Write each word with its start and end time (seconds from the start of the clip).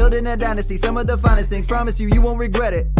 Building 0.00 0.26
a 0.28 0.34
dynasty, 0.34 0.78
some 0.78 0.96
of 0.96 1.06
the 1.06 1.18
finest 1.18 1.50
things. 1.50 1.66
Promise 1.66 2.00
you, 2.00 2.08
you 2.08 2.22
won't 2.22 2.38
regret 2.38 2.72
it. 2.72 2.99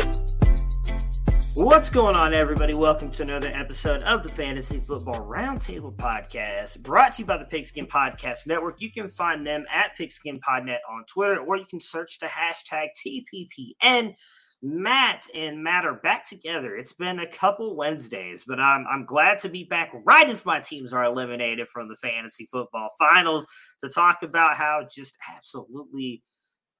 What's 1.53 1.89
going 1.89 2.15
on, 2.15 2.33
everybody? 2.33 2.73
Welcome 2.73 3.11
to 3.11 3.23
another 3.23 3.51
episode 3.53 4.03
of 4.03 4.23
the 4.23 4.29
Fantasy 4.29 4.79
Football 4.79 5.27
Roundtable 5.27 5.93
Podcast, 5.93 6.81
brought 6.81 7.15
to 7.15 7.23
you 7.23 7.25
by 7.25 7.35
the 7.35 7.45
Pigskin 7.45 7.87
Podcast 7.87 8.47
Network. 8.47 8.79
You 8.79 8.89
can 8.89 9.09
find 9.09 9.45
them 9.45 9.65
at 9.69 9.91
PigskinPodNet 9.99 10.77
on 10.89 11.03
Twitter, 11.07 11.39
or 11.39 11.57
you 11.57 11.65
can 11.65 11.81
search 11.81 12.19
the 12.19 12.27
hashtag 12.27 12.87
TPPN. 12.95 14.13
Matt 14.61 15.27
and 15.35 15.61
Matt 15.61 15.85
are 15.85 15.95
back 15.95 16.25
together. 16.25 16.73
It's 16.77 16.93
been 16.93 17.19
a 17.19 17.27
couple 17.27 17.75
Wednesdays, 17.75 18.45
but 18.47 18.61
I'm 18.61 18.85
I'm 18.87 19.05
glad 19.05 19.39
to 19.39 19.49
be 19.49 19.65
back 19.65 19.91
right 20.05 20.29
as 20.29 20.45
my 20.45 20.61
teams 20.61 20.93
are 20.93 21.03
eliminated 21.03 21.67
from 21.67 21.89
the 21.89 21.97
fantasy 21.97 22.47
football 22.49 22.91
finals 22.97 23.45
to 23.83 23.89
talk 23.89 24.23
about 24.23 24.55
how 24.55 24.87
just 24.89 25.17
absolutely 25.35 26.23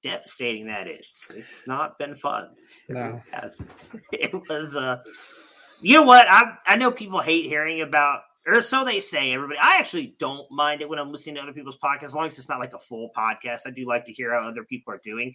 devastating 0.02 0.66
that 0.66 0.88
is. 0.88 1.30
It's 1.34 1.66
not 1.66 1.98
been 1.98 2.14
fun. 2.14 2.50
No. 2.88 3.20
It 4.12 4.32
was 4.48 4.76
uh 4.76 4.98
you 5.80 5.94
know 5.94 6.02
what? 6.02 6.26
I 6.30 6.54
I 6.66 6.76
know 6.76 6.90
people 6.90 7.20
hate 7.20 7.46
hearing 7.46 7.82
about 7.82 8.20
or 8.46 8.60
so 8.60 8.84
they 8.84 9.00
say 9.00 9.32
everybody. 9.32 9.58
I 9.60 9.76
actually 9.76 10.14
don't 10.18 10.50
mind 10.50 10.80
it 10.80 10.88
when 10.88 10.98
I'm 10.98 11.12
listening 11.12 11.36
to 11.36 11.42
other 11.42 11.52
people's 11.52 11.78
podcasts, 11.78 12.04
as 12.04 12.14
long 12.14 12.26
as 12.26 12.38
it's 12.38 12.48
not 12.48 12.58
like 12.58 12.74
a 12.74 12.78
full 12.78 13.10
podcast. 13.16 13.60
I 13.66 13.70
do 13.70 13.86
like 13.86 14.04
to 14.06 14.12
hear 14.12 14.32
how 14.32 14.48
other 14.48 14.64
people 14.64 14.92
are 14.92 15.00
doing. 15.04 15.34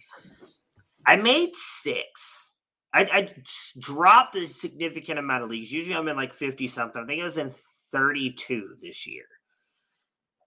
I 1.06 1.16
made 1.16 1.56
six. 1.56 2.52
I, 2.92 3.02
I 3.12 3.34
dropped 3.78 4.36
a 4.36 4.46
significant 4.46 5.18
amount 5.18 5.44
of 5.44 5.50
leagues. 5.50 5.72
Usually 5.72 5.96
I'm 5.96 6.08
in 6.08 6.16
like 6.16 6.34
50 6.34 6.68
something. 6.68 7.02
I 7.02 7.06
think 7.06 7.20
I 7.20 7.24
was 7.24 7.38
in 7.38 7.50
32 7.92 8.76
this 8.80 9.06
year. 9.06 9.24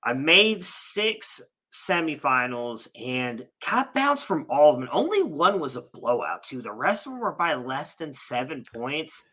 I 0.04 0.14
made 0.14 0.64
six 0.64 1.42
semifinals 1.74 2.88
and 2.96 3.46
got 3.66 3.94
bounced 3.94 4.26
from 4.26 4.46
all 4.50 4.74
of 4.74 4.80
them. 4.80 4.90
Only 4.92 5.24
one 5.24 5.60
was 5.60 5.76
a 5.76 5.82
blowout, 5.82 6.44
too. 6.44 6.62
The 6.62 6.72
rest 6.72 7.06
of 7.06 7.14
them 7.14 7.22
were 7.22 7.32
by 7.32 7.56
less 7.56 7.96
than 7.96 8.14
seven 8.14 8.64
points. 8.74 9.24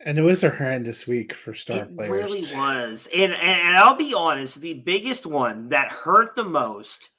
And 0.00 0.16
it 0.16 0.22
was 0.22 0.42
a 0.42 0.50
horrendous 0.50 1.06
week 1.06 1.34
for 1.34 1.54
star 1.54 1.78
it 1.78 1.96
players. 1.96 2.10
really 2.10 2.56
was. 2.56 3.08
And, 3.14 3.32
and 3.32 3.60
and 3.60 3.76
I'll 3.76 3.96
be 3.96 4.14
honest, 4.14 4.60
the 4.60 4.74
biggest 4.74 5.26
one 5.26 5.68
that 5.68 5.92
hurt 5.92 6.34
the 6.34 6.44
most 6.44 7.10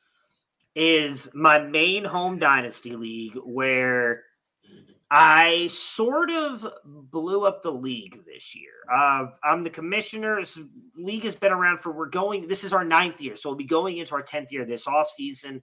is 0.75 1.29
my 1.33 1.59
main 1.59 2.03
home 2.03 2.39
dynasty 2.39 2.95
league 2.95 3.37
where 3.43 4.23
I 5.13 5.67
sort 5.67 6.31
of 6.31 6.65
blew 6.85 7.45
up 7.45 7.61
the 7.61 7.71
league 7.71 8.23
this 8.25 8.55
year. 8.55 8.71
Uh, 8.89 9.27
I'm 9.43 9.65
the 9.65 9.69
commissioner. 9.69 10.39
This 10.39 10.57
league 10.95 11.25
has 11.25 11.35
been 11.35 11.51
around 11.51 11.81
for 11.81 11.91
we're 11.91 12.07
going. 12.07 12.47
This 12.47 12.63
is 12.63 12.71
our 12.71 12.85
ninth 12.85 13.19
year, 13.19 13.35
so 13.35 13.49
we'll 13.49 13.57
be 13.57 13.65
going 13.65 13.97
into 13.97 14.15
our 14.15 14.21
tenth 14.21 14.53
year 14.53 14.63
this 14.63 14.87
off 14.87 15.09
season. 15.09 15.61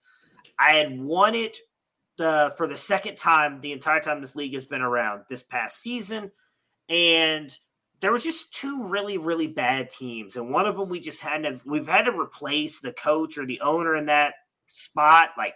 I 0.59 0.73
had 0.73 1.01
won 1.01 1.35
it 1.35 1.57
uh, 2.21 2.51
for 2.51 2.67
the 2.67 2.77
second 2.77 3.17
time 3.17 3.63
the 3.63 3.73
entire 3.73 4.01
time 4.01 4.21
this 4.21 4.37
league 4.37 4.53
has 4.53 4.67
been 4.67 4.83
around 4.83 5.23
this 5.31 5.43
past 5.43 5.81
season, 5.81 6.31
and 6.91 7.57
there 8.01 8.13
was 8.13 8.25
just 8.25 8.53
two 8.53 8.87
really 8.87 9.17
really 9.17 9.47
bad 9.47 9.89
teams, 9.89 10.37
and 10.37 10.51
one 10.51 10.67
of 10.67 10.77
them 10.77 10.91
we 10.91 11.01
just 11.01 11.21
had 11.21 11.45
to 11.45 11.59
we've 11.65 11.89
had 11.89 12.05
to 12.05 12.13
replace 12.13 12.81
the 12.81 12.93
coach 12.93 13.39
or 13.39 13.47
the 13.47 13.63
owner 13.63 13.97
in 13.97 14.05
that 14.07 14.35
spot 14.69 15.31
like 15.39 15.55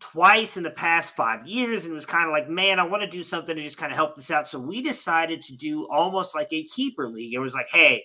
twice 0.00 0.56
in 0.56 0.62
the 0.62 0.70
past 0.70 1.16
five 1.16 1.46
years 1.46 1.84
and 1.84 1.92
was 1.92 2.06
kind 2.06 2.24
of 2.24 2.30
like 2.30 2.48
man 2.48 2.78
i 2.78 2.84
want 2.84 3.02
to 3.02 3.08
do 3.08 3.24
something 3.24 3.56
to 3.56 3.62
just 3.62 3.78
kind 3.78 3.90
of 3.90 3.96
help 3.96 4.14
this 4.14 4.30
out. 4.30 4.48
So 4.48 4.58
we 4.58 4.80
decided 4.80 5.42
to 5.42 5.56
do 5.56 5.88
almost 5.90 6.34
like 6.34 6.52
a 6.52 6.64
keeper 6.64 7.08
league. 7.08 7.34
It 7.34 7.40
was 7.40 7.54
like 7.54 7.68
hey 7.70 8.04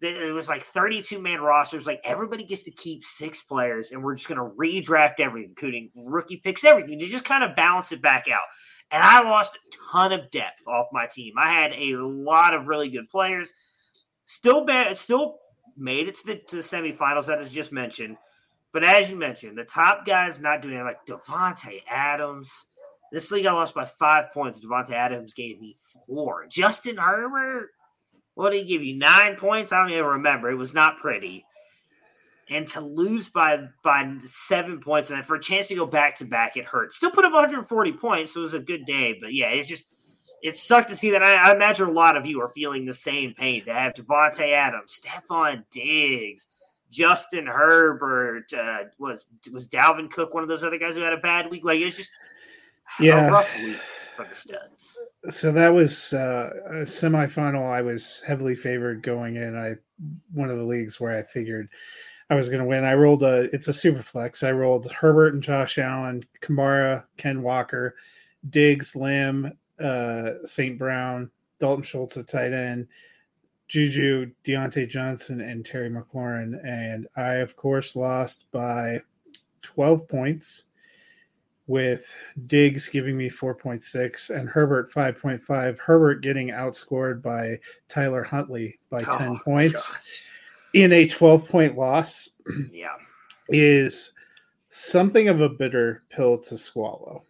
it 0.00 0.32
was 0.32 0.48
like 0.48 0.62
32 0.62 1.20
man 1.20 1.40
rosters 1.40 1.84
like 1.84 2.00
everybody 2.04 2.44
gets 2.44 2.62
to 2.62 2.70
keep 2.70 3.04
six 3.04 3.42
players 3.42 3.90
and 3.90 4.00
we're 4.02 4.14
just 4.14 4.28
going 4.28 4.38
to 4.38 4.56
redraft 4.56 5.18
everything 5.18 5.50
including 5.50 5.90
rookie 5.96 6.36
picks 6.36 6.62
everything 6.62 7.00
to 7.00 7.06
just 7.06 7.24
kind 7.24 7.42
of 7.42 7.56
balance 7.56 7.90
it 7.92 8.02
back 8.02 8.26
out. 8.28 8.46
And 8.90 9.02
i 9.02 9.22
lost 9.22 9.56
a 9.56 9.76
ton 9.92 10.12
of 10.12 10.30
depth 10.30 10.66
off 10.66 10.86
my 10.92 11.06
team. 11.06 11.34
I 11.36 11.52
had 11.52 11.72
a 11.72 11.96
lot 11.96 12.54
of 12.54 12.68
really 12.68 12.88
good 12.88 13.08
players. 13.10 13.52
Still 14.24 14.64
bad 14.64 14.96
still 14.96 15.38
made 15.76 16.08
it 16.08 16.16
to 16.16 16.26
the, 16.26 16.36
to 16.48 16.56
the 16.56 16.62
semifinals 16.62 17.26
that 17.26 17.40
is 17.40 17.52
just 17.52 17.70
mentioned 17.70 18.16
but 18.72 18.84
as 18.84 19.10
you 19.10 19.16
mentioned, 19.16 19.56
the 19.56 19.64
top 19.64 20.04
guys 20.04 20.40
not 20.40 20.62
doing 20.62 20.76
it, 20.76 20.82
like 20.82 21.06
Davante 21.06 21.82
Adams. 21.88 22.66
This 23.10 23.30
league 23.30 23.46
I 23.46 23.52
lost 23.52 23.74
by 23.74 23.86
five 23.86 24.32
points. 24.32 24.60
Davante 24.60 24.90
Adams 24.90 25.32
gave 25.32 25.60
me 25.60 25.76
four. 26.06 26.46
Justin 26.50 26.98
Herbert, 26.98 27.70
what 28.34 28.50
did 28.50 28.58
he 28.58 28.68
give 28.68 28.82
you? 28.82 28.96
Nine 28.96 29.36
points? 29.36 29.72
I 29.72 29.80
don't 29.80 29.90
even 29.90 30.04
remember. 30.04 30.50
It 30.50 30.56
was 30.56 30.74
not 30.74 30.98
pretty. 30.98 31.44
And 32.50 32.66
to 32.68 32.80
lose 32.80 33.28
by 33.28 33.68
by 33.82 34.16
seven 34.24 34.80
points, 34.80 35.10
and 35.10 35.24
for 35.24 35.36
a 35.36 35.40
chance 35.40 35.68
to 35.68 35.74
go 35.74 35.86
back 35.86 36.16
to 36.16 36.24
back, 36.24 36.56
it 36.56 36.64
hurt. 36.64 36.94
Still 36.94 37.10
put 37.10 37.24
up 37.24 37.32
140 37.32 37.92
points, 37.92 38.32
so 38.32 38.40
it 38.40 38.44
was 38.44 38.54
a 38.54 38.58
good 38.58 38.86
day. 38.86 39.18
But 39.20 39.34
yeah, 39.34 39.48
it's 39.48 39.68
just 39.68 39.86
it 40.42 40.56
sucked 40.56 40.88
to 40.88 40.96
see 40.96 41.10
that. 41.10 41.22
I, 41.22 41.50
I 41.50 41.54
imagine 41.54 41.88
a 41.88 41.92
lot 41.92 42.16
of 42.16 42.26
you 42.26 42.40
are 42.40 42.48
feeling 42.48 42.86
the 42.86 42.94
same 42.94 43.34
pain 43.34 43.64
to 43.64 43.74
have 43.74 43.94
Davante 43.94 44.52
Adams, 44.52 45.00
Stefon 45.00 45.64
Diggs, 45.70 46.48
Justin 46.90 47.46
Herbert 47.46 48.52
uh, 48.52 48.84
was 48.98 49.26
was 49.52 49.68
Dalvin 49.68 50.10
Cook 50.10 50.34
one 50.34 50.42
of 50.42 50.48
those 50.48 50.64
other 50.64 50.78
guys 50.78 50.96
who 50.96 51.02
had 51.02 51.12
a 51.12 51.18
bad 51.18 51.50
week? 51.50 51.64
Like 51.64 51.80
it's 51.80 51.96
just 51.96 52.10
Yeah. 53.00 53.28
a 53.28 53.32
rough 53.32 53.54
week. 53.58 53.76
for 54.16 54.24
the 54.24 54.34
studs. 54.34 54.98
So 55.30 55.52
that 55.52 55.68
was 55.68 56.12
uh, 56.12 56.50
a 56.66 56.72
semifinal. 56.82 57.70
I 57.70 57.82
was 57.82 58.22
heavily 58.26 58.54
favored 58.56 59.02
going 59.02 59.36
in. 59.36 59.56
I 59.56 59.74
one 60.32 60.50
of 60.50 60.58
the 60.58 60.64
leagues 60.64 60.98
where 60.98 61.16
I 61.16 61.22
figured 61.22 61.68
I 62.30 62.34
was 62.34 62.48
going 62.48 62.60
to 62.60 62.68
win. 62.68 62.84
I 62.84 62.94
rolled 62.94 63.22
a. 63.22 63.48
It's 63.54 63.68
a 63.68 63.72
super 63.72 64.02
flex. 64.02 64.42
I 64.42 64.52
rolled 64.52 64.90
Herbert 64.90 65.34
and 65.34 65.42
Josh 65.42 65.78
Allen, 65.78 66.24
Kamara, 66.40 67.04
Ken 67.16 67.42
Walker, 67.42 67.94
Diggs, 68.50 68.94
Lamb, 68.96 69.52
uh, 69.80 70.32
St. 70.44 70.78
Brown, 70.78 71.30
Dalton 71.58 71.82
Schultz 71.84 72.16
at 72.16 72.28
tight 72.28 72.52
end, 72.52 72.86
Juju, 73.68 74.30
Diontae 74.44 74.88
Johnson, 74.88 75.40
and 75.42 75.64
Terry 75.64 75.90
McLaurin. 75.90 76.58
And 76.66 77.06
I, 77.16 77.34
of 77.34 77.54
course, 77.56 77.94
lost 77.96 78.46
by 78.50 79.00
12 79.62 80.08
points 80.08 80.64
with 81.66 82.06
Diggs 82.46 82.88
giving 82.88 83.14
me 83.16 83.28
4.6 83.28 84.30
and 84.34 84.48
Herbert 84.48 84.90
5.5. 84.90 85.78
Herbert 85.78 86.22
getting 86.22 86.48
outscored 86.48 87.20
by 87.22 87.58
Tyler 87.88 88.22
Huntley 88.22 88.78
by 88.88 89.02
10 89.02 89.28
Oh, 89.28 89.38
points 89.44 89.96
gosh. 89.96 90.24
in 90.72 90.92
a 90.94 91.06
12 91.06 91.46
point 91.46 91.76
loss 91.76 92.30
Yeah. 92.72 92.96
is 93.50 94.12
something 94.70 95.28
of 95.28 95.42
a 95.42 95.48
bitter 95.50 96.04
pill 96.08 96.38
to 96.38 96.56
swallow. 96.56 97.24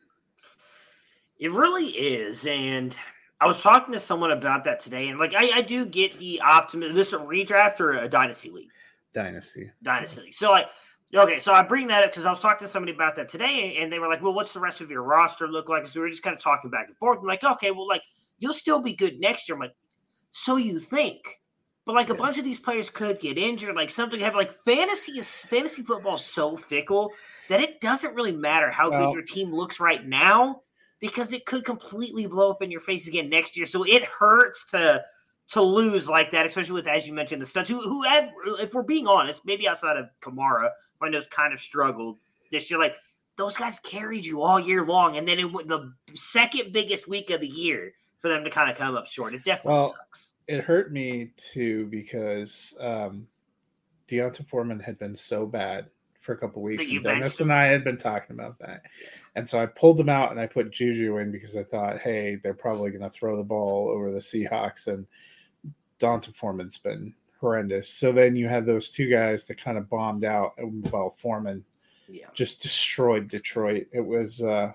It 1.40 1.50
really 1.50 1.86
is. 1.88 2.46
And 2.46 2.96
I 3.40 3.46
was 3.46 3.60
talking 3.60 3.92
to 3.92 4.00
someone 4.00 4.32
about 4.32 4.64
that 4.64 4.80
today. 4.80 5.08
And 5.08 5.18
like, 5.18 5.34
I, 5.36 5.50
I 5.58 5.62
do 5.62 5.86
get 5.86 6.18
the 6.18 6.40
optimism. 6.40 6.96
This 6.96 7.08
is 7.08 7.12
a 7.14 7.18
redraft 7.18 7.80
or 7.80 7.92
a 7.98 8.08
dynasty 8.08 8.50
league? 8.50 8.70
Dynasty. 9.14 9.70
Dynasty 9.82 10.22
league. 10.22 10.34
So, 10.34 10.50
like, 10.50 10.68
okay. 11.14 11.38
So 11.38 11.52
I 11.52 11.62
bring 11.62 11.86
that 11.88 12.04
up 12.04 12.10
because 12.10 12.26
I 12.26 12.30
was 12.30 12.40
talking 12.40 12.66
to 12.66 12.72
somebody 12.72 12.92
about 12.92 13.14
that 13.16 13.28
today. 13.28 13.76
And 13.80 13.92
they 13.92 14.00
were 14.00 14.08
like, 14.08 14.22
well, 14.22 14.32
what's 14.32 14.52
the 14.52 14.60
rest 14.60 14.80
of 14.80 14.90
your 14.90 15.02
roster 15.02 15.46
look 15.46 15.68
like? 15.68 15.86
So 15.86 16.00
we 16.00 16.04
were 16.04 16.10
just 16.10 16.22
kind 16.22 16.36
of 16.36 16.42
talking 16.42 16.70
back 16.70 16.88
and 16.88 16.96
forth. 16.96 17.20
I'm 17.20 17.26
like, 17.26 17.44
okay, 17.44 17.70
well, 17.70 17.86
like, 17.86 18.02
you'll 18.38 18.52
still 18.52 18.80
be 18.80 18.94
good 18.94 19.20
next 19.20 19.48
year. 19.48 19.54
I'm 19.54 19.60
like, 19.60 19.74
so 20.32 20.56
you 20.56 20.80
think. 20.80 21.18
But 21.86 21.94
like 21.94 22.10
a 22.10 22.14
bunch 22.14 22.36
of 22.36 22.44
these 22.44 22.58
players 22.58 22.90
could 22.90 23.18
get 23.18 23.38
injured, 23.38 23.74
like 23.74 23.88
something 23.88 24.20
have 24.20 24.34
like 24.34 24.52
fantasy 24.52 25.12
is 25.12 25.26
fantasy 25.46 25.82
football 25.82 26.16
is 26.16 26.24
so 26.26 26.54
fickle 26.54 27.10
that 27.48 27.60
it 27.60 27.80
doesn't 27.80 28.14
really 28.14 28.36
matter 28.36 28.70
how 28.70 28.90
Well- 28.90 29.06
good 29.06 29.14
your 29.14 29.22
team 29.22 29.54
looks 29.54 29.80
right 29.80 30.06
now 30.06 30.60
because 31.00 31.32
it 31.32 31.46
could 31.46 31.64
completely 31.64 32.26
blow 32.26 32.50
up 32.50 32.62
in 32.62 32.70
your 32.70 32.80
face 32.80 33.06
again 33.06 33.28
next 33.28 33.56
year. 33.56 33.66
So 33.66 33.84
it 33.84 34.04
hurts 34.04 34.64
to 34.70 35.04
to 35.50 35.62
lose 35.62 36.08
like 36.08 36.30
that, 36.32 36.46
especially 36.46 36.74
with 36.74 36.88
as 36.88 37.06
you 37.06 37.12
mentioned 37.12 37.40
the 37.40 37.46
studs 37.46 37.68
who 37.68 37.80
who 37.80 38.02
have 38.04 38.30
if 38.60 38.74
we're 38.74 38.82
being 38.82 39.06
honest, 39.06 39.44
maybe 39.44 39.68
outside 39.68 39.96
of 39.96 40.08
Kamara, 40.20 40.70
who 40.98 41.06
I 41.06 41.10
know 41.10 41.22
kind 41.30 41.52
of 41.52 41.60
struggled 41.60 42.18
this 42.50 42.70
year, 42.70 42.78
like 42.78 42.96
those 43.36 43.56
guys 43.56 43.78
carried 43.78 44.24
you 44.24 44.42
all 44.42 44.58
year 44.58 44.84
long, 44.84 45.16
and 45.16 45.26
then 45.26 45.38
it 45.38 45.52
the 45.68 45.92
second 46.14 46.72
biggest 46.72 47.08
week 47.08 47.30
of 47.30 47.40
the 47.40 47.48
year 47.48 47.92
for 48.18 48.28
them 48.28 48.42
to 48.44 48.50
kind 48.50 48.70
of 48.70 48.76
come 48.76 48.96
up 48.96 49.06
short. 49.06 49.32
It 49.32 49.44
definitely 49.44 49.78
Well, 49.78 49.94
sucks. 49.94 50.32
It 50.48 50.64
hurt 50.64 50.92
me 50.92 51.30
too 51.36 51.86
because 51.86 52.74
um, 52.80 53.28
D'Onta 54.08 54.44
Foreman 54.44 54.80
had 54.80 54.98
been 54.98 55.14
so 55.14 55.46
bad 55.46 55.86
for 56.28 56.34
a 56.34 56.36
couple 56.36 56.60
weeks. 56.60 56.90
And 56.90 57.02
Dennis 57.02 57.40
and 57.40 57.50
I 57.50 57.64
had 57.64 57.82
been 57.82 57.96
talking 57.96 58.36
about 58.38 58.58
that. 58.58 58.82
And 59.34 59.48
so 59.48 59.58
I 59.58 59.64
pulled 59.64 59.96
them 59.96 60.10
out 60.10 60.30
and 60.30 60.38
I 60.38 60.46
put 60.46 60.70
Juju 60.70 61.16
in 61.16 61.32
because 61.32 61.56
I 61.56 61.62
thought, 61.62 62.00
hey, 62.00 62.34
they're 62.34 62.52
probably 62.52 62.90
going 62.90 63.00
to 63.00 63.08
throw 63.08 63.34
the 63.34 63.42
ball 63.42 63.88
over 63.88 64.10
the 64.10 64.18
Seahawks. 64.18 64.88
And 64.88 65.06
D'Onta 65.98 66.34
Foreman's 66.36 66.76
been 66.76 67.14
horrendous. 67.40 67.88
So 67.88 68.12
then 68.12 68.36
you 68.36 68.46
had 68.46 68.66
those 68.66 68.90
two 68.90 69.08
guys 69.08 69.44
that 69.44 69.54
kind 69.56 69.78
of 69.78 69.88
bombed 69.88 70.26
out. 70.26 70.52
Well, 70.92 71.16
Foreman 71.18 71.64
Yeah. 72.08 72.26
just 72.34 72.60
destroyed 72.60 73.28
Detroit. 73.28 73.86
It 73.90 74.04
was 74.04 74.42
uh 74.42 74.74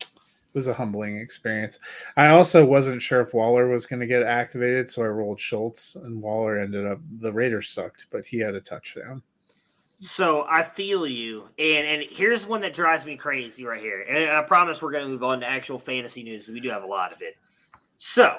it 0.00 0.54
was 0.54 0.66
a 0.66 0.74
humbling 0.74 1.18
experience. 1.18 1.78
I 2.16 2.30
also 2.30 2.64
wasn't 2.64 3.00
sure 3.00 3.20
if 3.20 3.32
Waller 3.32 3.68
was 3.68 3.86
going 3.86 4.00
to 4.00 4.06
get 4.06 4.24
activated, 4.24 4.90
so 4.90 5.04
I 5.04 5.06
rolled 5.06 5.38
Schultz, 5.38 5.94
and 5.94 6.20
Waller 6.20 6.58
ended 6.58 6.84
up. 6.84 6.98
The 7.20 7.32
Raiders 7.32 7.68
sucked, 7.68 8.06
but 8.10 8.24
he 8.26 8.38
had 8.38 8.54
a 8.56 8.60
touchdown. 8.60 9.22
So 10.00 10.46
I 10.48 10.62
feel 10.62 11.06
you, 11.06 11.48
and 11.58 11.86
and 11.86 12.02
here's 12.08 12.46
one 12.46 12.60
that 12.60 12.72
drives 12.72 13.04
me 13.04 13.16
crazy 13.16 13.64
right 13.64 13.80
here. 13.80 14.02
And 14.02 14.30
I 14.30 14.42
promise 14.42 14.80
we're 14.80 14.92
going 14.92 15.04
to 15.04 15.10
move 15.10 15.24
on 15.24 15.40
to 15.40 15.46
actual 15.46 15.78
fantasy 15.78 16.22
news. 16.22 16.46
We 16.46 16.60
do 16.60 16.70
have 16.70 16.84
a 16.84 16.86
lot 16.86 17.12
of 17.12 17.20
it. 17.20 17.36
So 17.96 18.38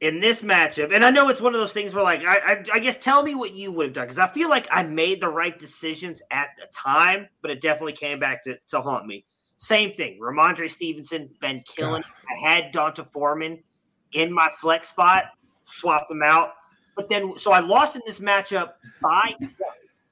in 0.00 0.20
this 0.20 0.42
matchup, 0.42 0.94
and 0.94 1.04
I 1.04 1.10
know 1.10 1.30
it's 1.30 1.40
one 1.40 1.54
of 1.54 1.60
those 1.60 1.72
things 1.72 1.94
where, 1.94 2.04
like, 2.04 2.22
I 2.22 2.36
I, 2.36 2.64
I 2.74 2.78
guess 2.80 2.98
tell 2.98 3.22
me 3.22 3.34
what 3.34 3.54
you 3.54 3.72
would 3.72 3.86
have 3.86 3.92
done 3.94 4.04
because 4.04 4.18
I 4.18 4.26
feel 4.26 4.50
like 4.50 4.68
I 4.70 4.82
made 4.82 5.22
the 5.22 5.28
right 5.28 5.58
decisions 5.58 6.20
at 6.30 6.48
the 6.58 6.66
time, 6.70 7.28
but 7.40 7.50
it 7.50 7.62
definitely 7.62 7.94
came 7.94 8.18
back 8.18 8.42
to, 8.44 8.58
to 8.68 8.80
haunt 8.82 9.06
me. 9.06 9.24
Same 9.56 9.92
thing. 9.92 10.20
Rhamondre 10.20 10.70
Stevenson 10.70 11.30
been 11.40 11.62
killing. 11.66 12.04
I 12.04 12.48
had 12.48 12.72
D'Onta 12.72 13.04
Foreman 13.04 13.58
in 14.12 14.32
my 14.32 14.48
flex 14.60 14.88
spot, 14.88 15.24
swapped 15.64 16.10
him 16.10 16.22
out, 16.22 16.50
but 16.94 17.08
then 17.08 17.38
so 17.38 17.52
I 17.52 17.60
lost 17.60 17.96
in 17.96 18.02
this 18.06 18.20
matchup 18.20 18.72
by 19.00 19.34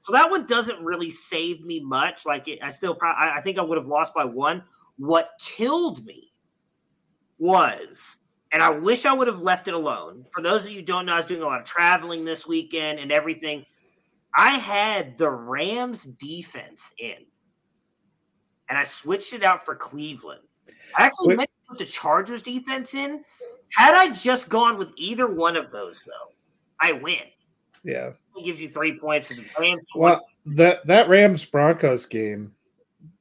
so 0.07 0.13
that 0.13 0.31
one 0.31 0.45
doesn't 0.45 0.81
really 0.81 1.09
save 1.09 1.65
me 1.65 1.81
much. 1.81 2.25
Like 2.25 2.47
it, 2.47 2.59
I 2.63 2.69
still, 2.69 2.95
pro- 2.95 3.11
I 3.11 3.39
I 3.39 3.41
think 3.41 3.59
I 3.59 3.61
would 3.61 3.77
have 3.77 3.89
lost 3.89 4.13
by 4.13 4.23
one. 4.23 4.63
What 4.95 5.31
killed 5.37 6.05
me 6.05 6.31
was, 7.39 8.17
and 8.53 8.63
I 8.63 8.69
wish 8.69 9.05
I 9.05 9.11
would 9.11 9.27
have 9.27 9.41
left 9.41 9.67
it 9.67 9.73
alone. 9.73 10.23
For 10.31 10.41
those 10.41 10.63
of 10.63 10.71
you 10.71 10.79
who 10.79 10.85
don't 10.85 11.07
know, 11.07 11.11
I 11.11 11.17
was 11.17 11.25
doing 11.25 11.41
a 11.41 11.45
lot 11.45 11.59
of 11.59 11.65
traveling 11.65 12.23
this 12.23 12.47
weekend 12.47 12.99
and 12.99 13.11
everything. 13.11 13.65
I 14.33 14.51
had 14.51 15.17
the 15.17 15.29
Rams 15.29 16.03
defense 16.05 16.93
in, 16.99 17.25
and 18.69 18.77
I 18.77 18.85
switched 18.85 19.33
it 19.33 19.43
out 19.43 19.65
for 19.65 19.75
Cleveland. 19.75 20.39
I 20.97 21.03
actually 21.03 21.27
Wait. 21.27 21.37
meant 21.39 21.49
to 21.49 21.67
put 21.67 21.79
the 21.79 21.85
Chargers 21.85 22.43
defense 22.43 22.93
in. 22.93 23.25
Had 23.75 23.93
I 23.93 24.13
just 24.13 24.47
gone 24.47 24.77
with 24.77 24.93
either 24.95 25.27
one 25.27 25.57
of 25.57 25.69
those, 25.69 26.01
though, 26.05 26.33
I 26.79 26.93
win. 26.93 27.23
Yeah. 27.83 28.11
Gives 28.43 28.61
you 28.61 28.69
three 28.69 28.97
points. 28.99 29.31
And 29.31 29.39
the 29.39 29.45
Rams 29.59 29.85
Well, 29.95 30.25
that 30.45 30.85
that 30.87 31.09
Rams 31.09 31.43
Broncos 31.43 32.05
game 32.05 32.53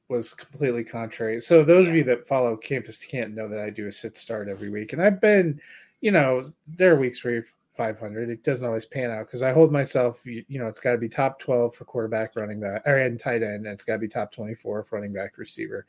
was 0.08 0.32
completely 0.34 0.84
contrary. 0.84 1.40
So 1.40 1.64
those 1.64 1.88
of 1.88 1.94
you 1.94 2.04
that 2.04 2.28
follow 2.28 2.56
Campus 2.56 3.02
Can't 3.04 3.34
know 3.34 3.48
that 3.48 3.60
I 3.60 3.70
do 3.70 3.86
a 3.86 3.92
sit 3.92 4.16
start 4.16 4.48
every 4.48 4.70
week, 4.70 4.92
and 4.92 5.02
I've 5.02 5.20
been, 5.20 5.60
you 6.00 6.12
know, 6.12 6.44
there 6.66 6.92
are 6.92 7.00
weeks 7.00 7.24
where 7.24 7.34
you're 7.34 7.44
500. 7.76 8.30
It 8.30 8.42
doesn't 8.42 8.66
always 8.66 8.86
pan 8.86 9.10
out 9.10 9.26
because 9.26 9.42
I 9.42 9.52
hold 9.52 9.70
myself, 9.70 10.24
you, 10.24 10.44
you 10.48 10.58
know, 10.58 10.66
it's 10.66 10.80
got 10.80 10.92
to 10.92 10.98
be 10.98 11.08
top 11.08 11.38
12 11.38 11.74
for 11.74 11.84
quarterback, 11.84 12.34
running 12.34 12.60
back, 12.60 12.82
or 12.86 12.96
and 12.96 13.20
tight 13.20 13.42
end, 13.42 13.66
and 13.66 13.66
it's 13.66 13.84
got 13.84 13.94
to 13.94 13.98
be 13.98 14.08
top 14.08 14.32
24 14.32 14.84
for 14.84 14.96
running 14.96 15.12
back, 15.12 15.38
receiver. 15.38 15.86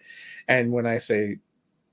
And 0.48 0.72
when 0.72 0.86
I 0.86 0.98
say 0.98 1.38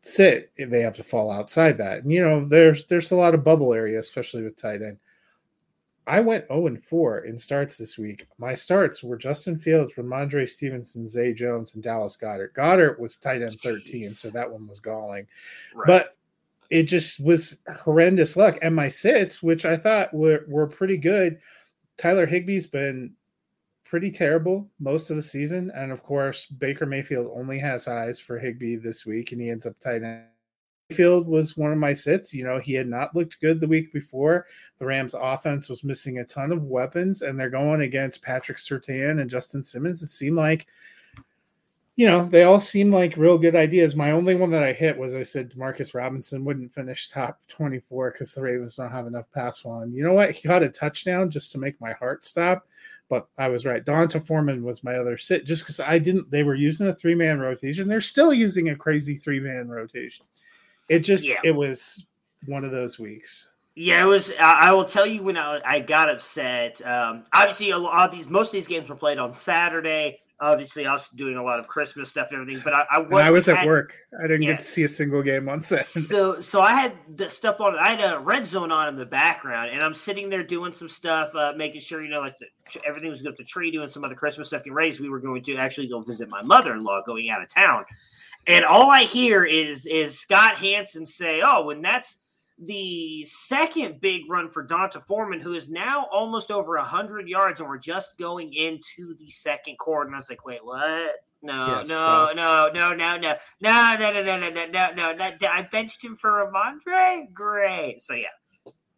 sit, 0.00 0.50
they 0.58 0.80
have 0.80 0.96
to 0.96 1.04
fall 1.04 1.30
outside 1.30 1.78
that. 1.78 2.02
And 2.02 2.12
you 2.12 2.22
know, 2.22 2.44
there's 2.44 2.84
there's 2.86 3.12
a 3.12 3.16
lot 3.16 3.34
of 3.34 3.44
bubble 3.44 3.72
area, 3.72 3.98
especially 3.98 4.42
with 4.42 4.56
tight 4.56 4.82
end. 4.82 4.98
I 6.06 6.20
went 6.20 6.48
0 6.48 6.66
and 6.66 6.84
4 6.84 7.20
in 7.20 7.38
starts 7.38 7.78
this 7.78 7.96
week. 7.96 8.26
My 8.38 8.52
starts 8.52 9.02
were 9.02 9.16
Justin 9.16 9.58
Fields, 9.58 9.94
Rhamondre 9.94 10.48
Stevenson, 10.48 11.08
Zay 11.08 11.32
Jones, 11.32 11.74
and 11.74 11.82
Dallas 11.82 12.16
Goedert. 12.16 12.52
Goedert 12.54 12.98
was 12.98 13.16
tight 13.16 13.42
end 13.42 13.58
13, 13.60 14.04
Jeez. 14.04 14.14
so 14.14 14.30
that 14.30 14.50
one 14.50 14.66
was 14.66 14.80
galling. 14.80 15.26
Right. 15.74 15.86
But 15.86 16.16
it 16.70 16.84
just 16.84 17.20
was 17.24 17.58
horrendous 17.78 18.36
luck. 18.36 18.58
And 18.60 18.74
my 18.74 18.88
sits, 18.88 19.42
which 19.42 19.64
I 19.64 19.76
thought 19.76 20.12
were, 20.12 20.44
were 20.46 20.66
pretty 20.66 20.98
good, 20.98 21.38
Tyler 21.96 22.26
Higbee's 22.26 22.66
been 22.66 23.12
pretty 23.84 24.10
terrible 24.10 24.68
most 24.80 25.08
of 25.08 25.16
the 25.16 25.22
season. 25.22 25.70
And 25.74 25.92
of 25.92 26.02
course, 26.02 26.46
Baker 26.46 26.84
Mayfield 26.84 27.30
only 27.34 27.58
has 27.60 27.88
eyes 27.88 28.18
for 28.18 28.38
Higbee 28.38 28.76
this 28.76 29.06
week, 29.06 29.32
and 29.32 29.40
he 29.40 29.50
ends 29.50 29.66
up 29.66 29.78
tight 29.78 30.02
end. 30.02 30.24
Mayfield 30.90 31.26
was 31.26 31.56
one 31.56 31.72
of 31.72 31.78
my 31.78 31.94
sits. 31.94 32.34
You 32.34 32.44
know, 32.44 32.58
he 32.58 32.74
had 32.74 32.88
not 32.88 33.16
looked 33.16 33.40
good 33.40 33.60
the 33.60 33.66
week 33.66 33.92
before. 33.92 34.46
The 34.78 34.86
Rams 34.86 35.14
offense 35.18 35.68
was 35.68 35.84
missing 35.84 36.18
a 36.18 36.24
ton 36.24 36.52
of 36.52 36.64
weapons, 36.64 37.22
and 37.22 37.38
they're 37.38 37.48
going 37.48 37.80
against 37.82 38.22
Patrick 38.22 38.58
Surtain 38.58 39.20
and 39.20 39.30
Justin 39.30 39.62
Simmons. 39.62 40.02
It 40.02 40.08
seemed 40.08 40.36
like, 40.36 40.66
you 41.96 42.06
know, 42.06 42.26
they 42.26 42.42
all 42.42 42.60
seemed 42.60 42.92
like 42.92 43.16
real 43.16 43.38
good 43.38 43.56
ideas. 43.56 43.96
My 43.96 44.10
only 44.10 44.34
one 44.34 44.50
that 44.50 44.62
I 44.62 44.72
hit 44.72 44.98
was 44.98 45.14
I 45.14 45.22
said 45.22 45.56
Marcus 45.56 45.94
Robinson 45.94 46.44
wouldn't 46.44 46.74
finish 46.74 47.08
top 47.08 47.40
24 47.48 48.10
because 48.10 48.34
the 48.34 48.42
Ravens 48.42 48.76
don't 48.76 48.90
have 48.90 49.06
enough 49.06 49.30
pass 49.32 49.60
volume. 49.60 49.94
You 49.94 50.04
know 50.04 50.12
what? 50.12 50.32
He 50.32 50.46
got 50.46 50.62
a 50.62 50.68
touchdown 50.68 51.30
just 51.30 51.50
to 51.52 51.58
make 51.58 51.80
my 51.80 51.92
heart 51.92 52.24
stop. 52.24 52.66
But 53.08 53.28
I 53.38 53.48
was 53.48 53.64
right. 53.64 53.84
D'Onta 53.84 54.24
Foreman 54.24 54.64
was 54.64 54.82
my 54.82 54.96
other 54.96 55.16
sit 55.16 55.46
just 55.46 55.62
because 55.62 55.78
I 55.78 55.98
didn't, 55.98 56.30
they 56.30 56.42
were 56.42 56.54
using 56.54 56.88
a 56.88 56.94
three 56.94 57.14
man 57.14 57.38
rotation. 57.38 57.88
They're 57.88 58.00
still 58.00 58.34
using 58.34 58.70
a 58.70 58.76
crazy 58.76 59.14
three 59.14 59.40
man 59.40 59.68
rotation. 59.68 60.26
It 60.88 61.00
just, 61.00 61.26
Yeah. 61.26 61.40
it 61.44 61.52
was 61.52 62.06
one 62.46 62.64
of 62.64 62.70
those 62.70 62.98
weeks. 62.98 63.48
Yeah, 63.76 64.02
it 64.02 64.06
was. 64.06 64.30
I, 64.38 64.68
I 64.68 64.72
will 64.72 64.84
tell 64.84 65.06
you 65.06 65.22
when 65.22 65.36
I, 65.36 65.60
I 65.64 65.80
got 65.80 66.08
upset. 66.08 66.80
Um, 66.86 67.24
obviously, 67.32 67.70
a 67.70 67.78
lot 67.78 68.08
of 68.08 68.16
these, 68.16 68.28
most 68.28 68.48
of 68.48 68.52
these 68.52 68.68
games 68.68 68.88
were 68.88 68.94
played 68.94 69.18
on 69.18 69.34
Saturday. 69.34 70.20
Obviously, 70.40 70.86
I 70.86 70.92
was 70.92 71.08
doing 71.16 71.36
a 71.36 71.42
lot 71.42 71.58
of 71.58 71.66
Christmas 71.66 72.08
stuff 72.10 72.28
and 72.30 72.40
everything. 72.40 72.60
But 72.62 72.74
I, 72.74 72.84
I 72.90 72.98
was. 72.98 73.12
I 73.14 73.30
was 73.30 73.48
at 73.48 73.58
had- 73.58 73.66
work. 73.66 73.94
I 74.22 74.28
didn't 74.28 74.42
Yeah. 74.42 74.50
get 74.50 74.58
to 74.60 74.64
see 74.64 74.82
a 74.84 74.88
single 74.88 75.22
game 75.22 75.48
on 75.48 75.60
set. 75.60 75.86
So, 75.86 76.40
so 76.40 76.60
I 76.60 76.72
had 76.72 76.92
the 77.16 77.28
stuff 77.28 77.60
on. 77.60 77.76
I 77.76 77.96
had 77.96 78.14
a 78.14 78.18
red 78.20 78.46
zone 78.46 78.70
on 78.70 78.86
in 78.88 78.94
the 78.94 79.06
background, 79.06 79.70
and 79.72 79.82
I'm 79.82 79.94
sitting 79.94 80.28
there 80.28 80.44
doing 80.44 80.72
some 80.72 80.88
stuff, 80.88 81.34
uh, 81.34 81.52
making 81.56 81.80
sure 81.80 82.00
you 82.02 82.10
know, 82.10 82.20
like 82.20 82.36
the, 82.38 82.46
everything 82.86 83.10
was 83.10 83.22
good 83.22 83.36
the 83.36 83.44
tree, 83.44 83.72
doing 83.72 83.88
some 83.88 84.04
other 84.04 84.14
Christmas 84.14 84.48
stuff. 84.48 84.62
Getting 84.62 84.76
'cause 84.90 85.00
we 85.00 85.08
were 85.08 85.20
going 85.20 85.42
to 85.42 85.56
actually 85.56 85.88
go 85.88 86.00
visit 86.00 86.28
my 86.28 86.42
mother-in-law, 86.42 87.00
going 87.06 87.28
out 87.30 87.42
of 87.42 87.48
town. 87.48 87.84
And 88.46 88.64
all 88.64 88.90
I 88.90 89.04
hear 89.04 89.44
is 89.44 89.86
is 89.86 90.18
Scott 90.18 90.56
Hanson 90.56 91.06
say, 91.06 91.40
"Oh, 91.44 91.64
when 91.64 91.82
that's 91.82 92.18
the 92.58 93.24
second 93.24 94.00
big 94.00 94.22
run 94.28 94.50
for 94.50 94.62
D'Onta 94.62 95.00
Foreman, 95.06 95.40
who 95.40 95.54
is 95.54 95.68
now 95.70 96.06
almost 96.12 96.50
over 96.50 96.76
hundred 96.78 97.28
yards, 97.28 97.60
and 97.60 97.68
we're 97.68 97.78
just 97.78 98.18
going 98.18 98.52
into 98.52 99.14
the 99.16 99.30
second 99.30 99.78
quarter." 99.78 100.06
And 100.06 100.14
I 100.14 100.18
was 100.18 100.28
like, 100.28 100.44
"Wait, 100.44 100.64
what? 100.64 101.10
No, 101.42 101.66
Yes, 101.66 101.88
no, 101.88 102.00
well- 102.00 102.34
no, 102.34 102.70
no, 102.72 102.94
no, 102.94 103.16
no, 103.16 103.36
no, 103.60 103.96
no, 103.98 104.12
no, 104.12 104.22
no, 104.22 104.38
no, 104.38 104.50
no, 104.50 104.66
no, 104.66 104.90
no, 104.92 105.12
no. 105.14 105.48
I 105.48 105.62
benched 105.70 106.02
him 106.02 106.16
for 106.16 106.30
Rhamondre. 106.30 107.32
Great. 107.34 108.00
So 108.00 108.14
yeah, 108.14 108.28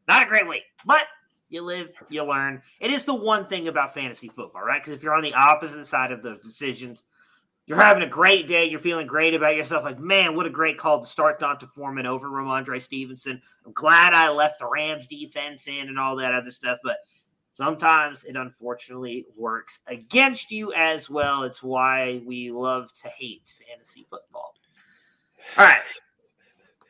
not 0.06 0.22
a 0.24 0.28
great 0.28 0.46
week, 0.46 0.62
but 0.84 1.04
you 1.48 1.62
live, 1.62 1.90
you 2.08 2.24
learn. 2.24 2.62
It 2.80 2.90
is 2.92 3.04
the 3.04 3.14
one 3.14 3.46
thing 3.46 3.66
about 3.68 3.94
fantasy 3.94 4.28
football, 4.28 4.62
right? 4.62 4.80
Because 4.82 4.92
if 4.96 5.02
you're 5.02 5.14
on 5.16 5.24
the 5.24 5.34
opposite 5.34 5.86
side 5.86 6.12
of 6.12 6.22
those 6.22 6.40
decisions, 6.40 7.02
you're 7.66 7.80
having 7.80 8.04
a 8.04 8.08
great 8.08 8.46
day. 8.46 8.64
You're 8.66 8.78
feeling 8.78 9.08
great 9.08 9.34
about 9.34 9.56
yourself. 9.56 9.84
Like, 9.84 9.98
man, 9.98 10.36
what 10.36 10.46
a 10.46 10.50
great 10.50 10.78
call 10.78 11.00
to 11.00 11.06
start 11.06 11.40
D'Onta 11.40 11.68
Foreman 11.68 12.06
over 12.06 12.28
Rhamondre 12.28 12.80
Stevenson. 12.80 13.42
I'm 13.64 13.72
glad 13.72 14.14
I 14.14 14.30
left 14.30 14.60
the 14.60 14.68
Rams 14.68 15.08
defense 15.08 15.66
in 15.66 15.88
and 15.88 15.98
all 15.98 16.14
that 16.16 16.32
other 16.32 16.52
stuff. 16.52 16.78
But 16.84 16.98
sometimes 17.52 18.22
it 18.22 18.36
unfortunately 18.36 19.26
works 19.36 19.80
against 19.88 20.52
you 20.52 20.72
as 20.74 21.10
well. 21.10 21.42
It's 21.42 21.62
why 21.62 22.22
we 22.24 22.52
love 22.52 22.92
to 23.02 23.08
hate 23.08 23.52
fantasy 23.68 24.06
football. 24.08 24.54
All 25.58 25.64
right. 25.64 25.82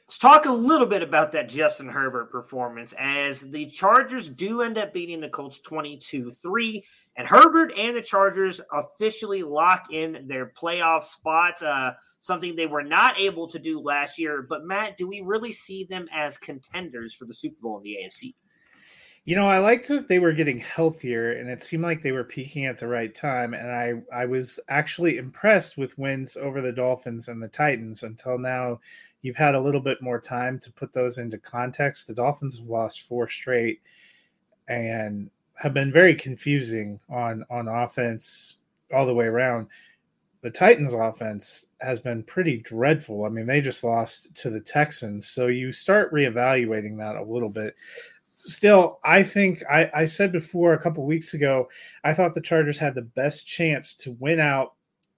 Let's 0.09 0.19
talk 0.19 0.47
a 0.47 0.53
little 0.53 0.87
bit 0.87 1.03
about 1.03 1.33
that 1.33 1.49
Justin 1.49 1.89
Herbert 1.89 2.31
performance 2.31 2.95
as 2.97 3.41
the 3.41 3.67
Chargers 3.67 4.29
do 4.29 4.63
end 4.63 4.79
up 4.79 4.93
beating 4.93 5.19
the 5.19 5.29
Colts 5.29 5.59
22 5.59 6.31
3. 6.31 6.85
And 7.17 7.27
Herbert 7.27 7.73
and 7.77 7.97
the 7.97 8.03
Chargers 8.03 8.61
officially 8.73 9.43
lock 9.43 9.89
in 9.91 10.25
their 10.29 10.53
playoff 10.57 11.03
spot, 11.03 11.61
uh, 11.61 11.95
something 12.21 12.55
they 12.55 12.67
were 12.67 12.85
not 12.85 13.19
able 13.19 13.49
to 13.49 13.59
do 13.59 13.81
last 13.81 14.17
year. 14.17 14.47
But, 14.49 14.65
Matt, 14.65 14.97
do 14.97 15.09
we 15.09 15.23
really 15.23 15.51
see 15.51 15.83
them 15.83 16.07
as 16.15 16.37
contenders 16.37 17.13
for 17.13 17.25
the 17.25 17.35
Super 17.35 17.61
Bowl 17.61 17.79
in 17.79 17.83
the 17.83 17.99
AFC? 18.05 18.35
You 19.25 19.35
know, 19.35 19.49
I 19.49 19.59
liked 19.59 19.89
that 19.89 20.07
they 20.07 20.21
were 20.21 20.33
getting 20.33 20.61
healthier, 20.61 21.33
and 21.33 21.51
it 21.51 21.61
seemed 21.61 21.83
like 21.83 22.01
they 22.01 22.13
were 22.13 22.23
peaking 22.23 22.67
at 22.67 22.79
the 22.79 22.87
right 22.87 23.13
time. 23.13 23.55
And 23.55 23.73
I, 23.73 23.95
I 24.17 24.25
was 24.25 24.61
actually 24.69 25.19
impressed 25.19 25.77
with 25.77 25.99
wins 25.99 26.37
over 26.37 26.61
the 26.61 26.71
Dolphins 26.71 27.27
and 27.27 27.43
the 27.43 27.49
Titans. 27.49 28.05
Until 28.05 28.39
now, 28.39 28.79
you've 29.27 29.37
had 29.37 29.55
a 29.55 29.61
little 29.61 29.81
bit 29.81 30.01
more 30.01 30.21
time 30.21 30.59
to 30.61 30.73
put 30.73 30.93
those 30.93 31.19
into 31.19 31.37
context. 31.37 32.07
The 32.07 32.15
Dolphins 32.15 32.59
have 32.59 32.69
lost 32.69 33.03
four 33.03 33.29
straight, 33.29 33.81
and 34.69 35.31
have 35.55 35.75
been 35.75 35.93
very 35.93 36.15
confusing 36.15 37.01
on 37.11 37.45
on 37.51 37.69
offense 37.69 38.59
all 38.95 39.07
the 39.07 39.15
way 39.15 39.27
around. 39.27 39.67
The 40.43 40.51
Titans 40.51 40.93
offense 40.93 41.67
has 41.81 41.99
been 41.99 42.23
pretty 42.23 42.59
dreadful. 42.59 43.25
I 43.25 43.31
mean, 43.31 43.47
they 43.47 43.61
just 43.61 43.83
lost 43.83 44.35
to 44.37 44.51
the 44.51 44.61
Texans, 44.61 45.29
so 45.29 45.49
you 45.49 45.73
start 45.73 46.13
reevaluating 46.13 46.97
that 46.99 47.17
a 47.17 47.23
little 47.23 47.51
bit 47.51 47.75
still, 48.39 49.01
I 49.05 49.23
think 49.23 49.63
I, 49.71 49.91
I 49.93 50.07
said 50.07 50.33
before 50.33 50.73
a 50.73 50.79
couple 50.79 51.05
weeks 51.05 51.35
ago, 51.35 51.69
I 52.05 52.15
thought 52.15 52.35
the 52.35 52.41
Chargers 52.41 52.79
had 52.79 52.95
the 52.95 53.03
best 53.03 53.47
chance 53.47 53.95
to 53.95 54.17
win 54.21 54.41
out, 54.41 54.75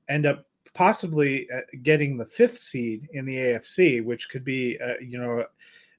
end 0.08 0.26
up 0.26 0.46
possibly 0.75 1.50
uh, 1.50 1.60
getting 1.82 2.16
the 2.16 2.26
fifth 2.26 2.58
seed 2.58 3.08
in 3.12 3.25
the 3.25 3.37
AFC, 3.37 4.04
which 4.04 4.28
could 4.30 4.44
be, 4.44 4.78
uh, 4.80 4.94
you 5.00 5.18
know, 5.18 5.44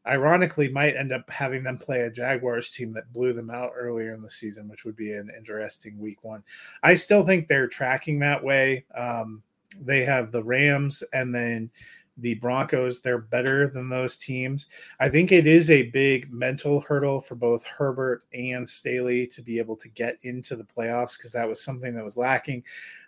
ironically 0.08 0.70
might 0.70 0.96
end 0.96 1.12
up 1.12 1.30
having 1.30 1.64
them 1.64 1.78
play 1.78 2.02
a 2.02 2.10
Jaguars 2.10 2.72
team 2.72 2.94
that 2.94 3.12
blew 3.14 3.34
them 3.34 3.50
out 3.50 3.74
earlier 3.76 4.14
in 4.14 4.22
the 4.22 4.30
season, 4.30 4.70
which 4.70 4.86
would 4.86 4.96
be 4.96 5.14
an 5.14 5.30
interesting 5.38 6.00
week 6.00 6.24
one. 6.24 6.44
I 6.84 6.96
still 6.96 7.26
think 7.26 7.48
they're 7.48 7.68
tracking 7.68 8.20
that 8.20 8.44
way. 8.44 8.86
Um, 8.96 9.44
they 9.80 10.04
have 10.06 10.32
the 10.32 10.44
Rams 10.44 11.04
and 11.14 11.34
then 11.34 11.70
the 12.18 12.36
Broncos. 12.36 13.02
They're 13.02 13.20
better 13.20 13.70
than 13.70 13.90
those 13.90 14.18
teams. 14.18 14.68
I 15.00 15.10
think 15.10 15.32
it 15.32 15.48
is 15.48 15.70
a 15.70 15.84
big 15.84 16.32
mental 16.32 16.82
hurdle 16.82 17.22
for 17.22 17.36
both 17.36 17.64
Herbert 17.64 18.24
and 18.34 18.68
Staley 18.68 19.28
to 19.28 19.42
be 19.42 19.60
able 19.60 19.76
to 19.78 19.90
get 19.90 20.18
into 20.24 20.56
the 20.56 20.64
playoffs 20.64 21.18
because 21.18 21.32
that 21.34 21.48
was 21.48 21.64
something 21.64 21.94
that 21.96 22.04
was 22.04 22.18
lacking. 22.18 22.64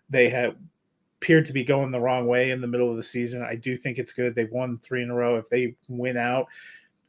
They 0.09 0.29
had 0.29 0.55
appeared 1.21 1.45
to 1.45 1.53
be 1.53 1.63
going 1.63 1.91
the 1.91 1.99
wrong 1.99 2.25
way 2.25 2.49
in 2.49 2.61
the 2.61 2.67
middle 2.67 2.89
of 2.89 2.97
the 2.97 3.03
season. 3.03 3.43
I 3.43 3.55
do 3.55 3.77
think 3.77 3.99
it's 3.99 4.11
good. 4.11 4.33
They've 4.33 4.51
won 4.51 4.79
three 4.79 5.03
in 5.03 5.11
a 5.11 5.15
row. 5.15 5.37
If 5.37 5.49
they 5.49 5.75
win 5.87 6.17
out, 6.17 6.47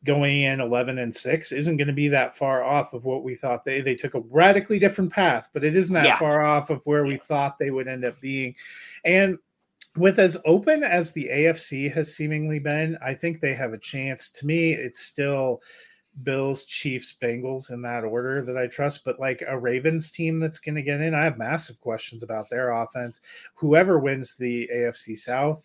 going 0.04 0.42
in 0.42 0.60
11 0.60 0.98
and 0.98 1.14
6 1.14 1.52
isn't 1.52 1.76
going 1.76 1.86
to 1.86 1.92
be 1.94 2.08
that 2.08 2.36
far 2.36 2.64
off 2.64 2.92
of 2.92 3.04
what 3.04 3.22
we 3.22 3.36
thought 3.36 3.64
they 3.64 3.80
they 3.80 3.94
took 3.94 4.14
a 4.14 4.20
radically 4.30 4.80
different 4.80 5.12
path 5.12 5.48
but 5.52 5.62
it 5.62 5.76
isn't 5.76 5.94
that 5.94 6.04
Yeah. 6.04 6.18
far 6.18 6.42
off 6.42 6.70
of 6.70 6.84
where 6.86 7.06
we 7.06 7.18
thought 7.18 7.56
they 7.56 7.70
would 7.70 7.86
end 7.86 8.04
up 8.04 8.20
being 8.20 8.56
and 9.04 9.38
with 9.96 10.18
as 10.18 10.36
open 10.44 10.82
as 10.82 11.12
the 11.12 11.28
AFC 11.30 11.92
has 11.92 12.14
seemingly 12.14 12.58
been, 12.58 12.96
I 13.04 13.14
think 13.14 13.40
they 13.40 13.54
have 13.54 13.74
a 13.74 13.78
chance. 13.78 14.30
To 14.30 14.46
me, 14.46 14.72
it's 14.72 15.00
still 15.00 15.60
Bills, 16.22 16.64
Chiefs, 16.64 17.14
Bengals 17.20 17.70
in 17.70 17.82
that 17.82 18.04
order 18.04 18.42
that 18.42 18.56
I 18.58 18.66
trust. 18.66 19.04
But 19.04 19.18
like 19.18 19.42
a 19.46 19.58
Ravens 19.58 20.12
team 20.12 20.38
that's 20.38 20.58
going 20.58 20.74
to 20.74 20.82
get 20.82 21.00
in, 21.00 21.14
I 21.14 21.24
have 21.24 21.38
massive 21.38 21.80
questions 21.80 22.22
about 22.22 22.50
their 22.50 22.70
offense. 22.70 23.20
Whoever 23.54 23.98
wins 23.98 24.36
the 24.36 24.68
AFC 24.74 25.18
South, 25.18 25.64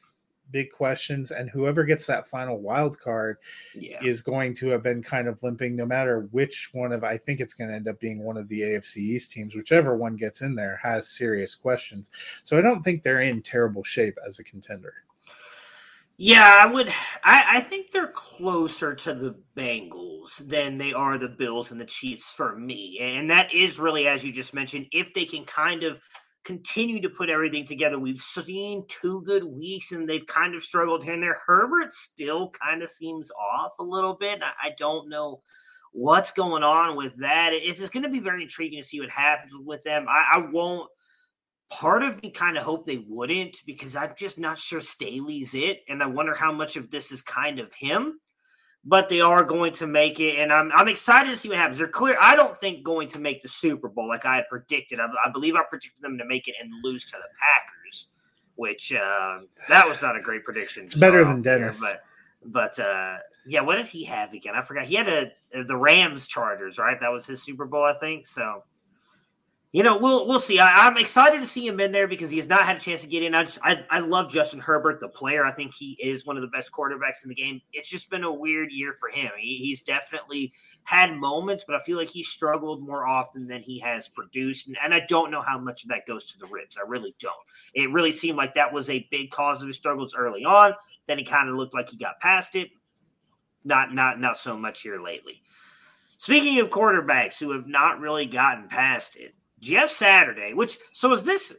big 0.51 0.71
questions. 0.71 1.31
And 1.31 1.49
whoever 1.49 1.83
gets 1.83 2.05
that 2.07 2.29
final 2.29 2.59
wild 2.59 2.97
card 2.99 3.37
Yeah. 3.75 4.01
is 4.01 4.21
going 4.21 4.53
to 4.55 4.69
have 4.69 4.81
been 4.83 5.03
kind 5.03 5.27
of 5.27 5.43
limping 5.43 5.75
no 5.75 5.85
matter 5.85 6.21
which 6.31 6.69
one 6.73 6.93
of 6.93 7.03
I 7.03 7.17
think 7.17 7.41
it's 7.41 7.53
going 7.53 7.69
to 7.69 7.75
end 7.75 7.89
up 7.89 7.99
being 7.99 8.23
one 8.23 8.37
of 8.37 8.47
the 8.47 8.61
AFC 8.61 8.97
East 8.97 9.31
teams 9.33 9.55
whichever 9.55 9.97
one 9.97 10.15
gets 10.15 10.41
in 10.41 10.55
there 10.55 10.79
has 10.81 11.09
serious 11.09 11.53
questions 11.55 12.09
so 12.45 12.57
I 12.57 12.61
don't 12.61 12.81
think 12.81 13.03
they're 13.03 13.21
in 13.21 13.41
terrible 13.41 13.83
shape 13.83 14.17
as 14.25 14.39
a 14.39 14.43
contender 14.45 14.93
Yeah, 16.17 16.59
I 16.63 16.65
would. 16.65 16.89
I, 17.23 17.43
I 17.57 17.61
think 17.61 17.91
they're 17.91 18.11
closer 18.11 18.95
to 18.95 19.13
the 19.13 19.35
Bengals 19.55 20.37
than 20.47 20.77
they 20.77 20.91
are 20.91 21.17
the 21.17 21.27
Bills 21.27 21.71
and 21.71 21.79
the 21.79 21.85
Chiefs 21.85 22.33
for 22.33 22.55
me. 22.57 22.97
And 22.99 23.29
that 23.29 23.53
is 23.53 23.79
really, 23.79 24.07
as 24.07 24.23
you 24.23 24.31
just 24.31 24.53
mentioned, 24.53 24.87
if 24.91 25.13
they 25.13 25.25
can 25.25 25.45
kind 25.45 25.83
of 25.83 25.99
continue 26.47 27.01
to 27.01 27.09
put 27.09 27.29
everything 27.29 27.65
together. 27.65 27.99
We've 27.99 28.21
seen 28.21 28.85
two 28.87 29.21
good 29.23 29.43
weeks 29.43 29.91
and 29.91 30.07
they've 30.07 30.25
kind 30.27 30.55
of 30.55 30.63
struggled 30.63 31.03
here 31.03 31.13
and 31.13 31.21
there. 31.21 31.41
Herbert 31.45 31.91
still 31.91 32.51
kind 32.51 32.81
of 32.81 32.89
seems 32.89 33.29
off 33.31 33.73
a 33.79 33.83
little 33.83 34.15
bit. 34.15 34.41
I, 34.41 34.69
I 34.69 34.71
don't 34.77 35.09
know 35.09 35.41
what's 35.91 36.31
going 36.31 36.63
on 36.63 36.95
with 36.95 37.17
that. 37.17 37.49
It's 37.51 37.79
just 37.79 37.91
going 37.91 38.03
to 38.03 38.09
be 38.09 38.21
very 38.21 38.43
intriguing 38.43 38.81
to 38.81 38.87
see 38.87 39.01
what 39.01 39.09
happens 39.09 39.51
with 39.59 39.83
them. 39.83 40.07
I, 40.07 40.37
I 40.37 40.47
won't 40.49 40.89
part 41.69 42.03
of 42.03 42.21
me 42.21 42.31
kind 42.31 42.57
of 42.57 42.63
hope 42.63 42.85
they 42.85 43.03
wouldn't 43.07 43.61
because 43.65 43.95
I'm 43.95 44.13
just 44.17 44.37
not 44.37 44.57
sure 44.57 44.81
Staley's 44.81 45.53
it, 45.53 45.83
and 45.89 46.01
I 46.01 46.05
wonder 46.05 46.33
how 46.33 46.51
much 46.51 46.77
of 46.77 46.89
this 46.89 47.11
is 47.11 47.21
kind 47.21 47.59
of 47.59 47.73
him. 47.73 48.19
But 48.85 49.09
they 49.09 49.19
are 49.19 49.43
going 49.43 49.73
to 49.73 49.87
make 49.87 50.21
it, 50.21 50.39
and 50.39 50.53
I'm 50.53 50.71
I'm 50.73 50.87
excited 50.87 51.29
to 51.29 51.35
see 51.35 51.49
what 51.49 51.57
happens. 51.57 51.79
They're 51.79 51.89
clear. 51.89 52.15
I 52.21 52.35
don't 52.35 52.57
think 52.57 52.83
going 52.83 53.09
to 53.09 53.19
make 53.19 53.41
the 53.41 53.49
Super 53.49 53.89
Bowl 53.89 54.07
like 54.07 54.25
I 54.25 54.35
had 54.35 54.47
predicted. 54.49 55.01
I, 55.01 55.07
I 55.25 55.29
believe 55.29 55.55
I 55.55 55.63
predicted 55.69 56.01
them 56.01 56.17
to 56.17 56.25
make 56.25 56.47
it 56.47 56.55
and 56.61 56.71
lose 56.83 57.05
to 57.07 57.11
the 57.11 57.27
Packers, 57.37 58.09
which 58.55 58.93
uh, 58.93 59.39
that 59.67 59.89
was 59.89 60.01
not 60.01 60.15
a 60.15 60.21
great 60.21 60.45
prediction. 60.45 60.85
It's 60.85 60.95
better 60.95 61.25
than 61.25 61.41
Dennis. 61.41 61.81
here, 61.81 61.91
but 61.91 62.03
but 62.45 62.79
uh, 62.79 63.17
yeah, 63.45 63.61
what 63.61 63.75
did 63.75 63.87
he 63.87 64.05
have 64.05 64.31
again? 64.33 64.55
I 64.55 64.61
forgot. 64.61 64.85
He 64.85 64.95
had 64.95 65.09
a 65.09 65.63
the 65.65 65.75
Rams 65.75 66.27
Chargers, 66.27 66.77
right? 66.77 66.99
That 66.99 67.11
was 67.11 67.25
his 67.25 67.43
Super 67.43 67.65
Bowl, 67.65 67.83
I 67.83 67.97
think. 67.99 68.25
So 68.25 68.63
you 69.73 69.83
know, 69.83 69.97
we'll 69.97 70.25
we'll 70.25 70.39
see. 70.39 70.59
I, 70.59 70.87
I'm 70.87 70.97
excited 70.97 71.41
to 71.41 71.45
see 71.45 71.67
him 71.67 71.81
in 71.81 71.91
there 71.91 72.07
because 72.07 72.29
he 72.29 72.37
has 72.37 72.47
not 72.47 72.65
had 72.65 72.77
a 72.77 72.79
chance 72.79 73.01
to 73.01 73.07
get 73.07 73.21
in. 73.21 73.35
I 73.35 73.43
just 73.43 73.59
I, 73.61 73.83
I 73.89 73.99
love 73.99 74.31
Justin 74.31 74.61
Herbert, 74.61 75.01
the 75.01 75.09
player. 75.09 75.45
I 75.45 75.51
think 75.51 75.73
he 75.73 75.97
is 76.01 76.25
one 76.25 76.37
of 76.37 76.41
the 76.41 76.47
best 76.47 76.71
quarterbacks 76.71 77.23
in 77.23 77.29
the 77.29 77.35
game. 77.35 77.59
It's 77.73 77.89
just 77.89 78.09
been 78.09 78.23
a 78.23 78.31
weird 78.31 78.71
year 78.71 78.95
for 78.97 79.09
him. 79.09 79.29
He, 79.37 79.57
he's 79.57 79.81
definitely 79.81 80.53
had 80.83 81.17
moments, 81.17 81.65
but 81.67 81.75
I 81.75 81.79
feel 81.83 81.97
like 81.97 82.07
he 82.07 82.23
struggled 82.23 82.81
more 82.81 83.05
often 83.05 83.45
than 83.45 83.61
he 83.61 83.77
has 83.79 84.07
produced. 84.07 84.67
And, 84.67 84.77
and 84.81 84.93
I 84.93 85.01
don't 85.01 85.31
know 85.31 85.41
how 85.41 85.57
much 85.57 85.83
of 85.83 85.89
that 85.89 86.07
goes 86.07 86.31
to 86.31 86.39
the 86.39 86.47
ribs. 86.47 86.77
I 86.77 86.87
really 86.87 87.13
don't. 87.19 87.33
It 87.73 87.91
really 87.91 88.13
seemed 88.13 88.37
like 88.37 88.55
that 88.55 88.71
was 88.71 88.89
a 88.89 89.05
big 89.11 89.31
cause 89.31 89.61
of 89.61 89.67
his 89.67 89.75
struggles 89.75 90.15
early 90.15 90.45
on. 90.45 90.73
Then 91.07 91.17
he 91.17 91.25
kind 91.25 91.49
of 91.49 91.55
looked 91.55 91.73
like 91.73 91.89
he 91.89 91.97
got 91.97 92.21
past 92.21 92.55
it. 92.55 92.69
Not 93.65 93.93
not 93.93 94.17
not 94.17 94.37
so 94.37 94.57
much 94.57 94.81
here 94.81 95.01
lately. 95.01 95.41
Speaking 96.19 96.57
of 96.59 96.69
quarterbacks 96.69 97.37
who 97.37 97.51
have 97.51 97.67
not 97.67 97.99
really 97.99 98.25
gotten 98.25 98.69
past 98.69 99.17
it, 99.17 99.33
Jeff 99.59 99.89
Saturday, 99.91 100.53
which 100.53 100.77
so 100.91 101.11
is 101.13 101.23
this 101.23 101.53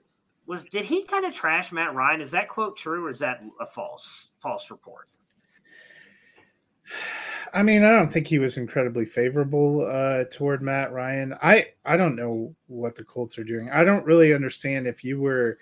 was 0.47 0.65
did 0.65 0.85
he 0.85 1.05
kind 1.05 1.25
of 1.25 1.35
trash 1.35 1.73
Matt 1.73 1.95
Ryan? 1.95 2.21
Is 2.21 2.31
that 2.31 2.49
quote 2.49 2.77
true 2.77 3.07
or 3.07 3.11
is 3.11 3.19
that 3.21 3.43
a 3.61 3.67
false 3.67 4.29
false 4.39 4.71
report? 4.71 5.09
I 7.55 7.63
mean, 7.63 7.83
I 7.83 7.91
don't 7.93 8.09
think 8.09 8.27
he 8.27 8.39
was 8.39 8.59
incredibly 8.59 9.05
favorable 9.05 9.87
uh, 9.87 10.25
toward 10.31 10.63
Matt 10.63 10.93
Ryan. 10.93 11.35
I 11.43 11.67
I 11.85 11.97
don't 11.97 12.17
know 12.17 12.55
what 12.67 12.95
the 12.95 13.05
Colts 13.05 13.39
are 13.39 13.45
doing. 13.45 13.71
I 13.71 13.85
don't 13.85 14.05
really 14.05 14.35
understand 14.35 14.87
if 14.87 15.05
you 15.05 15.21
were 15.21 15.59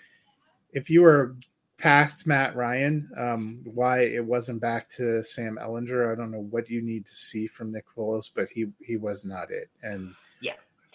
if 0.73 0.91
you 0.91 1.03
were 1.03 1.37
past 1.79 2.27
Matt 2.27 2.57
Ryan, 2.57 3.09
um, 3.19 3.61
why 3.65 4.01
it 4.01 4.25
wasn't 4.25 4.61
back 4.61 4.89
to 4.91 5.23
Sam 5.23 5.59
Ehlinger. 5.61 6.11
I 6.11 6.15
don't 6.15 6.31
know 6.31 6.47
what 6.51 6.71
you 6.71 6.81
need 6.81 7.07
to 7.07 7.15
see 7.15 7.47
from 7.47 7.73
Nick 7.73 7.85
Foles, 7.95 8.31
but 8.35 8.49
he 8.49 8.67
he 8.81 8.97
was 8.97 9.25
not 9.25 9.51
it. 9.51 9.69
And 9.83 10.15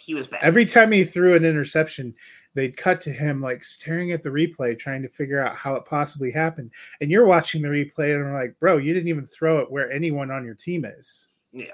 He 0.02 0.16
was 0.16 0.28
bad. 0.28 0.44
Every 0.44 0.66
time 0.66 0.92
he 0.92 1.06
threw 1.06 1.36
an 1.36 1.46
interception, 1.46 2.16
they'd 2.56 2.76
cut 2.76 3.00
to 3.02 3.12
him 3.12 3.40
like 3.42 3.64
staring 3.64 4.12
at 4.12 4.24
the 4.24 4.30
replay, 4.30 4.78
trying 4.78 5.04
to 5.04 5.10
figure 5.10 5.40
out 5.40 5.56
how 5.56 5.76
it 5.76 5.86
possibly 5.86 6.32
happened. 6.32 6.72
And 7.00 7.12
you're 7.12 7.26
watching 7.26 7.62
the 7.62 7.68
replay 7.68 8.16
and 8.16 8.26
I'm 8.26 8.34
like, 8.34 8.60
bro, 8.60 8.78
you 8.78 8.94
didn't 8.94 9.10
even 9.10 9.28
throw 9.28 9.60
it 9.60 9.72
where 9.72 9.92
anyone 9.92 10.32
on 10.32 10.44
your 10.44 10.56
team 10.56 10.86
is. 10.86 11.28
Yeah. 11.52 11.66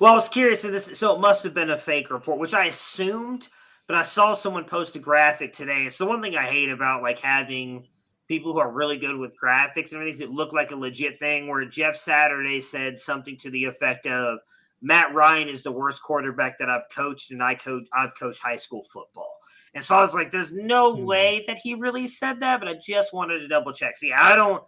Well, 0.00 0.12
I 0.12 0.16
was 0.16 0.28
curious. 0.28 0.62
So, 0.62 0.70
this, 0.70 0.90
so 0.94 1.14
it 1.14 1.20
must 1.20 1.42
have 1.44 1.54
been 1.54 1.70
a 1.70 1.78
fake 1.78 2.10
report, 2.10 2.38
which 2.38 2.52
I 2.52 2.66
assumed, 2.66 3.48
but 3.86 3.96
I 3.96 4.02
saw 4.02 4.34
someone 4.34 4.64
post 4.64 4.96
a 4.96 4.98
graphic 4.98 5.52
today. 5.52 5.84
It's 5.84 5.98
the 5.98 6.06
one 6.06 6.20
thing 6.20 6.36
I 6.36 6.46
hate 6.46 6.70
about 6.70 7.02
like 7.02 7.18
having 7.18 7.86
people 8.28 8.52
who 8.52 8.58
are 8.58 8.72
really 8.72 8.98
good 8.98 9.16
with 9.16 9.36
graphics 9.40 9.92
and 9.92 10.00
everything. 10.00 10.28
It 10.28 10.34
looked 10.34 10.52
like 10.52 10.72
a 10.72 10.76
legit 10.76 11.20
thing 11.20 11.46
where 11.46 11.64
Jeff 11.64 11.96
Saturday 11.96 12.60
said 12.60 12.98
something 12.98 13.36
to 13.38 13.50
the 13.50 13.64
effect 13.64 14.06
of 14.06 14.40
Matt 14.86 15.12
Ryan 15.12 15.48
is 15.48 15.62
the 15.64 15.72
worst 15.72 16.00
quarterback 16.00 16.58
that 16.60 16.70
I've 16.70 16.88
coached, 16.94 17.32
and 17.32 17.42
I 17.42 17.56
coach 17.56 17.86
I've 17.92 18.14
coached 18.14 18.40
high 18.40 18.56
school 18.56 18.84
football. 18.84 19.40
And 19.74 19.82
so 19.82 19.96
I 19.96 20.00
was 20.00 20.14
like, 20.14 20.30
there's 20.30 20.52
no 20.52 20.94
Mhm. 20.94 21.04
way 21.04 21.44
that 21.48 21.58
he 21.58 21.74
really 21.74 22.06
said 22.06 22.38
that, 22.40 22.60
but 22.60 22.68
I 22.68 22.74
just 22.74 23.12
wanted 23.12 23.40
to 23.40 23.48
double 23.48 23.72
check. 23.72 23.96
See, 23.96 24.12
I 24.12 24.36
don't 24.36 24.62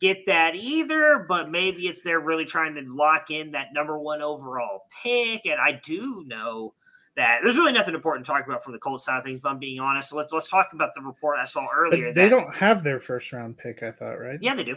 get 0.00 0.24
that 0.26 0.54
either, 0.54 1.26
but 1.28 1.50
maybe 1.50 1.88
it's 1.88 2.00
they're 2.02 2.20
really 2.20 2.44
trying 2.44 2.74
to 2.76 2.82
lock 2.82 3.30
in 3.30 3.50
that 3.52 3.72
number 3.72 3.98
one 3.98 4.22
overall 4.22 4.86
pick. 5.02 5.46
And 5.46 5.60
I 5.60 5.72
do 5.82 6.22
know 6.26 6.74
that 7.16 7.40
there's 7.42 7.58
really 7.58 7.72
nothing 7.72 7.94
important 7.94 8.24
to 8.24 8.30
talk 8.32 8.46
about 8.46 8.62
from 8.62 8.72
the 8.74 8.78
Colts 8.78 9.04
side 9.06 9.18
of 9.18 9.24
things, 9.24 9.38
if 9.38 9.46
I'm 9.46 9.58
being 9.58 9.80
honest. 9.80 10.10
So 10.10 10.16
let's 10.16 10.32
let's 10.32 10.48
talk 10.48 10.72
about 10.74 10.94
the 10.94 11.02
report 11.02 11.38
I 11.38 11.44
saw 11.44 11.66
earlier. 11.74 12.06
But 12.06 12.14
they 12.14 12.28
that- 12.28 12.30
don't 12.30 12.54
have 12.54 12.84
their 12.84 13.00
first 13.00 13.32
round 13.32 13.58
pick, 13.58 13.82
I 13.82 13.90
thought, 13.90 14.20
right? 14.20 14.38
Yeah, 14.40 14.54
they 14.54 14.64
do. 14.64 14.76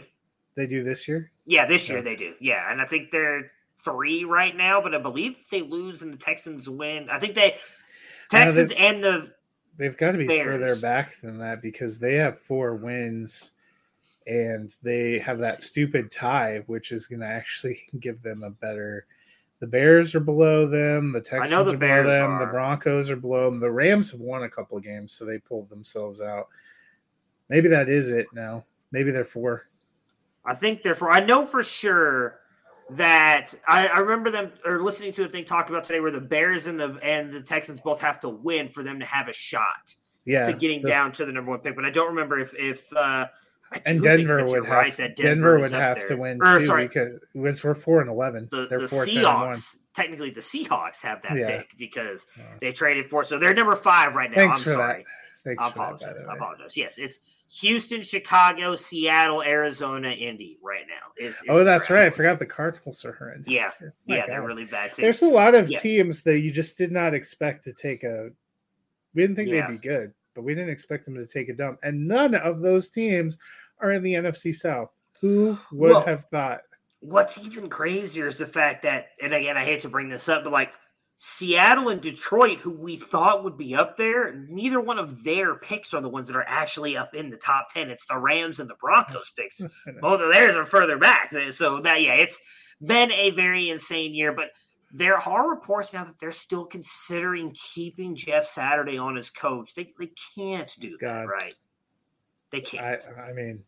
They 0.56 0.66
do 0.66 0.82
this 0.82 1.06
year. 1.06 1.30
Yeah, 1.46 1.64
this 1.64 1.88
year 1.88 1.98
Yeah. 1.98 2.04
they 2.04 2.16
do. 2.16 2.34
Yeah, 2.40 2.72
and 2.72 2.82
I 2.82 2.86
think 2.86 3.10
they're 3.12 3.52
three 3.84 4.24
right 4.24 4.56
now, 4.56 4.80
but 4.80 4.94
I 4.94 4.98
believe 4.98 5.36
if 5.38 5.48
they 5.48 5.62
lose 5.62 6.02
and 6.02 6.12
the 6.12 6.18
Texans 6.18 6.68
win, 6.68 7.08
I 7.10 7.18
think 7.18 7.34
they 7.34 7.56
Texans 8.30 8.72
and 8.76 9.02
the 9.02 9.32
They've 9.76 9.96
got 9.96 10.12
to 10.12 10.18
be 10.18 10.26
further 10.26 10.76
back 10.76 11.18
than 11.20 11.38
that 11.38 11.62
because 11.62 11.98
they 11.98 12.14
have 12.16 12.38
four 12.40 12.74
wins 12.74 13.52
and 14.26 14.74
they 14.82 15.18
have 15.20 15.38
that 15.38 15.62
stupid 15.62 16.10
tie, 16.10 16.62
which 16.66 16.92
is 16.92 17.06
going 17.06 17.20
to 17.20 17.26
actually 17.26 17.82
give 18.00 18.22
them 18.22 18.42
a 18.42 18.50
better. 18.50 19.06
The 19.58 19.66
Bears 19.66 20.14
are 20.14 20.20
below 20.20 20.66
them. 20.66 21.12
The 21.12 21.20
Texans 21.20 21.50
know 21.50 21.64
the 21.64 21.72
are 21.72 21.76
Bears 21.78 22.04
below 22.04 22.28
them. 22.28 22.38
The. 22.40 22.46
Broncos 22.46 23.08
are 23.08 23.16
below 23.16 23.50
them. 23.50 23.58
The 23.58 23.70
Rams 23.70 24.10
have 24.10 24.20
won 24.20 24.42
a 24.42 24.50
couple 24.50 24.76
of 24.76 24.84
games, 24.84 25.12
so 25.12 25.24
they 25.24 25.38
pulled 25.38 25.70
themselves 25.70 26.20
out. 26.20 26.48
Maybe 27.48 27.68
that 27.68 27.88
is 27.88 28.10
it 28.10 28.26
now. 28.34 28.64
Maybe 28.92 29.10
they're 29.10 29.24
four. 29.24 29.66
I 30.44 30.54
think 30.54 30.82
therefore 30.82 31.10
I 31.10 31.20
know 31.20 31.44
for 31.44 31.62
sure 31.62 32.40
that 32.96 33.54
I, 33.68 33.86
I 33.88 33.98
remember 33.98 34.30
them 34.30 34.52
or 34.64 34.82
listening 34.82 35.12
to 35.14 35.24
a 35.24 35.28
thing 35.28 35.44
talk 35.44 35.68
about 35.70 35.84
today 35.84 36.00
where 36.00 36.10
the 36.10 36.20
Bears 36.20 36.66
and 36.66 36.78
the 36.78 36.98
and 37.02 37.32
the 37.32 37.40
Texans 37.42 37.80
both 37.80 38.00
have 38.00 38.20
to 38.20 38.28
win 38.28 38.68
for 38.68 38.82
them 38.82 38.98
to 39.00 39.06
have 39.06 39.28
a 39.28 39.32
shot 39.32 39.94
Yeah, 40.24 40.46
to 40.46 40.52
getting 40.52 40.82
the- 40.82 40.88
down 40.88 41.12
to 41.12 41.24
the 41.24 41.32
number 41.32 41.50
one 41.50 41.60
pick. 41.60 41.76
But 41.76 41.84
I 41.84 41.90
don't 41.90 42.08
remember 42.08 42.38
if 42.38 42.54
if 42.54 42.92
uh 42.94 43.26
And 43.86 44.02
Denver 44.02 44.44
would 44.44 44.64
have 44.64 44.72
right 44.72 44.96
that 44.96 45.16
Denver, 45.16 45.58
is 45.58 45.62
would 45.70 45.72
have 45.72 46.04
to 46.06 46.16
win 46.16 46.40
Or, 46.42 46.58
too 46.58 46.66
sorry, 46.66 46.88
because 46.88 47.18
because 47.32 47.62
we're 47.64 47.74
four 47.74 48.00
and 48.00 48.10
eleven. 48.10 48.48
the, 48.50 48.66
They're 48.68 48.80
the 48.80 48.88
four 48.88 49.06
ten 49.06 49.18
and 49.18 49.24
one. 49.26 49.56
Seahawks. 49.56 49.76
Technically, 49.92 50.30
the 50.30 50.40
Seahawks 50.40 51.02
have 51.02 51.20
that 51.22 51.36
Yeah. 51.36 51.58
pick 51.58 51.76
because 51.78 52.26
Yeah. 52.38 52.44
they 52.60 52.72
traded 52.72 53.06
for. 53.08 53.24
So 53.24 53.38
they're 53.38 53.54
number 53.54 53.74
five 53.76 54.14
right 54.14 54.30
now. 54.30 54.36
Thanks 54.36 54.58
I'm 54.58 54.62
for 54.64 54.72
sorry. 54.74 55.02
that. 55.02 55.04
Thanks 55.44 55.62
I 55.62 55.70
for 55.70 55.78
that, 55.78 55.82
apologize. 55.84 56.24
I 56.28 56.34
apologize. 56.34 56.76
Yes, 56.76 56.98
it's 56.98 57.20
Houston, 57.60 58.02
Chicago, 58.02 58.76
Seattle, 58.76 59.42
Arizona, 59.42 60.10
Indy 60.10 60.58
right 60.62 60.84
now. 60.86 61.12
Is, 61.24 61.34
is 61.36 61.42
Oh, 61.48 61.64
that's 61.64 61.88
right. 61.88 62.06
I 62.06 62.10
forgot 62.10 62.38
the 62.38 62.46
Cardinals 62.46 63.04
are 63.04 63.12
horrendous. 63.12 63.48
Yeah. 63.48 63.70
Yeah, 64.06 64.26
they're 64.26 64.46
really 64.46 64.66
bad 64.66 64.92
too. 64.92 65.02
There's 65.02 65.22
a 65.22 65.28
lot 65.28 65.54
of 65.54 65.70
Yeah. 65.70 65.80
teams 65.80 66.22
that 66.24 66.40
you 66.40 66.50
just 66.52 66.76
did 66.76 66.92
not 66.92 67.14
expect 67.14 67.64
to 67.64 67.72
take 67.72 68.04
a. 68.04 68.30
We 69.14 69.22
didn't 69.22 69.36
think 69.36 69.48
Yeah. 69.48 69.66
they'd 69.66 69.80
be 69.80 69.88
good, 69.88 70.12
but 70.34 70.42
we 70.42 70.54
didn't 70.54 70.70
expect 70.70 71.04
them 71.06 71.14
to 71.14 71.26
take 71.26 71.48
a 71.48 71.54
dump. 71.54 71.78
And 71.82 72.06
none 72.06 72.34
of 72.34 72.60
those 72.60 72.90
teams 72.90 73.38
are 73.78 73.92
in 73.92 74.02
the 74.02 74.14
NFC 74.14 74.54
South. 74.54 74.92
Who 75.20 75.56
would 75.72 75.90
Well, 75.92 76.02
have 76.04 76.26
thought? 76.26 76.60
What's 77.00 77.38
even 77.38 77.70
crazier 77.70 78.26
is 78.26 78.36
the 78.36 78.46
fact 78.46 78.82
that, 78.82 79.08
and 79.22 79.32
again, 79.32 79.56
I 79.56 79.64
hate 79.64 79.80
to 79.80 79.88
bring 79.88 80.10
this 80.10 80.28
up, 80.28 80.44
but 80.44 80.52
like 80.52 80.72
Seattle 81.22 81.90
and 81.90 82.00
Detroit, 82.00 82.60
who 82.60 82.70
we 82.70 82.96
thought 82.96 83.44
would 83.44 83.58
be 83.58 83.74
up 83.74 83.98
there, 83.98 84.32
neither 84.48 84.80
one 84.80 84.98
of 84.98 85.22
their 85.22 85.54
picks 85.54 85.92
are 85.92 86.00
the 86.00 86.08
ones 86.08 86.28
that 86.28 86.36
are 86.36 86.48
actually 86.48 86.96
up 86.96 87.14
in 87.14 87.28
the 87.28 87.36
top 87.36 87.68
10. 87.74 87.90
It's 87.90 88.06
the 88.06 88.16
Rams 88.16 88.58
and 88.58 88.70
the 88.70 88.74
Broncos 88.76 89.30
picks. 89.36 89.60
Both 90.00 90.22
of 90.22 90.32
theirs 90.32 90.56
are 90.56 90.64
further 90.64 90.96
back. 90.96 91.30
So 91.50 91.82
that, 91.82 92.00
yeah, 92.00 92.14
it's 92.14 92.40
been 92.80 93.12
a 93.12 93.32
very 93.32 93.68
insane 93.68 94.14
year, 94.14 94.32
but 94.32 94.52
there 94.94 95.18
are 95.18 95.50
reports 95.50 95.92
now 95.92 96.04
that 96.04 96.18
they're 96.18 96.32
still 96.32 96.64
considering 96.64 97.54
keeping 97.54 98.16
Jeff 98.16 98.46
Saturday 98.46 98.96
on 98.96 99.18
as 99.18 99.28
coach. 99.28 99.74
They, 99.74 99.92
they 99.98 100.12
can't 100.34 100.74
do 100.80 100.96
that, 101.02 101.26
God. 101.26 101.28
right? 101.28 101.54
They 102.50 102.62
can't. 102.62 103.02
I, 103.18 103.24
I 103.24 103.32
mean, 103.34 103.62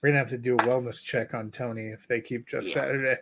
we're 0.00 0.10
gonna 0.10 0.20
have 0.20 0.28
to 0.28 0.38
do 0.38 0.54
a 0.54 0.58
wellness 0.58 1.02
check 1.02 1.34
on 1.34 1.50
Tony 1.50 1.88
if 1.88 2.06
they 2.06 2.20
keep 2.20 2.46
Jeff 2.46 2.62
Yeah. 2.62 2.74
Saturday. 2.74 3.20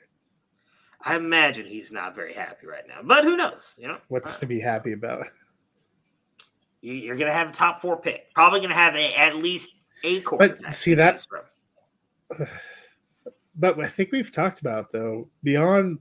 I 1.02 1.16
imagine 1.16 1.66
he's 1.66 1.90
not 1.92 2.14
very 2.14 2.34
happy 2.34 2.66
right 2.66 2.86
now, 2.86 3.00
but 3.02 3.24
who 3.24 3.36
knows? 3.36 3.74
You 3.78 3.88
know, 3.88 3.98
What's 4.08 4.38
to 4.40 4.46
be 4.46 4.60
happy 4.60 4.92
about? 4.92 5.26
You- 6.82 6.94
You're 6.94 7.16
going 7.16 7.26
to 7.28 7.34
have 7.34 7.50
a 7.50 7.52
top 7.52 7.78
four 7.82 7.98
pick. 8.00 8.32
Probably 8.34 8.60
going 8.60 8.70
to 8.70 8.74
have 8.74 8.94
a, 8.96 9.14
at 9.14 9.36
least 9.36 9.72
a 10.02 10.20
quarterback. 10.22 10.72
see 10.72 10.94
that-. 10.94 11.26
But 13.56 13.78
I 13.78 13.88
think 13.88 14.12
we've 14.12 14.32
talked 14.32 14.60
about 14.60 14.90
though 14.90 15.28
beyond 15.42 15.98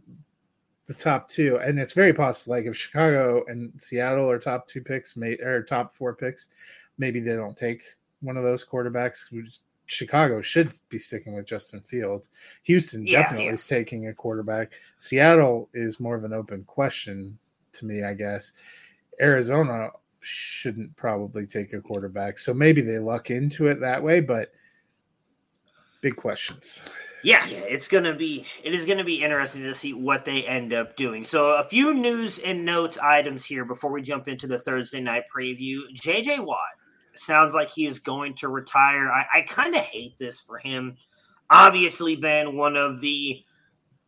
the 0.87 0.93
top 0.93 1.27
two, 1.27 1.57
and 1.57 1.77
it's 1.77 1.91
very 1.91 2.13
possible. 2.13 2.55
Like 2.55 2.65
if 2.65 2.77
Chicago 2.77 3.43
and 3.47 3.73
Seattle 3.77 4.29
are 4.29 4.39
top 4.39 4.65
two 4.67 4.81
picks, 4.81 5.17
may, 5.17 5.33
or 5.39 5.63
top 5.63 5.93
four 5.93 6.15
picks, 6.15 6.49
maybe 6.97 7.19
they 7.19 7.35
don't 7.35 7.57
take 7.57 7.83
one 8.21 8.37
of 8.37 8.43
those 8.43 8.63
quarterbacks. 8.65 9.25
Chicago 9.89 10.39
should 10.39 10.71
be 10.89 10.99
sticking 10.99 11.33
with 11.33 11.47
Justin 11.47 11.81
Fields. 11.81 12.29
Houston 12.63 13.05
Yeah, 13.07 13.23
definitely 13.23 13.47
yeah. 13.47 13.53
is 13.53 13.65
taking 13.65 14.07
a 14.07 14.13
quarterback. 14.13 14.71
Seattle 14.97 15.67
is 15.73 15.99
more 15.99 16.15
of 16.15 16.23
an 16.23 16.31
open 16.31 16.63
question 16.65 17.37
to 17.73 17.85
me, 17.85 18.03
I 18.03 18.13
guess. 18.13 18.53
Arizona 19.19 19.89
shouldn't 20.19 20.95
probably 20.95 21.47
take 21.47 21.73
a 21.73 21.81
quarterback, 21.81 22.37
so 22.37 22.53
maybe 22.53 22.81
they 22.81 22.99
luck 22.99 23.31
into 23.31 23.65
it 23.67 23.79
that 23.79 24.01
way. 24.01 24.19
But 24.19 24.51
big 26.01 26.15
questions. 26.15 26.83
Yeah, 27.23 27.45
yeah, 27.47 27.57
it's 27.67 27.87
gonna 27.87 28.13
be 28.13 28.45
it 28.63 28.75
is 28.75 28.85
gonna 28.85 29.03
be 29.03 29.23
interesting 29.23 29.63
to 29.63 29.73
see 29.73 29.93
what 29.93 30.23
they 30.23 30.45
end 30.45 30.71
up 30.71 30.95
doing. 30.97 31.23
So 31.23 31.53
a 31.53 31.63
few 31.63 31.95
news 31.95 32.37
and 32.39 32.63
notes 32.63 32.97
items 32.99 33.43
here 33.43 33.65
before 33.65 33.91
we 33.91 34.03
jump 34.03 34.27
into 34.27 34.45
the 34.45 34.59
Thursday 34.59 35.01
night 35.01 35.23
preview. 35.35 35.79
JJ 35.95 36.45
Watt 36.45 36.59
sounds 37.15 37.53
like 37.55 37.69
he 37.69 37.85
is 37.87 37.99
going 37.99 38.35
to 38.35 38.47
retire. 38.49 39.11
I, 39.11 39.25
I 39.33 39.41
kind 39.41 39.75
of 39.75 39.81
hate 39.81 40.17
this 40.17 40.39
for 40.39 40.57
him. 40.57 40.95
Obviously, 41.49 42.15
been 42.15 42.55
one 42.57 42.75
of 42.75 42.99
the 43.01 43.43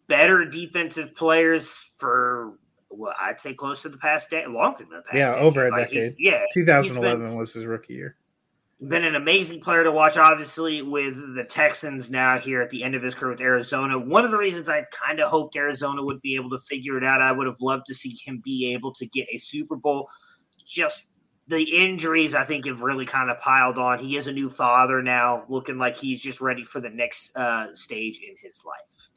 better 0.07 0.45
defensive 0.45 1.15
players 1.15 1.89
for 1.97 2.53
well, 2.93 3.13
I'd 3.21 3.39
say 3.39 3.53
close 3.53 3.81
to 3.83 3.89
the 3.89 3.97
past 3.97 4.29
decade, 4.29 4.49
longer 4.49 4.79
than 4.79 4.89
the 4.97 5.01
past. 5.03 5.15
Yeah, 5.15 5.29
decade. 5.31 5.43
over 5.45 5.67
a 5.67 5.71
Like, 5.71 5.89
decade. 5.91 6.15
Yeah, 6.19 6.41
he's 6.53 6.65
been- 6.65 6.65
2011 6.65 7.35
was 7.37 7.53
his 7.53 7.63
rookie 7.65 7.93
year. 7.93 8.17
been 8.85 9.05
an 9.05 9.15
amazing 9.15 9.61
player 9.61 9.83
to 9.85 9.91
watch, 9.91 10.17
obviously, 10.17 10.81
with 10.81 11.15
the 11.35 11.43
Texans 11.45 12.11
now 12.11 12.37
here 12.37 12.61
at 12.61 12.69
the 12.69 12.83
end 12.83 12.95
of 12.95 13.01
his 13.03 13.15
career 13.15 13.31
with 13.31 13.39
Arizona. 13.41 13.97
One 13.97 14.25
of 14.25 14.31
the 14.31 14.37
reasons 14.37 14.67
I 14.69 14.85
kind 14.91 15.19
of 15.21 15.29
hoped 15.29 15.55
Arizona 15.55 16.03
would 16.03 16.19
be 16.21 16.35
able 16.35 16.49
to 16.49 16.57
figure 16.59 16.97
it 16.97 17.03
out, 17.05 17.21
I 17.21 17.31
would 17.31 17.47
have 17.47 17.61
loved 17.61 17.85
to 17.85 17.95
see 17.95 18.17
him 18.25 18.41
be 18.43 18.73
able 18.73 18.91
to 18.95 19.05
get 19.05 19.27
a 19.31 19.37
Super 19.37 19.75
Bowl. 19.77 20.09
Just 20.65 21.07
the 21.51 21.83
injuries, 21.85 22.33
I 22.33 22.43
think, 22.43 22.65
have 22.65 22.81
really 22.81 23.05
kind 23.05 23.29
of 23.29 23.39
piled 23.39 23.77
on. 23.77 23.99
He 23.99 24.15
is 24.15 24.27
a 24.27 24.31
new 24.31 24.49
father 24.49 25.03
now, 25.03 25.43
looking 25.49 25.77
like 25.77 25.95
he's 25.95 26.23
just 26.23 26.41
ready 26.41 26.63
for 26.63 26.79
the 26.79 26.89
next 26.89 27.35
uh, 27.35 27.67
stage 27.75 28.19
in 28.19 28.35
his 28.41 28.63
life. 28.65 29.09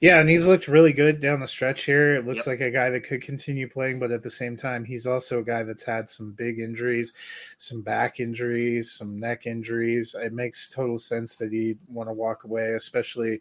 Yeah, 0.00 0.18
and 0.18 0.28
he's 0.28 0.46
looked 0.46 0.66
really 0.66 0.92
good 0.94 1.20
down 1.20 1.40
the 1.40 1.46
stretch 1.46 1.84
here. 1.84 2.14
It 2.14 2.26
looks 2.26 2.46
Yep. 2.46 2.46
like 2.46 2.60
a 2.62 2.70
guy 2.70 2.88
that 2.90 3.04
could 3.04 3.22
continue 3.22 3.68
playing, 3.68 3.98
but 3.98 4.10
at 4.10 4.22
the 4.22 4.30
same 4.30 4.56
time, 4.56 4.84
he's 4.84 5.06
also 5.06 5.40
a 5.40 5.44
guy 5.44 5.62
that's 5.62 5.84
had 5.84 6.08
some 6.08 6.32
big 6.32 6.58
injuries, 6.58 7.12
some 7.58 7.82
back 7.82 8.18
injuries, 8.18 8.90
some 8.92 9.20
neck 9.20 9.46
injuries. 9.46 10.16
It 10.18 10.32
makes 10.32 10.70
total 10.70 10.98
sense 10.98 11.36
that 11.36 11.52
he'd 11.52 11.78
want 11.86 12.08
to 12.08 12.14
walk 12.14 12.44
away, 12.44 12.72
especially 12.72 13.40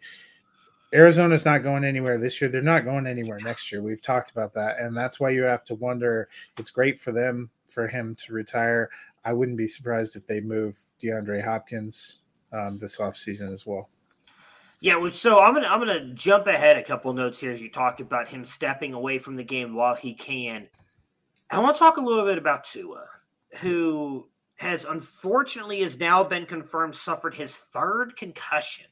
Arizona's 0.94 1.46
not 1.46 1.64
going 1.64 1.84
anywhere 1.84 2.18
this 2.18 2.42
year. 2.42 2.50
They're 2.50 2.62
not 2.62 2.84
going 2.84 3.08
anywhere 3.08 3.40
next 3.40 3.72
year. 3.72 3.82
We've 3.82 4.02
talked 4.02 4.32
about 4.32 4.54
that. 4.56 4.80
And 4.80 4.96
that's 4.98 5.20
why 5.20 5.30
you 5.30 5.44
have 5.44 5.64
to 5.66 5.76
wonder 5.76 6.28
it's 6.58 6.72
great 6.72 7.00
for 7.00 7.12
them, 7.12 7.50
for 7.72 7.88
him 7.88 8.16
to 8.26 8.34
retire. 8.34 8.90
I 9.26 9.34
wouldn't 9.34 9.58
be 9.58 9.68
surprised 9.68 10.16
if 10.16 10.26
they 10.28 10.42
move 10.42 10.78
DeAndre 11.02 11.44
Hopkins 11.44 12.20
um, 12.54 12.78
this 12.80 12.98
offseason 12.98 13.52
as 13.54 13.66
well. 13.66 13.90
Yeah, 14.82 15.10
so 15.10 15.42
I'm 15.42 15.54
gonna 15.54 15.68
I'm 15.68 15.80
gonna 15.80 16.14
jump 16.14 16.48
ahead 16.48 16.78
a 16.78 16.84
couple 16.84 17.12
notes 17.12 17.40
here 17.42 17.52
as 17.52 17.62
you 17.62 17.70
talk 17.70 18.00
about 18.00 18.30
him 18.30 18.46
stepping 18.46 18.94
away 18.94 19.20
from 19.20 19.36
the 19.36 19.44
game 19.44 19.74
while 19.76 19.94
he 19.94 20.14
can. 20.14 20.68
I 21.52 21.60
want 21.60 21.76
to 21.76 21.80
talk 21.80 21.98
a 21.98 22.02
little 22.02 22.26
bit 22.26 22.38
about 22.38 22.64
Tua, 22.64 23.06
who 23.58 24.30
has 24.56 24.86
unfortunately 24.86 25.82
has 25.82 26.00
now 26.00 26.24
been 26.24 26.46
confirmed 26.46 26.96
suffered 26.96 27.36
his 27.36 27.56
third 27.56 28.16
concussion 28.16 28.86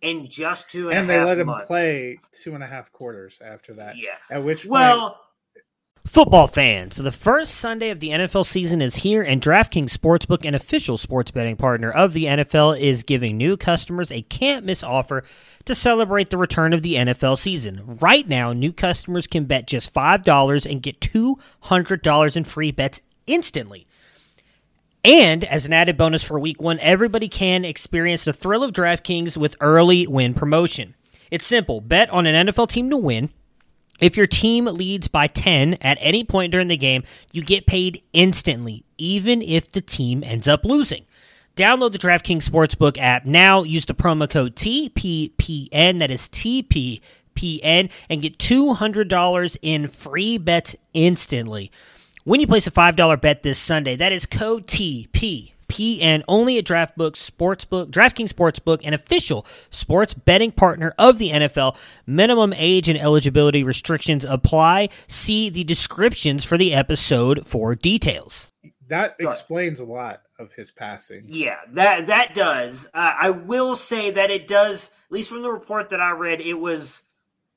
in 0.00 0.28
just 0.28 0.70
two 0.70 0.88
and, 0.88 1.00
and 1.00 1.10
they 1.10 1.22
let 1.22 1.38
him 1.38 1.46
months. 1.46 1.66
play 1.66 2.18
two 2.42 2.54
and 2.54 2.64
a 2.64 2.66
half 2.66 2.90
quarters 2.92 3.38
after 3.44 3.74
that. 3.74 3.96
Yeah. 3.98 4.16
At 4.30 4.42
which 4.42 4.62
point, 4.62 4.70
Well, 4.70 5.20
Football 6.04 6.48
fans, 6.48 6.96
the 6.96 7.12
first 7.12 7.54
Sunday 7.54 7.90
of 7.90 8.00
the 8.00 8.10
NFL 8.10 8.44
season 8.44 8.82
is 8.82 8.96
here, 8.96 9.22
and 9.22 9.40
DraftKings 9.40 9.96
Sportsbook, 9.96 10.44
an 10.44 10.54
official 10.54 10.98
sports 10.98 11.30
betting 11.30 11.56
partner 11.56 11.90
of 11.90 12.12
the 12.12 12.24
NFL, 12.24 12.78
is 12.78 13.04
giving 13.04 13.36
new 13.36 13.56
customers 13.56 14.10
a 14.10 14.22
can't 14.22 14.66
miss 14.66 14.82
offer 14.82 15.22
to 15.64 15.74
celebrate 15.76 16.30
the 16.30 16.36
return 16.36 16.72
of 16.72 16.82
the 16.82 16.96
NFL 16.96 17.38
season. 17.38 17.98
Right 18.00 18.28
now, 18.28 18.52
new 18.52 18.72
customers 18.72 19.28
can 19.28 19.44
bet 19.44 19.68
just 19.68 19.94
$5 19.94 20.70
and 20.70 20.82
get 20.82 20.98
$200 20.98 22.36
in 22.36 22.44
free 22.44 22.72
bets 22.72 23.00
instantly. 23.28 23.86
And 25.04 25.44
as 25.44 25.66
an 25.66 25.72
added 25.72 25.96
bonus 25.96 26.24
for 26.24 26.38
week 26.38 26.60
one, 26.60 26.80
everybody 26.80 27.28
can 27.28 27.64
experience 27.64 28.24
the 28.24 28.32
thrill 28.32 28.64
of 28.64 28.72
DraftKings 28.72 29.36
with 29.36 29.56
early 29.60 30.08
win 30.08 30.34
promotion. 30.34 30.94
It's 31.30 31.46
simple 31.46 31.80
bet 31.80 32.10
on 32.10 32.26
an 32.26 32.48
NFL 32.48 32.68
team 32.70 32.90
to 32.90 32.96
win 32.96 33.30
if 34.00 34.16
your 34.16 34.26
team 34.26 34.66
leads 34.66 35.08
by 35.08 35.26
10 35.26 35.74
at 35.80 35.98
any 36.00 36.24
point 36.24 36.52
during 36.52 36.68
the 36.68 36.76
game, 36.76 37.04
you 37.32 37.42
get 37.42 37.66
paid 37.66 38.02
instantly, 38.12 38.84
even 38.98 39.42
if 39.42 39.70
the 39.70 39.80
team 39.80 40.24
ends 40.24 40.48
up 40.48 40.64
losing. 40.64 41.04
Download 41.56 41.92
the 41.92 41.98
DraftKings 41.98 42.48
Sportsbook 42.48 42.98
app 42.98 43.26
now. 43.26 43.62
Use 43.62 43.84
the 43.84 43.94
promo 43.94 44.28
code 44.28 44.56
TPPN, 44.56 45.98
that 45.98 46.10
is 46.10 46.22
TPPN, 46.28 47.90
and 48.08 48.22
get 48.22 48.38
$200 48.38 49.56
in 49.60 49.88
free 49.88 50.38
bets 50.38 50.74
instantly. 50.94 51.70
When 52.24 52.40
you 52.40 52.46
place 52.46 52.66
a 52.66 52.70
$5 52.70 53.20
bet 53.20 53.42
this 53.42 53.58
Sunday, 53.58 53.96
that 53.96 54.12
is 54.12 54.26
code 54.26 54.66
TP. 54.66 55.51
PN 55.72 56.22
only 56.28 56.58
at 56.58 56.66
DraftBook 56.66 57.12
Sportsbook, 57.12 57.86
DraftKings 57.86 58.30
Sportsbook, 58.30 58.86
an 58.86 58.92
official 58.92 59.46
sports 59.70 60.12
betting 60.12 60.52
partner 60.52 60.94
of 60.98 61.16
the 61.16 61.30
NFL. 61.30 61.76
Minimum 62.06 62.52
age 62.54 62.90
and 62.90 62.98
eligibility 62.98 63.64
restrictions 63.64 64.26
apply. 64.26 64.90
See 65.08 65.48
the 65.48 65.64
descriptions 65.64 66.44
for 66.44 66.58
the 66.58 66.74
episode 66.74 67.46
for 67.46 67.74
details. 67.74 68.50
That 68.88 69.16
explains 69.18 69.80
a 69.80 69.86
lot 69.86 70.20
of 70.38 70.52
his 70.52 70.70
passing. 70.70 71.24
Yeah, 71.26 71.60
that 71.70 72.04
that 72.06 72.34
does. 72.34 72.86
Uh, 72.92 73.14
I 73.18 73.30
will 73.30 73.74
say 73.74 74.10
that 74.10 74.30
it 74.30 74.46
does. 74.46 74.90
At 75.06 75.12
least 75.12 75.30
from 75.30 75.40
the 75.40 75.50
report 75.50 75.88
that 75.88 76.00
I 76.00 76.10
read, 76.10 76.42
it 76.42 76.52
was 76.60 77.02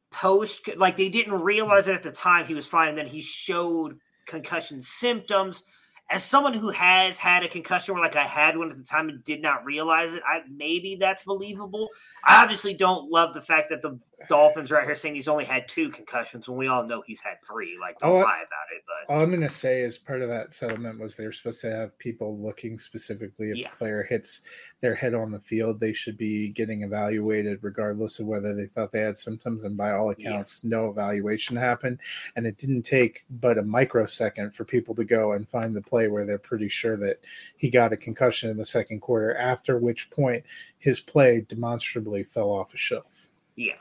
post. 0.09 0.69
Like 0.77 0.95
they 0.95 1.09
didn't 1.09 1.33
realize 1.41 1.89
it 1.89 1.95
at 1.95 2.03
the 2.03 2.11
time 2.13 2.45
he 2.45 2.53
was 2.53 2.65
fine, 2.65 2.89
and 2.89 2.97
then 2.97 3.07
he 3.07 3.19
showed 3.19 3.99
concussion 4.25 4.81
symptoms 4.81 5.63
as 6.11 6.23
someone 6.23 6.53
who 6.53 6.69
has 6.69 7.17
had 7.17 7.43
a 7.43 7.49
concussion, 7.49 7.95
or 7.95 7.99
like 7.99 8.15
I 8.15 8.25
had 8.25 8.55
one 8.55 8.69
at 8.69 8.77
the 8.77 8.83
time 8.83 9.09
and 9.09 9.23
did 9.23 9.41
not 9.41 9.65
realize 9.65 10.13
it, 10.13 10.21
I 10.27 10.41
maybe 10.55 10.95
that's 10.95 11.23
believable. 11.23 11.89
I 12.23 12.43
obviously 12.43 12.73
don't 12.73 13.09
love 13.09 13.33
the 13.33 13.41
fact 13.41 13.69
that 13.69 13.81
the 13.81 13.99
Dolphins 14.29 14.71
right 14.71 14.85
here 14.85 14.95
saying 14.95 15.15
he's 15.15 15.27
only 15.27 15.45
had 15.45 15.67
two 15.67 15.89
concussions 15.89 16.47
when 16.47 16.57
we 16.57 16.67
all 16.67 16.83
know 16.83 17.03
he's 17.05 17.21
had 17.21 17.37
three. 17.47 17.77
Like, 17.79 17.99
don't 17.99 18.09
All 18.11 18.15
lie 18.21 18.21
about 18.21 18.67
it. 18.75 18.81
But 19.07 19.13
All 19.13 19.21
I'm 19.21 19.29
going 19.29 19.41
to 19.41 19.49
say 19.49 19.81
is 19.81 19.97
part 19.97 20.21
of 20.21 20.29
that 20.29 20.53
settlement 20.53 20.99
was 20.99 21.15
they 21.15 21.25
were 21.25 21.31
supposed 21.33 21.61
to 21.61 21.71
have 21.71 21.97
people 21.99 22.39
looking 22.39 22.77
specifically 22.77 23.51
if 23.51 23.57
Yeah. 23.57 23.69
a 23.73 23.75
player 23.77 24.03
hits 24.03 24.43
their 24.81 24.95
head 24.95 25.13
on 25.13 25.31
the 25.31 25.39
field, 25.39 25.79
they 25.79 25.93
should 25.93 26.17
be 26.17 26.49
getting 26.49 26.83
evaluated 26.83 27.59
regardless 27.61 28.19
of 28.19 28.27
whether 28.27 28.53
they 28.53 28.67
thought 28.67 28.91
they 28.91 29.01
had 29.01 29.17
symptoms. 29.17 29.63
And 29.63 29.75
by 29.75 29.91
all 29.91 30.13
Yeah. 30.17 30.29
accounts, 30.29 30.63
no 30.63 30.89
evaluation 30.89 31.55
happened. 31.57 31.99
And 32.35 32.47
it 32.47 32.57
didn't 32.57 32.83
take 32.83 33.25
but 33.41 33.57
a 33.57 33.63
microsecond 33.63 34.55
for 34.55 34.65
people 34.65 34.95
to 34.95 35.03
go 35.03 35.33
and 35.33 35.47
find 35.47 35.75
the 35.75 35.81
play 35.81 36.07
where 36.07 36.25
they're 36.25 36.37
pretty 36.37 36.69
sure 36.69 36.95
that 36.97 37.17
he 37.57 37.69
got 37.69 37.93
a 37.93 37.97
concussion 37.97 38.49
in 38.49 38.57
the 38.57 38.65
second 38.65 39.01
quarter, 39.01 39.35
after 39.37 39.77
which 39.77 40.09
point 40.09 40.43
his 40.79 40.99
play 40.99 41.41
demonstrably 41.47 42.23
fell 42.23 42.49
off 42.49 42.73
a 42.73 42.77
shelf. 42.77 43.29
yeah. 43.57 43.75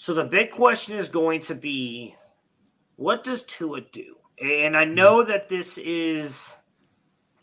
So 0.00 0.14
the 0.14 0.22
big 0.22 0.52
question 0.52 0.96
is 0.96 1.08
going 1.08 1.40
to 1.40 1.56
be, 1.56 2.14
what 2.94 3.24
does 3.24 3.42
Tua 3.42 3.80
do? 3.80 4.14
And 4.40 4.76
I 4.76 4.84
know 4.84 5.16
mm-hmm. 5.16 5.30
that 5.30 5.48
this 5.48 5.76
is 5.76 6.54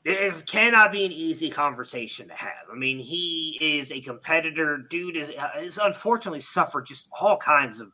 this 0.06 0.42
cannot 0.44 0.94
be 0.94 1.04
an 1.04 1.12
easy 1.12 1.50
conversation 1.50 2.30
to 2.30 2.34
have. 2.34 2.64
I 2.72 2.76
mean, 2.76 2.98
he 2.98 3.58
is 3.60 3.92
a 3.92 4.00
competitor. 4.00 4.78
Dude 4.90 5.18
is 5.18 5.32
has 5.38 5.80
unfortunately 5.80 6.40
suffered 6.40 6.86
just 6.86 7.10
all 7.20 7.36
kinds 7.36 7.82
of 7.82 7.92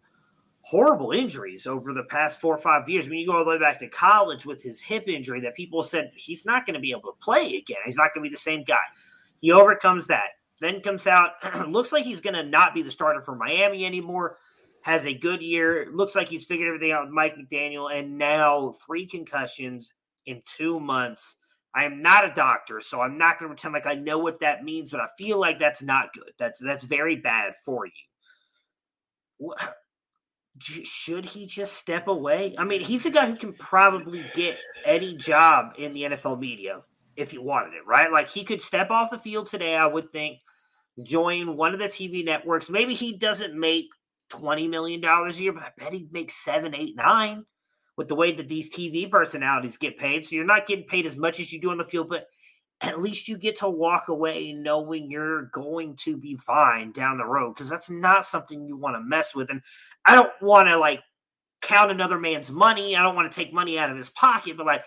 horrible 0.60 1.12
injuries 1.12 1.66
over 1.66 1.92
the 1.92 2.04
past 2.04 2.40
four 2.40 2.54
or 2.54 2.60
five 2.62 2.88
years. 2.88 3.10
When 3.10 3.18
you 3.18 3.26
go 3.26 3.38
all 3.38 3.44
the 3.44 3.50
way 3.50 3.58
back 3.58 3.80
to 3.80 3.88
college 3.88 4.46
with 4.46 4.62
his 4.62 4.80
hip 4.80 5.08
injury, 5.08 5.42
that 5.42 5.56
people 5.56 5.82
said 5.82 6.12
he's 6.16 6.46
not 6.46 6.68
going 6.68 6.76
to 6.76 6.80
be 6.80 6.92
able 6.92 7.12
to 7.12 7.18
play 7.20 7.56
again. 7.56 7.78
He's 7.84 7.98
not 7.98 8.14
going 8.14 8.24
to 8.24 8.30
be 8.30 8.34
the 8.34 8.40
same 8.40 8.64
guy. 8.64 8.78
He 9.40 9.52
overcomes 9.52 10.06
that. 10.06 10.28
Then 10.60 10.82
comes 10.82 11.08
out, 11.08 11.32
looks 11.68 11.92
like 11.92 12.06
he's 12.06 12.22
going 12.22 12.36
to 12.36 12.44
not 12.44 12.76
be 12.76 12.84
the 12.84 12.92
starter 12.92 13.24
for 13.24 13.36
Miami 13.36 13.88
anymore. 13.88 14.38
Has 14.84 15.06
a 15.06 15.14
good 15.14 15.42
year. 15.42 15.88
Looks 15.94 16.16
like 16.16 16.28
he's 16.28 16.46
figured 16.46 16.68
everything 16.68 16.92
out 16.92 17.06
with 17.06 17.14
Mike 17.14 17.36
McDaniel, 17.36 17.94
and 17.94 18.18
now 18.18 18.74
three 18.86 19.06
concussions 19.06 19.94
in 20.26 20.42
two 20.46 20.80
months. 20.80 21.38
I 21.74 21.86
am 21.86 22.00
not 22.02 22.26
a 22.26 22.34
doctor, 22.34 22.82
so 22.82 23.00
I'm 23.00 23.18
not 23.18 23.40
going 23.40 23.50
to 23.50 23.56
pretend 23.56 23.74
like 23.74 23.86
I 23.86 23.94
know 24.00 24.18
what 24.18 24.40
that 24.42 24.64
means, 24.64 24.92
but 24.92 25.00
I 25.00 25.08
feel 25.18 25.40
like 25.40 25.60
that's 25.60 25.82
not 25.82 26.14
good. 26.14 26.32
That's 26.38 26.60
that's 26.60 26.84
very 26.84 27.16
bad 27.16 27.54
for 27.64 27.86
you. 27.86 27.92
Wha- 29.40 29.56
do- 30.58 30.84
Should 30.86 31.26
he 31.26 31.46
just 31.46 31.74
step 31.74 32.08
away? 32.08 32.56
I 32.58 32.64
mean, 32.64 32.82
he's 32.82 33.06
a 33.06 33.10
guy 33.10 33.26
who 33.30 33.36
can 33.36 33.54
probably 33.54 34.26
get 34.34 34.58
any 34.86 35.16
job 35.16 35.74
in 35.78 35.94
the 35.94 36.04
NFL 36.04 36.40
media 36.40 36.82
if 37.16 37.32
he 37.32 37.38
wanted 37.38 37.74
it, 37.74 37.86
right? 37.86 38.12
Like 38.12 38.28
he 38.28 38.44
could 38.44 38.62
step 38.62 38.90
off 38.92 39.12
the 39.12 39.18
field 39.20 39.48
today, 39.48 39.76
I 39.76 39.86
would 39.86 40.12
think, 40.12 40.40
join 41.04 41.56
one 41.56 41.74
of 41.74 41.80
the 41.80 41.86
TV 41.86 42.26
networks. 42.26 42.70
Maybe 42.70 42.94
he 42.94 43.18
doesn't 43.18 43.58
make 43.58 43.88
$20 44.32 44.70
million 44.70 45.04
a 45.04 45.34
year, 45.34 45.54
but 45.54 45.64
I 45.64 45.72
bet 45.78 45.94
he 45.94 46.08
makes 46.12 46.44
seven, 46.44 46.76
eight, 46.76 46.96
nine 46.96 47.46
with 47.98 48.08
the 48.08 48.16
way 48.16 48.32
that 48.32 48.48
these 48.48 48.70
TV 48.70 49.10
personalities 49.10 49.78
get 49.78 49.98
paid. 49.98 50.26
So 50.26 50.36
you're 50.36 50.46
not 50.46 50.68
getting 50.68 50.86
paid 50.86 51.06
as 51.06 51.18
much 51.18 51.40
as 51.40 51.52
you 51.52 51.60
do 51.60 51.72
on 51.72 51.78
the 51.78 51.84
field, 51.84 52.10
but 52.10 52.28
at 52.82 53.00
least 53.00 53.28
you 53.28 53.38
get 53.38 53.58
to 53.58 53.70
walk 53.70 54.08
away 54.08 54.54
knowing 54.54 55.12
you're 55.12 55.44
going 55.54 55.96
to 55.98 56.18
be 56.18 56.36
fine 56.36 56.92
down 56.92 57.18
the 57.18 57.26
road 57.26 57.54
because 57.54 57.70
that's 57.70 57.90
not 57.90 58.26
something 58.26 58.66
you 58.66 58.76
want 58.76 58.96
to 58.96 59.02
mess 59.02 59.36
with. 59.36 59.52
And 59.52 59.62
I 60.06 60.16
don't 60.16 60.32
want 60.42 60.68
to 60.68 60.78
like 60.78 61.02
count 61.62 61.92
another 61.92 62.20
man's 62.20 62.50
money. 62.50 62.96
I 62.96 63.04
don't 63.04 63.16
want 63.16 63.32
to 63.32 63.36
take 63.36 63.54
money 63.54 63.78
out 63.78 63.92
of 63.92 63.98
his 63.98 64.10
pocket, 64.10 64.58
but 64.58 64.66
like 64.66 64.84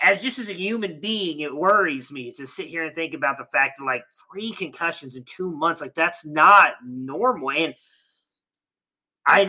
as 0.00 0.22
just 0.22 0.38
as 0.38 0.48
a 0.48 0.54
human 0.54 1.00
being, 1.00 1.40
it 1.40 1.54
worries 1.54 2.10
me 2.10 2.32
to 2.32 2.46
sit 2.46 2.66
here 2.66 2.84
and 2.84 2.94
think 2.94 3.14
about 3.14 3.36
the 3.36 3.44
fact 3.44 3.78
that 3.78 3.84
like 3.84 4.04
three 4.30 4.52
concussions 4.52 5.16
in 5.16 5.24
two 5.24 5.50
months, 5.50 5.80
like 5.80 5.94
that's 5.94 6.24
not 6.24 6.74
normal. 6.84 7.50
And 7.50 7.74
I 9.28 9.44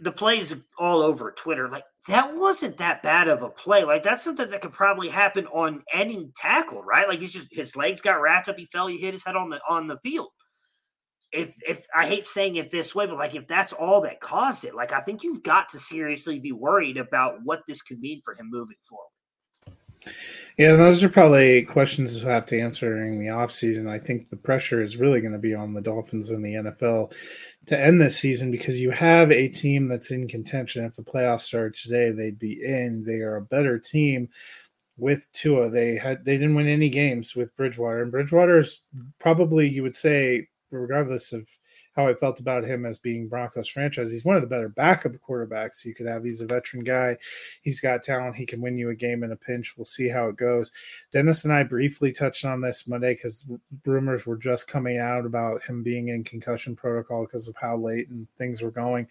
the 0.00 0.12
plays 0.12 0.54
all 0.78 1.02
over 1.02 1.32
Twitter. 1.32 1.68
Like 1.68 1.82
that 2.06 2.36
wasn't 2.36 2.76
that 2.76 3.02
bad 3.02 3.26
of 3.26 3.42
a 3.42 3.50
play. 3.50 3.82
Like 3.82 4.04
that's 4.04 4.22
something 4.22 4.48
that 4.48 4.62
could 4.62 4.72
probably 4.72 5.08
happen 5.08 5.48
on 5.48 5.82
any 5.92 6.30
tackle, 6.36 6.84
right? 6.84 7.08
Like 7.08 7.18
he's 7.18 7.32
just 7.32 7.48
his 7.50 7.74
legs 7.74 8.00
got 8.00 8.20
wrapped 8.20 8.48
up. 8.48 8.56
He 8.56 8.64
fell. 8.66 8.86
He 8.86 8.96
hit 8.96 9.12
his 9.12 9.24
head 9.24 9.34
on 9.34 9.50
the 9.50 9.58
on 9.68 9.88
the 9.88 9.98
field. 9.98 10.28
If 11.32 11.56
if 11.66 11.84
I 11.96 12.06
hate 12.06 12.26
saying 12.26 12.56
it 12.56 12.70
this 12.70 12.94
way, 12.94 13.06
but 13.06 13.18
like 13.18 13.34
if 13.34 13.48
that's 13.48 13.72
all 13.72 14.02
that 14.02 14.20
caused 14.20 14.64
it, 14.64 14.76
like 14.76 14.92
I 14.92 15.00
think 15.00 15.24
you've 15.24 15.42
got 15.42 15.68
to 15.70 15.80
seriously 15.80 16.38
be 16.38 16.52
worried 16.52 16.96
about 16.96 17.38
what 17.42 17.62
this 17.66 17.82
could 17.82 17.98
mean 17.98 18.22
for 18.24 18.34
him 18.34 18.48
moving 18.52 18.76
forward. 18.88 19.10
Yeah, 20.56 20.74
those 20.76 21.02
are 21.02 21.08
probably 21.08 21.62
questions 21.62 22.14
we'll 22.14 22.32
have 22.32 22.46
to 22.46 22.60
answer 22.60 22.94
during 22.94 23.18
the 23.18 23.26
offseason. 23.26 23.88
I 23.88 23.98
think 23.98 24.30
the 24.30 24.36
pressure 24.36 24.82
is 24.82 24.96
really 24.96 25.20
going 25.20 25.32
to 25.32 25.38
be 25.38 25.54
on 25.54 25.74
the 25.74 25.82
Dolphins 25.82 26.30
and 26.30 26.44
the 26.44 26.54
NFL 26.54 27.12
to 27.66 27.78
end 27.78 28.00
this 28.00 28.16
season 28.16 28.50
because 28.50 28.80
you 28.80 28.90
have 28.90 29.30
a 29.30 29.48
team 29.48 29.88
that's 29.88 30.10
in 30.10 30.28
contention. 30.28 30.84
If 30.84 30.96
the 30.96 31.02
playoffs 31.02 31.42
started 31.42 31.74
today, 31.74 32.10
they'd 32.10 32.38
be 32.38 32.64
in. 32.64 33.04
They 33.04 33.20
are 33.20 33.36
a 33.36 33.42
better 33.42 33.78
team 33.78 34.28
with 34.96 35.30
Tua. 35.32 35.68
They 35.68 35.96
had 35.96 36.24
they 36.24 36.36
didn't 36.36 36.54
win 36.54 36.68
any 36.68 36.88
games 36.88 37.34
with 37.34 37.54
Bridgewater, 37.56 38.02
and 38.02 38.12
Bridgewater's 38.12 38.82
probably 39.18 39.68
you 39.68 39.82
would 39.82 39.96
say, 39.96 40.48
regardless 40.70 41.32
of 41.32 41.48
how 41.96 42.06
I 42.06 42.14
felt 42.14 42.38
about 42.40 42.64
him 42.64 42.84
as 42.84 42.98
being 42.98 43.26
Broncos 43.26 43.68
franchise. 43.68 44.12
He's 44.12 44.24
one 44.24 44.36
of 44.36 44.42
the 44.42 44.48
better 44.48 44.68
backup 44.68 45.12
quarterbacks 45.26 45.84
you 45.84 45.94
could 45.94 46.06
have. 46.06 46.22
He's 46.22 46.42
a 46.42 46.46
veteran 46.46 46.84
guy. 46.84 47.16
He's 47.62 47.80
got 47.80 48.02
talent. 48.02 48.36
He 48.36 48.44
can 48.44 48.60
win 48.60 48.76
you 48.76 48.90
a 48.90 48.94
game 48.94 49.24
in 49.24 49.32
a 49.32 49.36
pinch. 49.36 49.74
We'll 49.76 49.86
see 49.86 50.08
how 50.08 50.28
it 50.28 50.36
goes. 50.36 50.70
Dennis 51.10 51.44
and 51.44 51.52
I 51.52 51.62
briefly 51.62 52.12
touched 52.12 52.44
on 52.44 52.60
this 52.60 52.86
Monday 52.86 53.14
because 53.14 53.46
rumors 53.86 54.26
were 54.26 54.36
just 54.36 54.68
coming 54.68 54.98
out 54.98 55.24
about 55.24 55.62
him 55.62 55.82
being 55.82 56.08
in 56.08 56.22
concussion 56.22 56.76
protocol 56.76 57.24
because 57.24 57.48
of 57.48 57.56
how 57.56 57.78
late 57.78 58.10
and 58.10 58.28
things 58.36 58.60
were 58.60 58.70
going. 58.70 59.08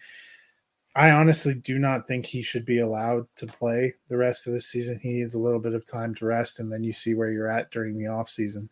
I 0.94 1.10
honestly 1.10 1.54
do 1.54 1.78
not 1.78 2.08
think 2.08 2.24
he 2.24 2.42
should 2.42 2.64
be 2.64 2.78
allowed 2.78 3.26
to 3.36 3.46
play 3.46 3.94
the 4.08 4.16
rest 4.16 4.46
of 4.46 4.54
the 4.54 4.60
season. 4.60 4.98
He 4.98 5.12
needs 5.12 5.34
a 5.34 5.40
little 5.40 5.58
bit 5.58 5.74
of 5.74 5.84
time 5.84 6.14
to 6.14 6.24
rest, 6.24 6.58
and 6.58 6.72
then 6.72 6.84
you 6.84 6.92
see 6.94 7.14
where 7.14 7.30
you're 7.30 7.50
at 7.50 7.70
during 7.70 7.98
the 7.98 8.04
offseason. 8.04 8.70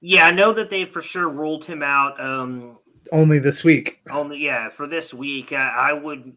Yeah, 0.00 0.26
I 0.26 0.30
know 0.30 0.52
that 0.52 0.70
they 0.70 0.84
for 0.84 1.02
sure 1.02 1.28
ruled 1.28 1.64
him 1.64 1.82
out. 1.82 2.20
Um, 2.20 2.78
Only 3.12 3.38
this 3.38 3.64
week. 3.64 4.00
only 4.10 4.38
yeah 4.38 4.68
for 4.68 4.86
this 4.86 5.12
week. 5.12 5.52
I, 5.52 5.90
I 5.90 5.92
would. 5.92 6.32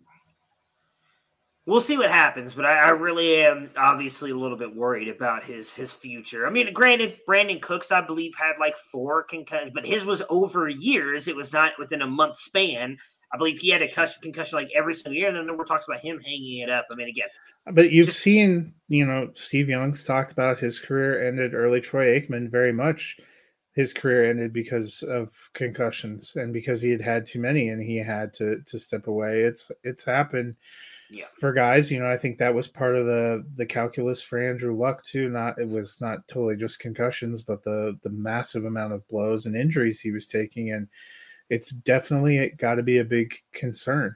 We'll 1.65 1.79
see 1.79 1.97
what 1.97 2.11
happens, 2.11 2.53
but 2.53 2.65
I, 2.65 2.73
I 2.73 2.89
really 2.89 3.37
am 3.37 3.69
obviously 3.77 4.31
a 4.31 4.35
little 4.35 4.57
bit 4.57 4.75
worried 4.75 5.07
about 5.07 5.45
his 5.45 5.73
his 5.73 5.93
future. 5.93 6.45
I 6.45 6.49
mean, 6.49 6.73
granted, 6.73 7.19
Brandin 7.25 7.61
Cooks, 7.61 7.89
I 7.89 8.01
believe, 8.01 8.33
had 8.35 8.55
like 8.59 8.75
four 8.75 9.23
concussions, 9.23 9.71
but 9.73 9.85
his 9.85 10.03
was 10.03 10.21
over 10.29 10.67
years. 10.67 11.29
It 11.29 11.35
was 11.37 11.53
not 11.53 11.71
within 11.79 12.01
a 12.01 12.07
month 12.07 12.37
span. 12.37 12.97
I 13.33 13.37
believe 13.37 13.59
he 13.59 13.69
had 13.69 13.81
a 13.81 13.87
concussion, 13.87 14.21
concussion 14.21 14.59
like 14.59 14.71
every 14.75 14.93
single 14.93 15.13
year. 15.13 15.29
And 15.29 15.37
then 15.37 15.45
there 15.47 15.55
were 15.55 15.65
talks 15.65 15.85
about 15.87 16.01
him 16.01 16.19
hanging 16.19 16.59
it 16.59 16.69
up. 16.69 16.85
I 16.91 16.95
mean, 16.95 17.07
again, 17.07 17.29
but 17.71 17.91
you've 17.91 18.07
just, 18.07 18.19
seen, 18.19 18.73
you 18.89 19.05
know, 19.05 19.31
Steve 19.33 19.69
Young's 19.69 20.05
talked 20.05 20.33
about 20.33 20.59
his 20.59 20.79
career 20.79 21.25
ended 21.25 21.53
early. 21.53 21.79
Troy 21.81 22.19
Aikman 22.19 22.51
very 22.51 22.73
much 22.73 23.17
his 23.73 23.91
career 23.91 24.29
ended 24.29 24.53
because 24.53 25.01
of 25.03 25.49
concussions 25.53 26.35
and 26.35 26.53
because 26.53 26.81
he 26.81 26.91
had 26.91 27.01
had 27.01 27.25
too 27.25 27.39
many 27.39 27.69
and 27.69 27.81
he 27.81 27.97
had 27.97 28.33
to 28.35 28.61
to 28.61 28.79
step 28.79 29.07
away. 29.07 29.41
It's 29.41 29.71
it's 29.83 30.03
happened 30.03 30.55
yeah. 31.09 31.25
for 31.39 31.51
guys. 31.51 31.91
You 31.91 31.99
know, 31.99 32.09
I 32.09 32.17
think 32.17 32.37
that 32.37 32.53
was 32.53 32.67
part 32.67 32.95
of 32.95 33.05
the 33.05 33.43
the 33.55 33.65
calculus 33.65 34.21
for 34.21 34.37
Andrew 34.37 34.77
Luck 34.77 35.03
too. 35.03 35.27
Not 35.29 35.59
it 35.59 35.67
was 35.67 35.99
not 35.99 36.27
totally 36.27 36.55
just 36.55 36.79
concussions, 36.79 37.41
but 37.41 37.63
the 37.63 37.97
the 38.03 38.11
massive 38.11 38.65
amount 38.65 38.93
of 38.93 39.07
blows 39.07 39.47
and 39.47 39.55
injuries 39.55 39.99
he 39.99 40.11
was 40.11 40.27
taking, 40.27 40.71
and 40.71 40.87
it's 41.49 41.71
definitely 41.71 42.53
got 42.57 42.75
to 42.75 42.83
be 42.83 42.99
a 42.99 43.03
big 43.03 43.33
concern. 43.53 44.15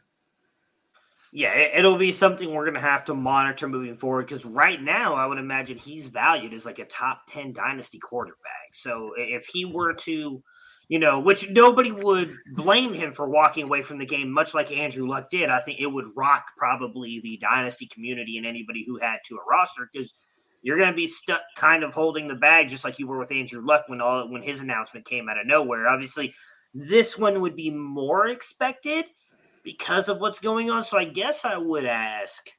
Yeah, 1.38 1.54
it, 1.54 1.84
will 1.84 2.00
be 2.00 2.12
something 2.12 2.52
we're 2.52 2.64
going 2.64 2.74
to 2.74 2.80
have 2.80 3.06
to 3.06 3.14
monitor 3.14 3.68
moving 3.68 3.96
forward 3.96 4.26
because 4.26 4.44
right 4.44 4.82
now, 4.82 5.14
I 5.14 5.28
would 5.28 5.38
imagine 5.38 5.78
he's 5.78 6.10
valued 6.10 6.52
as 6.52 6.66
like 6.66 6.80
a 6.80 6.86
top 6.86 7.28
10 7.28 7.54
dynasty 7.54 8.00
quarterback. 8.00 8.74
So 8.74 9.12
if 9.16 9.46
he 9.46 9.64
were 9.64 9.94
to, 9.94 10.42
you 10.88 10.98
know, 10.98 11.20
which 11.20 11.48
nobody 11.52 11.92
would 11.92 12.36
blame 12.56 12.92
him 12.92 13.12
for 13.12 13.30
walking 13.30 13.66
away 13.66 13.84
from 13.84 14.00
the 14.00 14.06
game, 14.08 14.32
much 14.32 14.56
like 14.56 14.72
Andrew 14.72 15.08
Luck 15.08 15.30
did, 15.30 15.52
I 15.52 15.60
think 15.60 15.80
it 15.80 15.86
would 15.86 16.08
rock 16.16 16.48
probably 16.58 17.20
the 17.20 17.38
dynasty 17.38 17.86
community 17.86 18.40
and 18.40 18.48
anybody 18.48 18.84
who 18.88 18.98
had 18.98 19.20
to 19.26 19.36
a 19.36 19.48
roster 19.48 19.88
because 19.94 20.16
you're 20.64 20.78
going 20.78 20.90
to 20.90 20.96
be 20.96 21.06
stuck 21.06 21.42
kind 21.56 21.84
of 21.84 21.94
holding 21.94 22.28
the 22.28 22.34
bag 22.34 22.68
just 22.68 22.84
like 22.84 22.98
you 22.98 23.06
were 23.06 23.20
with 23.20 23.32
Andrew 23.32 23.64
Luck 23.64 23.84
when 23.86 24.02
all 24.02 24.28
when 24.28 24.42
his 24.42 24.62
announcement 24.62 25.06
came 25.06 25.30
out 25.30 25.38
of 25.38 25.46
nowhere. 25.46 25.88
Obviously, 25.88 26.34
this 26.74 27.16
one 27.16 27.42
would 27.42 27.56
be 27.56 27.70
more 27.70 28.30
expected 28.30 29.06
because 29.68 30.08
of 30.08 30.22
what's 30.22 30.40
going 30.40 30.72
on. 30.72 30.82
So 30.82 30.98
I 30.98 31.04
guess 31.04 31.44
I 31.44 31.58
would 31.58 31.84
ask. 31.84 32.50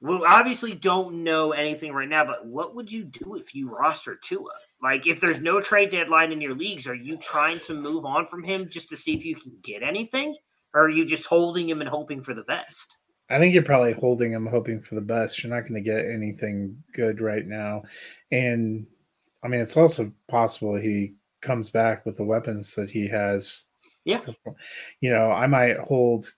We 0.00 0.16
obviously 0.26 0.74
don't 0.74 1.22
know 1.22 1.52
anything 1.52 1.92
right 1.92 2.08
now, 2.08 2.24
but 2.24 2.44
what 2.44 2.74
would 2.74 2.90
you 2.90 3.04
do 3.04 3.36
if 3.36 3.54
you 3.54 3.70
roster 3.70 4.16
Tua? 4.16 4.50
Like, 4.82 5.06
if 5.06 5.20
there's 5.20 5.40
no 5.40 5.60
trade 5.60 5.90
deadline 5.90 6.32
in 6.32 6.40
your 6.40 6.56
leagues, 6.56 6.88
are 6.88 6.96
you 6.96 7.16
trying 7.16 7.60
to 7.60 7.74
move 7.74 8.04
on 8.04 8.26
from 8.26 8.42
him 8.42 8.68
just 8.68 8.88
to 8.88 8.96
see 8.96 9.14
if 9.14 9.24
you 9.24 9.36
can 9.36 9.52
get 9.62 9.84
anything? 9.84 10.36
Or 10.74 10.86
are 10.86 10.90
you 10.90 11.04
just 11.04 11.26
holding 11.26 11.68
him 11.68 11.80
and 11.80 11.88
hoping 11.88 12.20
for 12.20 12.34
the 12.34 12.42
best? 12.42 12.96
I 13.30 13.38
think 13.38 13.54
you're 13.54 13.62
probably 13.62 13.92
holding 13.92 14.32
him, 14.32 14.44
hoping 14.44 14.80
for 14.80 14.96
the 14.96 15.00
best. 15.00 15.40
You're 15.40 15.54
not 15.54 15.60
going 15.60 15.74
to 15.74 15.80
get 15.80 16.06
anything 16.06 16.76
good 16.92 17.20
right 17.20 17.46
now. 17.46 17.84
And 18.32 18.84
I 19.44 19.46
mean, 19.46 19.60
it's 19.60 19.76
also 19.76 20.12
possible 20.26 20.74
he 20.74 21.14
comes 21.40 21.70
back 21.70 22.04
with 22.04 22.16
the 22.16 22.24
weapons 22.24 22.74
that 22.74 22.90
he 22.90 23.06
has 23.06 23.66
yeah. 24.04 24.20
You 25.00 25.10
know, 25.10 25.30
I 25.30 25.46
might 25.46 25.78
hold, 25.78 26.30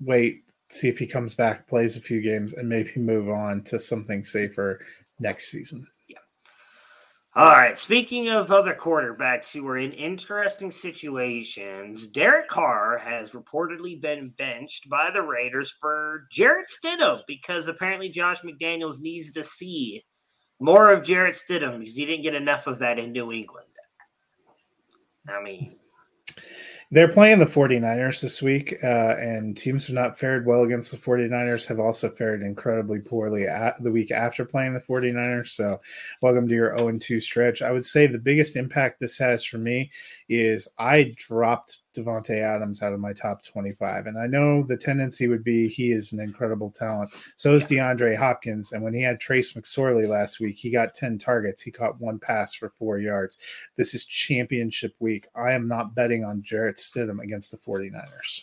wait, 0.00 0.44
see 0.70 0.88
if 0.88 0.98
he 0.98 1.06
comes 1.06 1.34
back, 1.34 1.68
plays 1.68 1.96
a 1.96 2.00
few 2.00 2.20
games, 2.20 2.54
and 2.54 2.68
maybe 2.68 2.92
move 2.96 3.28
on 3.28 3.62
to 3.64 3.78
something 3.78 4.24
safer 4.24 4.80
next 5.18 5.50
season. 5.50 5.86
Yeah. 6.08 6.18
All 7.34 7.52
right. 7.52 7.78
Speaking 7.78 8.28
of 8.28 8.50
other 8.50 8.74
quarterbacks 8.74 9.52
who 9.52 9.66
are 9.68 9.78
in 9.78 9.92
interesting 9.92 10.70
situations, 10.70 12.06
Derek 12.08 12.48
Carr 12.48 12.98
has 12.98 13.32
reportedly 13.32 14.00
been 14.00 14.32
benched 14.38 14.88
by 14.88 15.10
the 15.12 15.22
Raiders 15.22 15.70
for 15.70 16.26
Jarrett 16.30 16.70
Stidham 16.70 17.20
because 17.26 17.68
apparently 17.68 18.08
Josh 18.08 18.40
McDaniels 18.42 19.00
needs 19.00 19.30
to 19.32 19.42
see 19.42 20.04
more 20.60 20.92
of 20.92 21.04
Jarrett 21.04 21.36
Stidham 21.36 21.80
because 21.80 21.96
he 21.96 22.06
didn't 22.06 22.22
get 22.22 22.34
enough 22.34 22.66
of 22.66 22.78
that 22.78 22.98
in 22.98 23.12
New 23.12 23.32
England. 23.32 23.66
I 25.28 25.40
mean, 25.42 25.76
they're 26.92 27.08
playing 27.08 27.38
the 27.38 27.46
49ers 27.46 28.20
this 28.20 28.42
week, 28.42 28.76
uh, 28.84 29.16
and 29.18 29.56
teams 29.56 29.86
have 29.86 29.94
not 29.94 30.18
fared 30.18 30.44
well 30.44 30.64
against 30.64 30.90
the 30.90 30.98
49ers, 30.98 31.66
have 31.66 31.80
also 31.80 32.10
fared 32.10 32.42
incredibly 32.42 32.98
poorly 33.00 33.46
the 33.80 33.90
week 33.90 34.10
after 34.10 34.44
playing 34.44 34.74
the 34.74 34.80
49ers. 34.80 35.48
So, 35.48 35.80
welcome 36.20 36.46
to 36.46 36.54
your 36.54 36.76
0 36.76 36.98
2 36.98 37.18
stretch. 37.18 37.62
I 37.62 37.70
would 37.70 37.86
say 37.86 38.06
the 38.06 38.18
biggest 38.18 38.56
impact 38.56 39.00
this 39.00 39.16
has 39.16 39.42
for 39.42 39.56
me 39.56 39.90
is 40.28 40.68
I 40.76 41.14
dropped 41.16 41.80
Davante 41.94 42.38
Adams 42.38 42.82
out 42.82 42.92
of 42.92 43.00
my 43.00 43.12
top 43.12 43.44
25. 43.44 44.06
And 44.06 44.18
I 44.18 44.26
know 44.26 44.62
the 44.62 44.76
tendency 44.76 45.28
would 45.28 45.44
be 45.44 45.68
he 45.68 45.92
is 45.92 46.12
an 46.12 46.20
incredible 46.20 46.70
talent. 46.70 47.10
So 47.36 47.54
is 47.54 47.66
DeAndre 47.66 48.16
Hopkins. 48.16 48.72
And 48.72 48.82
when 48.82 48.94
he 48.94 49.02
had 49.02 49.20
Trace 49.20 49.52
McSorley 49.52 50.08
last 50.08 50.40
week, 50.40 50.56
he 50.56 50.70
got 50.70 50.94
10 50.94 51.18
targets. 51.18 51.62
He 51.62 51.70
caught 51.70 52.00
one 52.00 52.18
pass 52.18 52.54
for 52.54 52.68
four 52.68 52.98
yards. 52.98 53.38
This 53.76 53.94
is 53.94 54.04
championship 54.04 54.94
week. 54.98 55.26
I 55.34 55.52
am 55.52 55.68
not 55.68 55.94
betting 55.94 56.24
on 56.24 56.42
Jarrett 56.42 56.76
Stidham 56.76 57.22
against 57.22 57.50
the 57.50 57.58
49ers. 57.58 58.42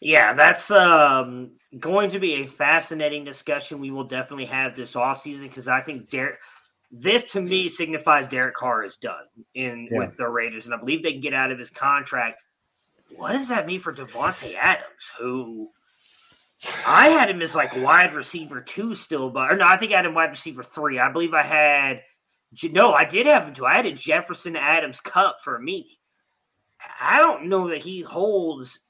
Yeah, 0.00 0.32
that's 0.32 0.70
um, 0.70 1.50
going 1.78 2.10
to 2.10 2.20
be 2.20 2.34
a 2.34 2.46
fascinating 2.46 3.24
discussion 3.24 3.80
we 3.80 3.90
will 3.90 4.04
definitely 4.04 4.44
have 4.44 4.76
this 4.76 4.94
offseason 4.94 5.42
because 5.42 5.68
I 5.68 5.80
think 5.80 6.08
Derek– 6.08 6.38
this 6.90 7.24
to 7.24 7.40
me 7.40 7.68
signifies 7.68 8.28
Derek 8.28 8.54
Carr 8.54 8.82
is 8.82 8.96
done 8.96 9.24
in 9.54 9.88
yeah. 9.90 9.98
with 9.98 10.16
the 10.16 10.28
Raiders, 10.28 10.66
and 10.66 10.74
I 10.74 10.78
believe 10.78 11.02
they 11.02 11.12
can 11.12 11.20
get 11.20 11.34
out 11.34 11.50
of 11.50 11.58
his 11.58 11.70
contract. 11.70 12.42
What 13.16 13.32
does 13.32 13.48
that 13.48 13.66
mean 13.66 13.80
for 13.80 13.92
Davante 13.92 14.54
Adams, 14.54 15.10
who 15.18 15.70
I 16.86 17.08
had 17.08 17.30
him 17.30 17.42
as 17.42 17.54
like 17.54 17.74
wide 17.76 18.14
receiver 18.14 18.60
two 18.60 18.94
still, 18.94 19.30
but 19.30 19.50
or 19.50 19.56
no, 19.56 19.66
I 19.66 19.76
think 19.76 19.92
I 19.92 19.96
had 19.96 20.06
him 20.06 20.14
wide 20.14 20.30
receiver 20.30 20.62
three. 20.62 20.98
I 20.98 21.10
believe 21.10 21.34
I 21.34 21.42
had 21.42 22.02
no, 22.64 22.92
I 22.92 23.04
did 23.04 23.26
have 23.26 23.46
him 23.46 23.54
two. 23.54 23.66
I 23.66 23.74
had 23.74 23.86
a 23.86 23.92
Jefferson 23.92 24.56
Adams 24.56 25.00
Cup 25.00 25.38
for 25.42 25.58
me. 25.58 25.98
I 27.00 27.18
don't 27.18 27.48
know 27.48 27.68
that 27.68 27.78
he 27.78 28.00
holds 28.00 28.80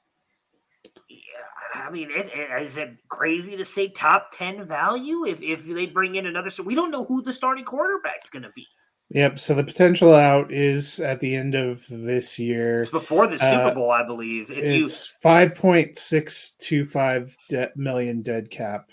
I 1.73 1.89
mean, 1.89 2.09
it, 2.11 2.31
it, 2.33 2.63
is 2.63 2.77
it 2.77 2.97
crazy 3.07 3.55
to 3.55 3.65
say 3.65 3.89
top 3.89 4.29
ten 4.31 4.65
value 4.65 5.25
if 5.25 5.41
if 5.41 5.65
they 5.65 5.85
bring 5.85 6.15
in 6.15 6.25
another? 6.25 6.49
So 6.49 6.63
we 6.63 6.75
don't 6.75 6.91
know 6.91 7.05
who 7.05 7.21
the 7.21 7.33
starting 7.33 7.65
quarterback's 7.65 8.29
going 8.29 8.43
to 8.43 8.51
be. 8.55 8.67
Yep. 9.11 9.39
So 9.39 9.55
the 9.55 9.63
potential 9.63 10.13
out 10.13 10.51
is 10.51 10.99
at 10.99 11.19
the 11.19 11.35
end 11.35 11.55
of 11.55 11.83
this 11.89 12.37
year. 12.37 12.83
It's 12.83 12.91
before 12.91 13.25
the 13.25 13.39
Super 13.39 13.55
uh, 13.55 13.73
Bowl, 13.73 13.91
I 13.91 14.03
believe. 14.03 14.51
If 14.51 14.59
it's 14.59 15.07
five 15.07 15.55
point 15.55 15.97
six 15.97 16.55
two 16.59 16.85
five 16.85 17.35
million 17.75 18.21
dead 18.21 18.51
cap, 18.51 18.89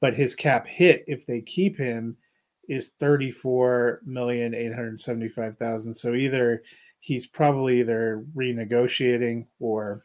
but 0.00 0.14
his 0.14 0.36
cap 0.36 0.66
hit 0.66 1.04
if 1.08 1.26
they 1.26 1.40
keep 1.40 1.76
him 1.76 2.16
is 2.68 2.90
thirty 3.00 3.32
four 3.32 4.00
million 4.04 4.54
eight 4.54 4.72
hundred 4.72 5.00
seventy 5.00 5.28
five 5.28 5.58
thousand. 5.58 5.92
So 5.92 6.14
either 6.14 6.62
he's 7.00 7.26
probably 7.26 7.80
either 7.80 8.24
renegotiating 8.36 9.46
or 9.58 10.04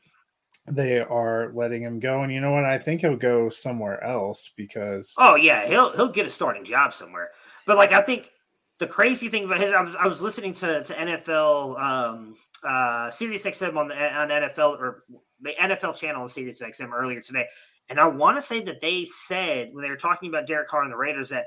they 0.68 1.00
are 1.00 1.52
letting 1.54 1.84
him 1.84 2.00
go. 2.00 2.24
And 2.24 2.34
you 2.34 2.42
know 2.42 2.54
what? 2.54 2.66
I 2.66 2.80
think 2.80 3.02
he'll 3.02 3.18
go 3.18 3.50
somewhere 3.50 4.04
else 4.04 4.52
because 4.58 5.14
oh 5.20 5.36
yeah, 5.36 5.68
he'll 5.68 5.92
he'll 5.96 6.12
get 6.12 6.26
a 6.26 6.32
starting 6.32 6.66
job 6.66 6.92
somewhere. 6.92 7.30
But 7.68 7.78
like 7.78 7.92
I 7.92 8.02
think 8.02 8.32
the 8.80 8.88
crazy 8.88 9.30
thing 9.30 9.46
about 9.46 9.60
his, 9.60 9.72
I 9.72 9.82
was 9.82 9.96
I 9.96 10.08
was 10.08 10.22
listening 10.22 10.54
to 10.56 10.84
to 10.84 10.94
NFL 10.94 11.80
um, 11.80 12.36
uh, 12.64 13.10
Sirius 13.12 13.46
XM 13.46 13.78
on 13.78 13.88
the 13.88 14.14
on 14.14 14.30
NFL 14.30 14.80
or 14.80 15.04
the 15.42 15.52
NFL 15.60 15.96
channel 15.96 16.24
on 16.24 16.30
Sirius 16.30 16.62
XM 16.62 16.92
earlier 16.92 17.22
today, 17.22 17.48
and 17.90 18.00
I 18.00 18.08
want 18.08 18.38
to 18.38 18.42
say 18.42 18.62
that 18.62 18.82
they 18.82 19.06
said 19.06 19.70
when 19.74 19.84
they 19.84 19.90
were 19.90 19.98
talking 19.98 20.30
about 20.30 20.48
Derek 20.48 20.68
Carr 20.68 20.84
and 20.84 20.92
the 20.92 20.98
Raiders 20.98 21.30
that 21.30 21.46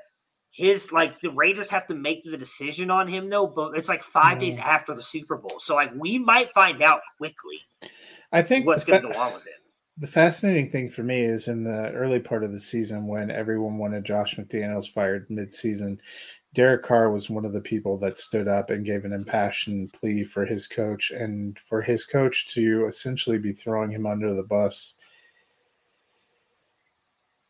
his 0.51 0.93
like 0.93 1.21
the 1.21 1.31
Raiders 1.31 1.69
have 1.71 1.87
to 1.89 1.95
make 1.95 2.25
the 2.25 2.37
decision 2.37 2.91
on 2.91 3.09
him 3.09 3.29
though, 3.29 3.47
but 3.47 3.77
it's 3.77 3.89
like 3.89 4.03
five 4.03 4.39
mm. 4.39 4.41
days 4.41 4.59
after 4.59 4.95
the 4.95 5.03
Super 5.03 5.37
Bowl, 5.37 5.59
so 5.61 5.75
like 5.75 5.93
we 5.95 6.19
might 6.19 6.51
find 6.53 6.83
out 6.83 7.01
quickly. 7.19 7.59
I 8.33 8.43
think 8.43 8.67
what's 8.67 8.85
going 8.85 9.03
to 9.03 9.09
go 9.09 9.19
on 9.19 9.35
with 9.35 9.47
it. 9.47 9.53
The 9.99 10.07
fascinating 10.07 10.71
thing 10.71 10.91
for 10.91 11.03
me 11.03 11.23
is 11.23 11.49
in 11.49 11.63
the 11.63 11.91
early 11.93 12.21
part 12.21 12.45
of 12.45 12.53
the 12.53 12.61
season 12.61 13.07
when 13.07 13.31
everyone 13.31 13.79
wanted 13.79 14.05
Josh 14.05 14.37
McDaniels 14.37 14.93
fired 14.93 15.27
mid-season, 15.31 16.01
Derek 16.57 16.85
Carr 16.85 17.11
was 17.11 17.29
one 17.29 17.45
of 17.45 17.53
the 17.53 17.61
people 17.61 17.99
that 17.99 18.17
stood 18.17 18.49
up 18.49 18.71
and 18.71 18.83
gave 18.83 19.05
an 19.05 19.13
impassioned 19.13 19.93
plea 19.93 20.25
for 20.25 20.47
his 20.47 20.67
coach, 20.67 21.11
and 21.11 21.59
for 21.59 21.83
his 21.83 22.07
coach 22.07 22.49
to 22.55 22.87
essentially 22.87 23.37
be 23.37 23.53
throwing 23.53 23.91
him 23.91 24.07
under 24.07 24.33
the 24.35 24.43
bus 24.43 24.95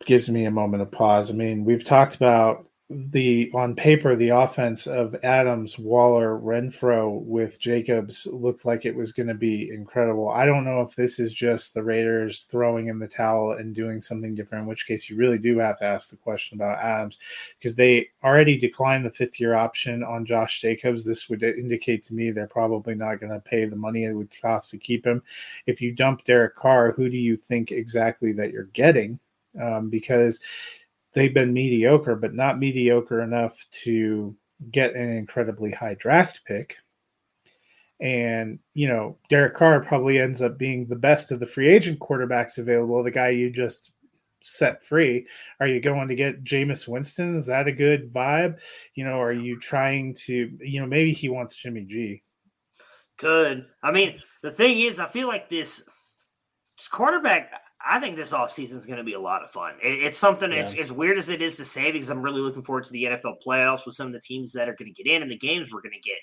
gives 0.04 0.28
me 0.28 0.44
a 0.44 0.50
moment 0.50 0.82
of 0.82 0.90
pause. 0.90 1.30
I 1.30 1.34
mean, 1.34 1.64
we've 1.64 1.84
talked 1.84 2.16
about 2.16 2.68
the 2.88 3.50
on 3.52 3.74
paper 3.74 4.14
the 4.14 4.28
offense 4.28 4.86
of 4.86 5.16
Adams, 5.24 5.76
Waller, 5.76 6.38
Renfrow 6.38 7.20
with 7.22 7.58
Jacobs 7.58 8.28
looked 8.30 8.64
like 8.64 8.84
it 8.84 8.94
was 8.94 9.12
going 9.12 9.26
to 9.26 9.34
be 9.34 9.70
incredible. 9.70 10.28
I 10.28 10.46
don't 10.46 10.64
know 10.64 10.82
if 10.82 10.94
this 10.94 11.18
is 11.18 11.32
just 11.32 11.74
the 11.74 11.82
Raiders 11.82 12.42
throwing 12.42 12.86
in 12.86 13.00
the 13.00 13.08
towel 13.08 13.52
and 13.52 13.74
doing 13.74 14.00
something 14.00 14.36
different, 14.36 14.62
in 14.62 14.68
which 14.68 14.86
case 14.86 15.10
you 15.10 15.16
really 15.16 15.38
do 15.38 15.58
have 15.58 15.80
to 15.80 15.84
ask 15.84 16.10
the 16.10 16.16
question 16.16 16.56
about 16.56 16.78
Adams 16.78 17.18
because 17.58 17.74
they 17.74 18.08
already 18.22 18.56
declined 18.56 19.04
the 19.04 19.10
fifth 19.10 19.40
year 19.40 19.54
option 19.54 20.04
on 20.04 20.24
Josh 20.24 20.60
Jacobs. 20.60 21.04
This 21.04 21.28
would 21.28 21.42
indicate 21.42 22.04
to 22.04 22.14
me 22.14 22.30
they're 22.30 22.46
probably 22.46 22.94
not 22.94 23.18
going 23.18 23.32
to 23.32 23.40
pay 23.40 23.64
the 23.64 23.74
money 23.74 24.04
it 24.04 24.12
would 24.12 24.30
cost 24.40 24.70
to 24.70 24.78
keep 24.78 25.04
him. 25.04 25.24
If 25.66 25.80
you 25.80 25.92
dump 25.92 26.22
Derek 26.22 26.54
Carr, 26.54 26.92
who 26.92 27.08
do 27.08 27.16
you 27.16 27.36
think 27.36 27.72
exactly 27.72 28.32
that 28.34 28.52
you're 28.52 28.64
getting? 28.64 29.18
Um, 29.60 29.88
because 29.88 30.38
they've 31.16 31.34
been 31.34 31.52
mediocre, 31.52 32.14
but 32.14 32.34
not 32.34 32.60
mediocre 32.60 33.22
enough 33.22 33.58
to 33.70 34.36
get 34.70 34.94
an 34.94 35.08
incredibly 35.08 35.70
high 35.70 35.94
draft 35.94 36.42
pick. 36.46 36.76
And, 38.00 38.58
you 38.74 38.86
know, 38.86 39.16
Derek 39.30 39.54
Carr 39.54 39.80
probably 39.80 40.18
ends 40.18 40.42
up 40.42 40.58
being 40.58 40.86
the 40.86 40.94
best 40.94 41.32
of 41.32 41.40
the 41.40 41.46
free 41.46 41.68
agent 41.72 41.98
quarterbacks 41.98 42.58
available, 42.58 43.02
the 43.02 43.10
guy 43.10 43.30
you 43.30 43.48
just 43.48 43.92
set 44.42 44.84
free. 44.84 45.26
Are 45.58 45.66
you 45.66 45.80
going 45.80 46.06
to 46.08 46.14
get 46.14 46.44
Jameis 46.44 46.86
Winston? 46.86 47.34
Is 47.34 47.46
that 47.46 47.66
a 47.66 47.72
good 47.72 48.12
vibe? 48.12 48.58
You 48.94 49.06
know, 49.06 49.18
are 49.18 49.32
you 49.32 49.58
trying 49.58 50.12
to, 50.26 50.54
you 50.60 50.80
know, 50.80 50.86
maybe 50.86 51.14
he 51.14 51.30
wants 51.30 51.56
Jimmy 51.56 51.84
G. 51.84 52.22
Could. 53.16 53.64
I 53.82 53.90
mean, 53.90 54.20
the 54.42 54.50
thing 54.50 54.80
is, 54.80 55.00
I 55.00 55.06
feel 55.06 55.28
like 55.28 55.48
this 55.48 55.82
quarterback, 56.90 57.50
I 57.88 58.00
think 58.00 58.16
this 58.16 58.32
offseason 58.32 58.76
is 58.76 58.86
going 58.86 58.98
to 58.98 59.04
be 59.04 59.12
a 59.12 59.20
lot 59.20 59.42
of 59.42 59.50
fun. 59.50 59.74
It, 59.82 60.02
it's 60.02 60.18
something 60.18 60.50
yeah. 60.50 60.68
as 60.78 60.92
weird 60.92 61.18
as 61.18 61.28
it 61.28 61.40
is 61.40 61.56
to 61.56 61.64
say 61.64 61.92
because 61.92 62.10
I'm 62.10 62.22
really 62.22 62.40
looking 62.40 62.62
forward 62.62 62.84
to 62.84 62.92
the 62.92 63.04
NFL 63.04 63.36
playoffs 63.46 63.86
with 63.86 63.94
some 63.94 64.08
of 64.08 64.12
the 64.12 64.20
teams 64.20 64.52
that 64.52 64.68
are 64.68 64.74
going 64.74 64.92
to 64.92 65.02
get 65.02 65.10
in 65.10 65.22
and 65.22 65.30
the 65.30 65.36
games 65.36 65.72
we're 65.72 65.82
going 65.82 65.94
to 65.94 66.00
get. 66.00 66.18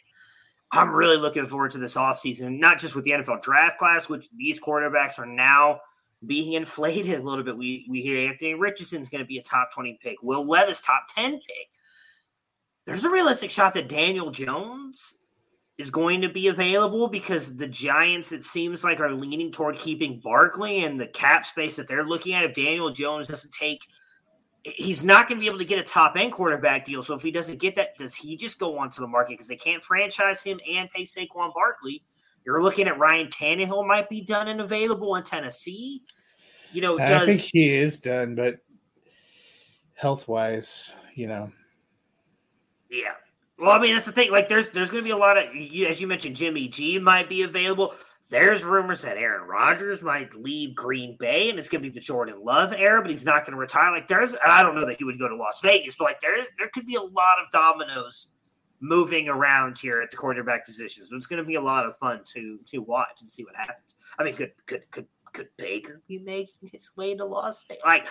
I'm 0.71 0.91
really 0.91 1.17
looking 1.17 1.47
forward 1.47 1.71
to 1.71 1.78
this 1.78 1.93
offseason, 1.93 2.60
not 2.60 2.80
just 2.80 2.95
with 2.95 3.06
the 3.06 3.12
NFL 3.12 3.41
draft 3.43 3.78
class, 3.78 4.10
which 4.10 4.28
these 4.36 4.60
quarterbacks 4.60 5.19
are 5.19 5.26
now 5.26 5.80
being 6.26 6.54
inflated 6.62 7.19
a 7.19 7.23
little 7.23 7.43
bit. 7.43 7.58
We 7.58 7.86
we 7.89 8.02
hear 8.02 8.28
Anthony 8.28 8.56
Richardson's 8.56 9.10
going 9.10 9.23
to 9.23 9.28
be 9.28 9.38
a 9.38 9.43
top 9.43 9.71
20 9.73 9.99
pick, 10.02 10.17
Will 10.21 10.45
Levis 10.45 10.82
top 10.82 11.04
10 11.15 11.34
pick. 11.34 11.69
There's 12.86 13.06
a 13.06 13.10
realistic 13.10 13.49
shot 13.49 13.73
that 13.76 13.88
Daniel 13.88 14.32
Jones 14.32 15.15
is 15.78 15.90
going 15.90 16.22
to 16.22 16.30
be 16.30 16.50
available 16.50 17.08
because 17.08 17.56
the 17.56 17.68
Giants, 17.68 18.32
it 18.32 18.44
seems 18.44 18.84
like, 18.84 19.00
are 19.00 19.12
leaning 19.12 19.52
toward 19.52 19.78
keeping 19.78 20.20
Barkley 20.24 20.84
and 20.84 21.00
the 21.00 21.08
cap 21.08 21.46
space 21.46 21.76
that 21.76 21.88
they're 21.88 22.06
looking 22.06 22.34
at. 22.34 22.44
If 22.44 22.54
Daniel 22.54 22.92
Jones 22.92 23.28
doesn't 23.28 23.52
take, 23.52 23.88
he's 24.64 25.04
not 25.04 25.28
going 25.28 25.40
to 25.40 25.42
be 25.42 25.48
able 25.48 25.58
to 25.58 25.66
get 25.66 25.80
a 25.80 25.84
top 25.84 26.16
end 26.16 26.32
quarterback 26.32 26.86
deal. 26.86 27.02
So 27.02 27.16
if 27.16 27.24
he 27.24 27.32
doesn't 27.32 27.60
get 27.60 27.76
that, 27.76 27.98
does 27.98 28.14
he 28.14 28.38
just 28.38 28.60
go 28.60 28.78
onto 28.78 29.02
the 29.02 29.08
market 29.08 29.34
because 29.34 29.48
they 29.48 29.56
can't 29.56 29.84
franchise 29.84 30.44
him 30.44 30.60
and 30.70 30.90
pay 30.92 31.04
Saquon 31.04 31.54
Barkley? 31.54 32.04
You're 32.46 32.62
looking 32.62 32.88
at 32.88 33.00
Ryan 33.00 33.28
Tannehill 33.28 33.88
might 33.88 34.10
be 34.10 34.22
done 34.22 34.50
and 34.50 34.62
available 34.62 35.16
in 35.16 35.24
Tennessee. 35.24 36.04
You 36.72 36.82
know, 36.82 36.98
does, 36.98 37.10
I 37.10 37.26
think 37.26 37.42
he 37.42 37.74
is 37.74 38.00
done, 38.00 38.36
but 38.36 38.58
health 39.96 40.28
wise, 40.28 40.96
you 41.16 41.28
know. 41.28 41.52
Yeah, 42.90 43.14
well, 43.63 43.71
I 43.71 43.80
mean, 43.80 43.93
that's 43.93 44.06
the 44.06 44.12
thing. 44.12 44.30
Like, 44.30 44.49
there's 44.49 44.69
there's 44.69 44.91
going 44.91 45.04
to 45.04 45.08
be 45.08 45.12
a 45.12 45.17
lot 45.17 45.38
of, 45.38 45.45
as 45.88 46.02
you 46.02 46.08
mentioned, 46.08 46.36
Jimmy 46.36 46.67
G 46.67 46.99
might 46.99 47.30
be 47.30 47.43
available. 47.43 47.95
There's 48.30 48.63
rumors 48.63 49.02
that 49.04 49.17
Aaron 49.17 49.47
Rodgers 49.47 50.02
might 50.02 50.34
leave 50.34 50.76
Green 50.76 51.15
Bay, 51.17 51.49
and 51.49 51.58
it's 51.58 51.69
going 51.69 51.84
to 51.84 51.89
be 51.89 51.93
the 51.93 51.99
Jordan 52.04 52.43
Love 52.43 52.73
era, 52.73 53.02
but 53.02 53.10
he's 53.10 53.26
not 53.26 53.45
going 53.45 53.54
to 53.54 53.60
retire. 53.60 53.91
Like, 53.91 54.08
there's, 54.08 54.36
I 54.45 54.63
don't 54.63 54.76
know 54.76 54.86
that 54.86 54.97
he 54.97 55.04
would 55.04 55.19
go 55.19 55.28
to 55.28 55.36
Las 55.36 55.62
Vegas, 55.62 55.95
but 55.95 56.06
like, 56.06 56.19
there 56.19 56.36
there 56.58 56.69
could 56.73 56.86
be 56.86 56.95
a 56.95 57.02
lot 57.02 57.38
of 57.39 57.52
dominoes 57.52 58.30
moving 58.82 59.30
around 59.30 59.78
here 59.78 60.02
at 60.02 60.12
the 60.12 60.17
quarterback 60.17 60.65
position. 60.65 61.06
So 61.06 61.15
it's 61.15 61.28
going 61.28 61.41
to 61.41 61.47
be 61.47 61.56
a 61.56 61.62
lot 61.62 61.86
of 61.86 61.95
fun 61.97 62.21
to 62.34 62.60
to 62.65 62.80
watch 62.80 63.21
and 63.21 63.32
see 63.32 63.43
what 63.45 63.56
happens. 63.56 63.95
I 64.19 64.23
mean, 64.23 64.34
could 64.34 64.52
could 64.65 64.89
could 64.91 65.08
could 65.32 65.47
Baker 65.58 66.02
be 66.08 66.19
making 66.19 66.69
his 66.71 66.91
way 66.97 67.15
to 67.15 67.23
Las 67.23 67.63
Vegas? 67.67 67.84
Like, 67.86 68.08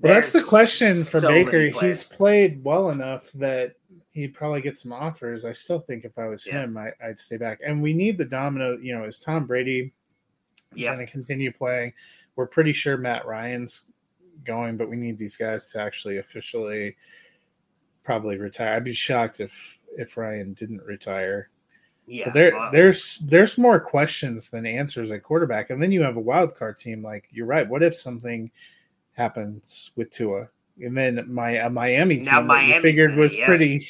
well, 0.00 0.14
that's 0.14 0.32
the 0.32 0.42
question 0.42 1.04
for 1.04 1.20
so 1.20 1.28
Baker. 1.28 1.68
He's 1.80 2.04
played 2.04 2.62
well 2.62 2.90
enough 2.90 3.30
that 3.32 3.74
he'd 4.12 4.34
probably 4.34 4.60
get 4.60 4.78
some 4.78 4.92
offers. 4.92 5.44
I 5.44 5.52
still 5.52 5.80
think 5.80 6.04
if 6.04 6.18
I 6.18 6.26
was 6.26 6.46
yeah. 6.46 6.64
him, 6.64 6.76
I, 6.76 6.92
would 7.06 7.18
stay 7.18 7.36
back. 7.36 7.60
And 7.64 7.82
we 7.82 7.92
need 7.92 8.18
the 8.18 8.24
domino. 8.24 8.76
You 8.78 8.96
know, 8.96 9.04
is 9.04 9.18
Tom 9.18 9.46
Brady 9.46 9.92
yeah. 10.74 10.94
going 10.94 11.04
to 11.04 11.10
continue 11.10 11.52
playing? 11.52 11.92
We're 12.36 12.46
pretty 12.46 12.72
sure 12.72 12.96
Matt 12.96 13.26
Ryan's 13.26 13.90
going, 14.44 14.76
but 14.76 14.88
we 14.88 14.96
need 14.96 15.18
these 15.18 15.36
guys 15.36 15.70
to 15.72 15.80
actually 15.80 16.18
officially 16.18 16.96
probably 18.04 18.38
retire. 18.38 18.74
I'd 18.74 18.84
be 18.84 18.92
shocked 18.92 19.40
if 19.40 19.78
if 19.96 20.16
Ryan 20.16 20.54
didn't 20.54 20.82
retire. 20.84 21.50
Yeah, 22.06 22.26
but 22.26 22.34
there 22.34 22.68
there's 22.72 23.18
there's 23.18 23.58
more 23.58 23.78
questions 23.78 24.48
than 24.48 24.64
answers 24.64 25.10
at 25.10 25.22
quarterback, 25.22 25.70
and 25.70 25.82
then 25.82 25.92
you 25.92 26.02
have 26.02 26.16
a 26.16 26.20
wild 26.20 26.54
card 26.54 26.78
team. 26.78 27.02
Like 27.02 27.28
you're 27.30 27.46
right. 27.46 27.68
What 27.68 27.82
if 27.82 27.94
something 27.94 28.50
happens 29.18 29.90
with 29.96 30.10
Tua? 30.10 30.48
and 30.80 30.96
then 30.96 31.24
my 31.32 31.52
a 31.52 31.70
Miami 31.70 32.16
team 32.16 32.24
now 32.26 32.46
that 32.46 32.66
we 32.66 32.80
figured 32.80 33.16
was 33.16 33.34
yeah. 33.36 33.46
pretty 33.46 33.86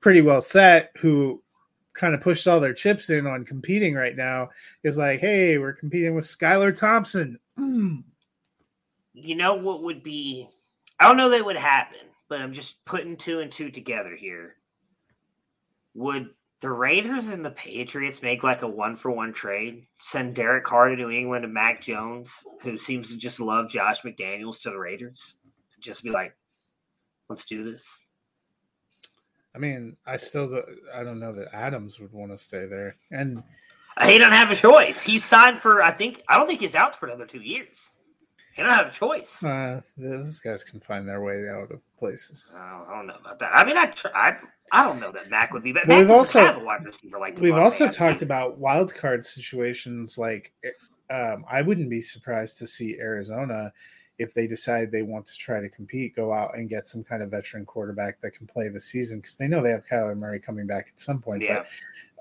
pretty 0.00 0.20
well 0.20 0.40
set, 0.40 0.92
who 0.98 1.42
kind 1.92 2.14
of 2.14 2.20
pushed 2.20 2.46
all 2.48 2.60
their 2.60 2.74
chips 2.74 3.10
in 3.10 3.26
on 3.26 3.44
competing 3.44 3.94
right 3.94 4.16
now, 4.16 4.50
is 4.82 4.98
like, 4.98 5.20
hey, 5.20 5.58
we're 5.58 5.72
competing 5.72 6.14
with 6.14 6.24
Skylar 6.24 6.76
Thompson. 6.76 7.38
Mm. 7.58 8.02
You 9.12 9.36
know 9.36 9.54
what 9.54 9.82
would 9.84 10.02
be? 10.02 10.48
I 10.98 11.06
don't 11.06 11.16
know 11.16 11.30
that 11.30 11.44
would 11.44 11.56
happen, 11.56 12.00
but 12.28 12.40
I'm 12.40 12.52
just 12.52 12.84
putting 12.84 13.16
two 13.16 13.40
and 13.40 13.50
two 13.50 13.70
together 13.70 14.16
here. 14.16 14.56
Would 15.94 16.30
the 16.64 16.70
Raiders 16.70 17.28
and 17.28 17.44
the 17.44 17.50
Patriots 17.50 18.22
make 18.22 18.42
like 18.42 18.62
a 18.62 18.66
one 18.66 18.96
for 18.96 19.10
one 19.10 19.34
trade? 19.34 19.86
Send 19.98 20.34
Derek 20.34 20.64
Carr 20.64 20.88
to 20.88 20.96
New 20.96 21.10
England 21.10 21.44
and 21.44 21.52
Mac 21.52 21.82
Jones, 21.82 22.42
who 22.62 22.78
seems 22.78 23.10
to 23.10 23.18
just 23.18 23.38
love 23.38 23.68
Josh 23.68 24.00
McDaniels, 24.00 24.62
to 24.62 24.70
the 24.70 24.78
Raiders? 24.78 25.34
just 25.78 26.02
be 26.02 26.08
like, 26.08 26.34
let's 27.28 27.44
do 27.44 27.70
this? 27.70 28.02
I 29.54 29.58
mean, 29.58 29.94
I 30.06 30.16
still 30.16 30.48
do, 30.48 30.62
I 30.94 31.04
don't 31.04 31.20
know 31.20 31.34
that 31.34 31.54
Adams 31.54 32.00
would 32.00 32.14
want 32.14 32.32
to 32.32 32.38
stay 32.38 32.64
there, 32.64 32.96
and 33.10 33.42
he 34.02 34.16
don't 34.16 34.32
have 34.32 34.50
a 34.50 34.56
choice. 34.56 35.02
He's 35.02 35.22
signed 35.22 35.58
for 35.58 35.82
I 35.82 35.90
think 35.90 36.22
I 36.30 36.38
don't 36.38 36.46
think 36.46 36.60
he's 36.60 36.74
out 36.74 36.96
for 36.96 37.08
another 37.08 37.26
two 37.26 37.42
years. 37.42 37.90
He 38.54 38.62
don't 38.62 38.70
have 38.70 38.86
a 38.86 38.90
choice. 38.90 39.42
Uh, 39.42 39.80
those 39.96 40.38
guys 40.40 40.62
can 40.62 40.80
find 40.80 41.08
their 41.08 41.22
way 41.22 41.48
out 41.48 41.72
of 41.72 41.80
places. 41.98 42.54
I 42.56 42.70
don't, 42.70 42.88
I 42.88 42.96
don't 42.96 43.06
know 43.08 43.16
about 43.20 43.38
that. 43.40 43.50
I 43.52 43.64
mean, 43.64 43.76
I, 43.76 43.92
I 44.14 44.36
I 44.72 44.84
don't 44.84 45.00
know 45.00 45.12
that 45.12 45.28
Mac 45.28 45.52
would 45.52 45.62
be, 45.62 45.72
but 45.72 45.88
we've 45.88 46.10
also 46.10 46.40
have 46.40 46.56
a 46.56 46.64
wide 46.64 46.84
receiver 46.84 47.18
like 47.18 47.38
we've 47.38 47.54
also 47.54 47.88
talked 47.88 48.22
about 48.22 48.58
wild 48.58 48.94
card 48.94 49.24
situations. 49.24 50.18
Like, 50.18 50.52
um, 51.10 51.44
I 51.50 51.62
wouldn't 51.62 51.90
be 51.90 52.00
surprised 52.00 52.58
to 52.58 52.66
see 52.66 52.98
Arizona 52.98 53.72
if 54.18 54.32
they 54.32 54.46
decide 54.46 54.90
they 54.92 55.02
want 55.02 55.26
to 55.26 55.36
try 55.36 55.60
to 55.60 55.68
compete, 55.68 56.14
go 56.14 56.32
out 56.32 56.56
and 56.56 56.68
get 56.68 56.86
some 56.86 57.02
kind 57.02 57.22
of 57.22 57.30
veteran 57.30 57.66
quarterback 57.66 58.20
that 58.20 58.30
can 58.30 58.46
play 58.46 58.68
the 58.68 58.80
season 58.80 59.18
because 59.18 59.34
they 59.36 59.48
know 59.48 59.62
they 59.62 59.70
have 59.70 59.84
Kyler 59.84 60.16
Murray 60.16 60.38
coming 60.38 60.66
back 60.66 60.86
at 60.92 61.00
some 61.00 61.20
point. 61.20 61.42
Yeah. 61.42 61.56
But 61.56 61.66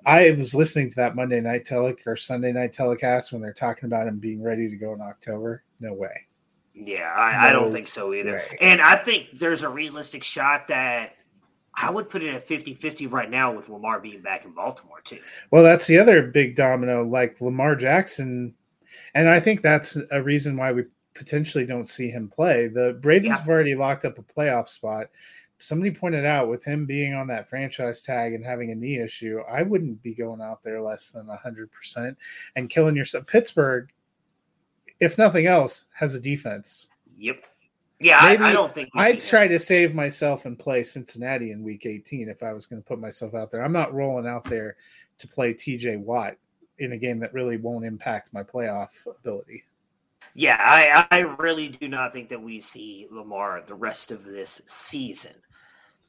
I 0.05 0.31
was 0.31 0.55
listening 0.55 0.89
to 0.89 0.95
that 0.97 1.15
Monday 1.15 1.39
night 1.39 1.65
tele 1.65 1.95
or 2.05 2.15
Sunday 2.15 2.51
night 2.51 2.73
telecast 2.73 3.31
when 3.31 3.41
they're 3.41 3.53
talking 3.53 3.85
about 3.85 4.07
him 4.07 4.17
being 4.17 4.41
ready 4.41 4.69
to 4.69 4.75
go 4.75 4.93
in 4.93 5.01
October. 5.01 5.63
No 5.83 5.93
way. 5.93 6.27
Yeah, 6.73 7.13
I, 7.15 7.33
no 7.33 7.37
I 7.37 7.51
don't 7.51 7.71
think 7.71 7.87
so 7.87 8.13
either. 8.13 8.37
Way. 8.37 8.57
And 8.61 8.81
I 8.81 8.95
think 8.95 9.31
there's 9.31 9.61
a 9.61 9.69
realistic 9.69 10.23
shot 10.23 10.67
that 10.69 11.17
I 11.75 11.91
would 11.91 12.09
put 12.09 12.23
it 12.23 12.33
at 12.33 12.41
50 12.41 12.73
50 12.73 13.07
right 13.07 13.29
now 13.29 13.53
with 13.53 13.69
Lamar 13.69 13.99
being 13.99 14.21
back 14.21 14.45
in 14.45 14.51
Baltimore, 14.53 15.01
too. 15.03 15.19
Well, 15.51 15.63
that's 15.63 15.85
the 15.85 15.99
other 15.99 16.23
big 16.23 16.55
domino. 16.55 17.03
Like 17.03 17.39
Lamar 17.41 17.75
Jackson 17.75 18.55
and 19.15 19.29
I 19.29 19.39
think 19.39 19.61
that's 19.61 19.97
a 20.11 20.21
reason 20.21 20.57
why 20.57 20.71
we 20.71 20.85
potentially 21.13 21.65
don't 21.65 21.87
see 21.87 22.09
him 22.09 22.29
play. 22.29 22.67
The 22.67 22.99
Ravens 23.03 23.29
yeah. 23.29 23.39
have 23.39 23.49
already 23.49 23.75
locked 23.75 24.05
up 24.05 24.17
a 24.17 24.23
playoff 24.23 24.67
spot. 24.67 25.07
Somebody 25.59 25.91
pointed 25.91 26.25
out 26.25 26.49
with 26.49 26.63
him 26.63 26.85
being 26.85 27.13
on 27.13 27.27
that 27.27 27.49
franchise 27.49 28.01
tag 28.01 28.33
and 28.33 28.43
having 28.43 28.71
a 28.71 28.75
knee 28.75 28.99
issue, 28.99 29.39
I 29.49 29.61
wouldn't 29.63 30.01
be 30.01 30.13
going 30.13 30.41
out 30.41 30.61
there 30.61 30.81
less 30.81 31.11
than 31.11 31.27
100% 31.27 32.15
and 32.55 32.69
killing 32.69 32.95
yourself. 32.95 33.27
Pittsburgh, 33.27 33.89
if 34.99 35.17
nothing 35.17 35.47
else, 35.47 35.85
has 35.93 36.15
a 36.15 36.19
defense. 36.19 36.89
Yep. 37.17 37.43
Yeah, 37.99 38.19
I, 38.21 38.49
I 38.49 38.51
don't 38.51 38.73
think 38.73 38.89
I'd 38.95 39.21
try 39.21 39.47
to 39.47 39.57
save 39.57 39.95
myself 39.95 40.45
and 40.45 40.59
play 40.59 40.83
Cincinnati 40.83 41.51
in 41.51 41.63
week 41.63 41.85
18 41.85 42.27
if 42.27 42.43
I 42.43 42.51
was 42.51 42.65
going 42.65 42.81
to 42.81 42.87
put 42.87 42.99
myself 42.99 43.33
out 43.33 43.49
there. 43.49 43.63
I'm 43.63 43.71
not 43.71 43.93
rolling 43.93 44.27
out 44.27 44.43
there 44.43 44.75
to 45.19 45.27
play 45.27 45.53
TJ 45.53 45.99
Watt 45.99 46.35
in 46.79 46.91
a 46.91 46.97
game 46.97 47.19
that 47.19 47.33
really 47.33 47.57
won't 47.57 47.85
impact 47.85 48.33
my 48.33 48.43
playoff 48.43 48.89
ability. 49.07 49.63
Yeah, 50.35 50.57
I, 50.59 51.07
I 51.11 51.19
really 51.19 51.69
do 51.69 51.87
not 51.87 52.11
think 52.11 52.29
that 52.29 52.41
we 52.41 52.59
see 52.59 53.07
Lamar 53.11 53.61
the 53.65 53.75
rest 53.75 54.11
of 54.11 54.25
this 54.25 54.61
season. 54.65 55.33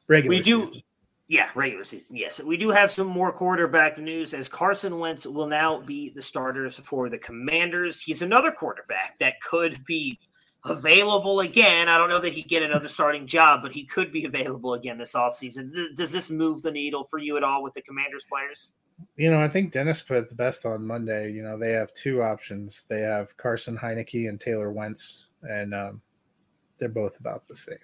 Regular 0.08 0.36
we 0.36 0.42
do, 0.42 0.64
season. 0.64 0.82
Yeah, 1.28 1.48
regular 1.54 1.84
season. 1.84 2.16
Yes, 2.16 2.40
we 2.40 2.56
do 2.56 2.70
have 2.70 2.90
some 2.90 3.06
more 3.06 3.32
quarterback 3.32 3.98
news 3.98 4.34
as 4.34 4.48
Carson 4.48 4.98
Wentz 4.98 5.26
will 5.26 5.46
now 5.46 5.80
be 5.80 6.10
the 6.10 6.22
starters 6.22 6.76
for 6.78 7.08
the 7.08 7.18
Commanders. 7.18 8.00
He's 8.00 8.22
another 8.22 8.50
quarterback 8.50 9.18
that 9.20 9.40
could 9.40 9.84
be 9.84 10.18
available 10.66 11.40
again. 11.40 11.88
I 11.88 11.98
don't 11.98 12.08
know 12.08 12.20
that 12.20 12.32
he'd 12.32 12.48
get 12.48 12.62
another 12.62 12.88
starting 12.88 13.26
job, 13.26 13.60
but 13.62 13.72
he 13.72 13.84
could 13.84 14.12
be 14.12 14.24
available 14.24 14.74
again 14.74 14.98
this 14.98 15.14
offseason. 15.14 15.96
Does 15.96 16.12
this 16.12 16.30
move 16.30 16.62
the 16.62 16.70
needle 16.70 17.04
for 17.04 17.18
you 17.18 17.36
at 17.36 17.44
all 17.44 17.62
with 17.62 17.74
the 17.74 17.82
Commanders 17.82 18.24
players? 18.24 18.72
you 19.16 19.30
know, 19.30 19.40
I 19.40 19.48
think 19.48 19.72
Dennis 19.72 20.02
put 20.02 20.18
it 20.18 20.28
the 20.28 20.34
best 20.34 20.66
on 20.66 20.86
Monday. 20.86 21.30
You 21.32 21.42
know, 21.42 21.58
they 21.58 21.72
have 21.72 21.92
two 21.94 22.22
options. 22.22 22.84
They 22.88 23.00
have 23.00 23.36
Carson 23.36 23.76
Heinicke 23.76 24.28
and 24.28 24.40
Taylor 24.40 24.72
Wentz, 24.72 25.26
and 25.42 25.74
um, 25.74 26.02
they're 26.78 26.88
both 26.88 27.18
about 27.18 27.46
the 27.46 27.54
same. 27.54 27.76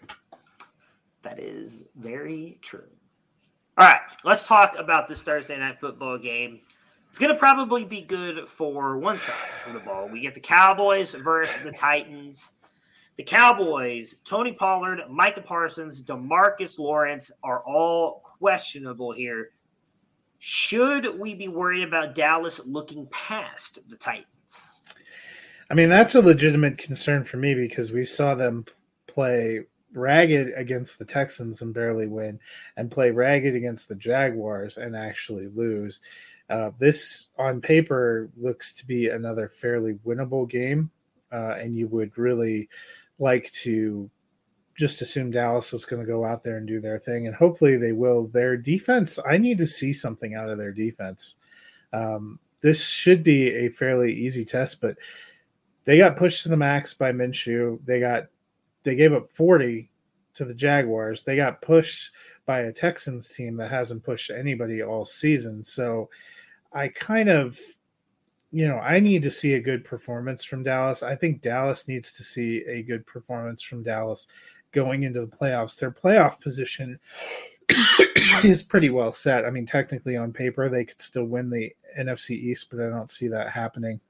That 1.22 1.38
is 1.38 1.84
very 1.96 2.58
true. 2.62 2.88
All 3.78 3.86
right, 3.86 4.00
let's 4.24 4.42
talk 4.42 4.74
about 4.78 5.08
this 5.08 5.22
Thursday 5.22 5.58
night 5.58 5.80
football 5.80 6.18
game. 6.18 6.60
It's 7.08 7.18
going 7.18 7.32
to 7.32 7.38
probably 7.38 7.84
be 7.84 8.02
good 8.02 8.46
for 8.46 8.98
one 8.98 9.18
side 9.18 9.34
of 9.66 9.72
the 9.72 9.80
ball. 9.80 10.08
We 10.08 10.20
get 10.20 10.34
the 10.34 10.40
Cowboys 10.40 11.12
versus 11.14 11.56
the 11.64 11.72
Titans. 11.72 12.52
The 13.16 13.24
Cowboys, 13.24 14.16
Tony 14.24 14.52
Pollard, 14.52 15.00
Micah 15.10 15.42
Parsons, 15.42 16.02
Demarcus 16.02 16.78
Lawrence 16.78 17.30
are 17.42 17.62
all 17.66 18.20
questionable 18.22 19.12
here 19.12 19.50
Should 20.38 21.18
we 21.18 21.34
be 21.34 21.48
worried 21.48 21.82
about 21.82 22.14
Dallas 22.14 22.60
looking 22.64 23.06
past 23.10 23.78
the 23.88 23.96
Titans? 23.96 24.68
I 25.70 25.74
mean, 25.74 25.88
that's 25.88 26.14
a 26.14 26.22
legitimate 26.22 26.78
concern 26.78 27.24
for 27.24 27.36
me 27.36 27.54
because 27.54 27.92
we 27.92 28.04
saw 28.04 28.34
them 28.34 28.64
play 29.06 29.66
ragged 29.92 30.52
against 30.56 30.98
the 30.98 31.04
Texans 31.04 31.62
and 31.62 31.74
barely 31.74 32.06
win, 32.06 32.38
and 32.76 32.90
play 32.90 33.10
ragged 33.10 33.54
against 33.54 33.88
the 33.88 33.96
Jaguars 33.96 34.76
and 34.76 34.96
actually 34.96 35.48
lose. 35.48 36.00
Uh, 36.48 36.70
this 36.78 37.28
on 37.38 37.60
paper 37.60 38.28
looks 38.36 38.72
to 38.74 38.86
be 38.86 39.08
another 39.08 39.48
fairly 39.48 39.94
winnable 40.06 40.48
game, 40.48 40.90
uh, 41.32 41.54
and 41.58 41.74
you 41.76 41.86
would 41.88 42.16
really 42.18 42.68
like 43.18 43.50
to 43.52 44.10
just 44.76 45.02
assume 45.02 45.30
Dallas 45.30 45.72
is 45.72 45.84
going 45.84 46.00
to 46.00 46.10
go 46.10 46.24
out 46.24 46.42
there 46.42 46.56
and 46.56 46.66
do 46.66 46.80
their 46.80 46.98
thing, 46.98 47.26
and 47.26 47.36
hopefully 47.36 47.76
they 47.76 47.92
will. 47.92 48.26
Their 48.28 48.56
defense, 48.56 49.18
I 49.28 49.38
need 49.38 49.58
to 49.58 49.66
see 49.66 49.92
something 49.92 50.34
out 50.34 50.48
of 50.48 50.58
their 50.58 50.72
defense. 50.72 51.36
Um, 51.92 52.38
this 52.62 52.82
should 52.82 53.22
be 53.22 53.48
a 53.48 53.68
fairly 53.68 54.12
easy 54.12 54.44
test, 54.44 54.80
but 54.80 54.96
they 55.84 55.98
got 55.98 56.16
pushed 56.16 56.42
to 56.44 56.48
the 56.48 56.56
max 56.56 56.94
by 56.94 57.12
Minshew. 57.12 57.78
They 57.84 58.00
got 58.00 58.28
they 58.82 58.94
gave 58.94 59.12
up 59.12 59.28
40 59.28 59.90
to 60.34 60.44
the 60.44 60.54
Jaguars. 60.54 61.22
They 61.22 61.36
got 61.36 61.62
pushed 61.62 62.12
by 62.46 62.60
a 62.60 62.72
Texans 62.72 63.28
team 63.28 63.56
that 63.56 63.70
hasn't 63.70 64.04
pushed 64.04 64.30
anybody 64.30 64.82
all 64.82 65.04
season. 65.04 65.62
So 65.62 66.08
I 66.72 66.88
kind 66.88 67.28
of 67.28 67.58
you 68.52 68.66
know, 68.66 68.78
I 68.78 68.98
need 68.98 69.22
to 69.22 69.30
see 69.30 69.54
a 69.54 69.60
good 69.60 69.84
performance 69.84 70.42
from 70.42 70.64
Dallas. 70.64 71.02
I 71.02 71.14
think 71.14 71.40
Dallas 71.40 71.86
needs 71.86 72.12
to 72.14 72.24
see 72.24 72.64
a 72.66 72.82
good 72.82 73.06
performance 73.06 73.62
from 73.62 73.82
Dallas 73.82 74.26
going 74.72 75.04
into 75.04 75.20
the 75.20 75.36
playoffs. 75.36 75.78
Their 75.78 75.92
playoff 75.92 76.40
position 76.40 76.98
is 78.44 78.62
pretty 78.62 78.90
well 78.90 79.12
set. 79.12 79.44
I 79.44 79.50
mean, 79.50 79.66
technically 79.66 80.16
on 80.16 80.32
paper, 80.32 80.68
they 80.68 80.84
could 80.84 81.00
still 81.00 81.24
win 81.24 81.48
the 81.48 81.72
NFC 81.98 82.30
East, 82.30 82.68
but 82.70 82.80
I 82.80 82.88
don't 82.88 83.10
see 83.10 83.28
that 83.28 83.50
happening. 83.50 84.00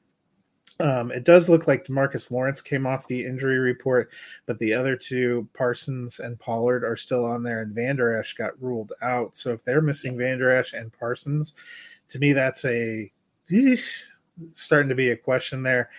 Um, 0.80 1.10
it 1.10 1.24
does 1.24 1.48
look 1.48 1.66
like 1.66 1.86
Demarcus 1.86 2.30
Lawrence 2.30 2.62
came 2.62 2.86
off 2.86 3.06
the 3.06 3.24
injury 3.24 3.58
report, 3.58 4.10
but 4.46 4.58
the 4.58 4.72
other 4.72 4.96
two, 4.96 5.48
Parsons 5.52 6.20
and 6.20 6.38
Pollard, 6.38 6.84
are 6.84 6.96
still 6.96 7.24
on 7.24 7.42
there, 7.42 7.62
and 7.62 7.74
Vander 7.74 8.18
Esch 8.18 8.34
got 8.34 8.60
ruled 8.62 8.92
out. 9.02 9.36
So 9.36 9.52
if 9.52 9.62
they're 9.64 9.82
missing 9.82 10.16
Vander 10.16 10.50
Esch 10.50 10.72
and 10.72 10.92
Parsons, 10.92 11.54
to 12.08 12.18
me, 12.18 12.32
that's 12.32 12.64
a 12.64 13.12
starting 14.52 14.88
to 14.88 14.94
be 14.94 15.10
a 15.10 15.16
question 15.16 15.62
there 15.62 15.90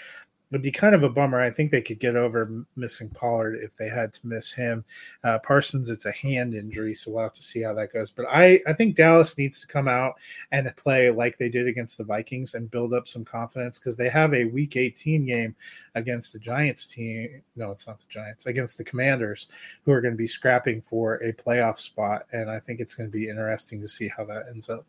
would 0.52 0.62
be 0.62 0.72
kind 0.72 0.93
of 0.93 1.04
a 1.04 1.10
bummer. 1.10 1.39
I 1.39 1.49
think 1.49 1.72
they 1.72 1.82
could 1.82 1.99
get 1.99 2.16
over 2.16 2.66
missing 2.76 3.10
Pollard 3.10 3.56
if 3.56 3.76
they 3.76 3.88
had 3.88 4.14
to 4.14 4.28
miss 4.28 4.52
him. 4.52 4.84
Uh, 5.24 5.39
Parsons, 5.39 5.89
it's 5.89 6.06
a 6.06 6.12
hand 6.12 6.54
injury, 6.54 6.93
so 6.93 7.12
we'll 7.12 7.24
have 7.24 7.34
to 7.34 7.43
see 7.43 7.62
how 7.62 7.74
that 7.74 7.93
goes. 7.93 8.12
But 8.12 8.26
I, 8.30 8.62
I 8.68 8.74
think 8.74 8.95
Dallas 8.95 9.38
needs 9.38 9.62
to 9.62 9.68
come 9.68 9.88
out 9.88 10.16
and 10.52 10.72
play 10.76 11.10
like 11.10 11.38
they 11.38 11.49
did 11.49 11.68
against 11.68 11.97
the 11.97 12.04
Vikings 12.04 12.54
and 12.54 12.70
build 12.70 12.93
up 12.93 13.08
some 13.08 13.24
confidence 13.24 13.80
because 13.80 13.95
they 13.95 14.10
have 14.10 14.34
a 14.34 14.45
Week 14.45 14.76
18 14.76 15.26
game 15.26 15.56
against 15.95 16.34
the 16.34 16.39
Giants 16.39 16.86
team. 16.86 17.41
No, 17.56 17.72
it's 17.72 17.88
not 17.88 17.99
the 17.99 18.06
Giants 18.10 18.45
against 18.45 18.78
the 18.78 18.84
Commanders, 18.84 19.47
who 19.86 19.91
are 19.91 20.02
going 20.02 20.14
to 20.14 20.18
be 20.18 20.28
scrapping 20.28 20.82
for 20.82 21.16
a 21.16 21.34
playoff 21.34 21.80
spot, 21.80 22.26
and 22.32 22.49
I 22.49 22.60
think 22.60 22.80
it's 22.80 22.95
going 22.95 23.10
to 23.10 23.18
be 23.18 23.30
interesting 23.30 23.82
to 23.82 23.88
see 23.88 24.10
how 24.10 24.26
that 24.26 24.47
ends 24.49 24.70
up. 24.70 24.86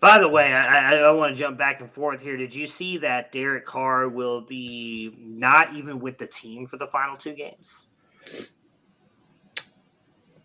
By 0.00 0.18
the 0.18 0.28
way, 0.28 0.52
I, 0.52 0.96
I, 0.96 1.10
want 1.10 1.34
to 1.34 1.38
jump 1.38 1.58
back 1.58 1.80
and 1.80 1.90
forth 1.90 2.22
here. 2.22 2.36
Did 2.36 2.54
you 2.54 2.68
see 2.68 2.98
that 2.98 3.32
Derek 3.32 3.66
Carr 3.66 4.08
will 4.08 4.40
be 4.40 5.12
not 5.18 5.74
even 5.74 5.98
with 5.98 6.18
the 6.18 6.26
team 6.26 6.66
for 6.66 6.76
the 6.76 6.86
final 6.86 7.16
two 7.16 7.32
games? 7.32 7.86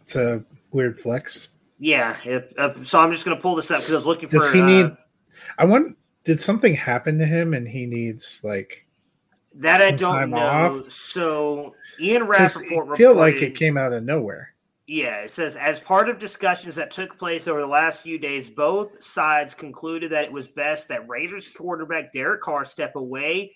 It's 0.02 0.16
a 0.16 0.44
weird 0.72 1.00
flex. 1.00 1.50
Yeah. 1.78 2.18
uh, 2.58 2.74
so 2.84 3.00
I'm 3.00 3.12
just 3.12 3.26
going 3.26 3.38
to 3.38 3.42
pull 3.42 3.56
this 3.56 3.70
up 3.70 3.80
because 3.80 3.94
I 3.94 3.98
was 3.98 4.06
looking 4.08 4.28
Does 4.28 4.48
for. 4.48 4.54
Does 4.54 4.56
he 4.56 4.62
need? 4.62 4.86
Uh, 4.86 4.96
I 5.60 5.66
want. 5.66 5.98
Did 6.24 6.40
something 6.40 6.74
happen 6.74 7.18
to 7.20 7.26
him 7.26 7.54
and 7.54 7.68
he 7.68 7.86
needs 7.86 8.42
like 8.44 8.88
that? 9.56 9.82
I 9.82 9.92
don't 9.92 10.32
know. 10.32 10.38
Off? 10.38 10.92
So 10.92 11.76
Ian 12.00 12.24
Rapoport 12.24 12.98
feel 12.98 13.14
like 13.14 13.36
it 13.36 13.56
came 13.56 13.78
out 13.78 13.94
of 13.94 14.04
nowhere. 14.04 14.53
Yeah, 14.86 15.22
it 15.22 15.32
says 15.32 15.56
as 15.56 15.80
part 15.80 16.10
of 16.10 16.20
discussions 16.20 16.76
that 16.76 16.92
took 16.92 17.18
place 17.18 17.48
over 17.48 17.62
the 17.62 17.68
last 17.68 18.02
few 18.02 18.20
days, 18.20 18.50
both 18.50 19.02
sides 19.02 19.54
concluded 19.54 20.12
that 20.12 20.26
it 20.26 20.32
was 20.32 20.48
best 20.48 20.90
that 20.90 21.08
Raiders 21.08 21.48
quarterback 21.48 22.12
Derek 22.12 22.42
Carr 22.42 22.66
step 22.66 22.96
away 22.96 23.54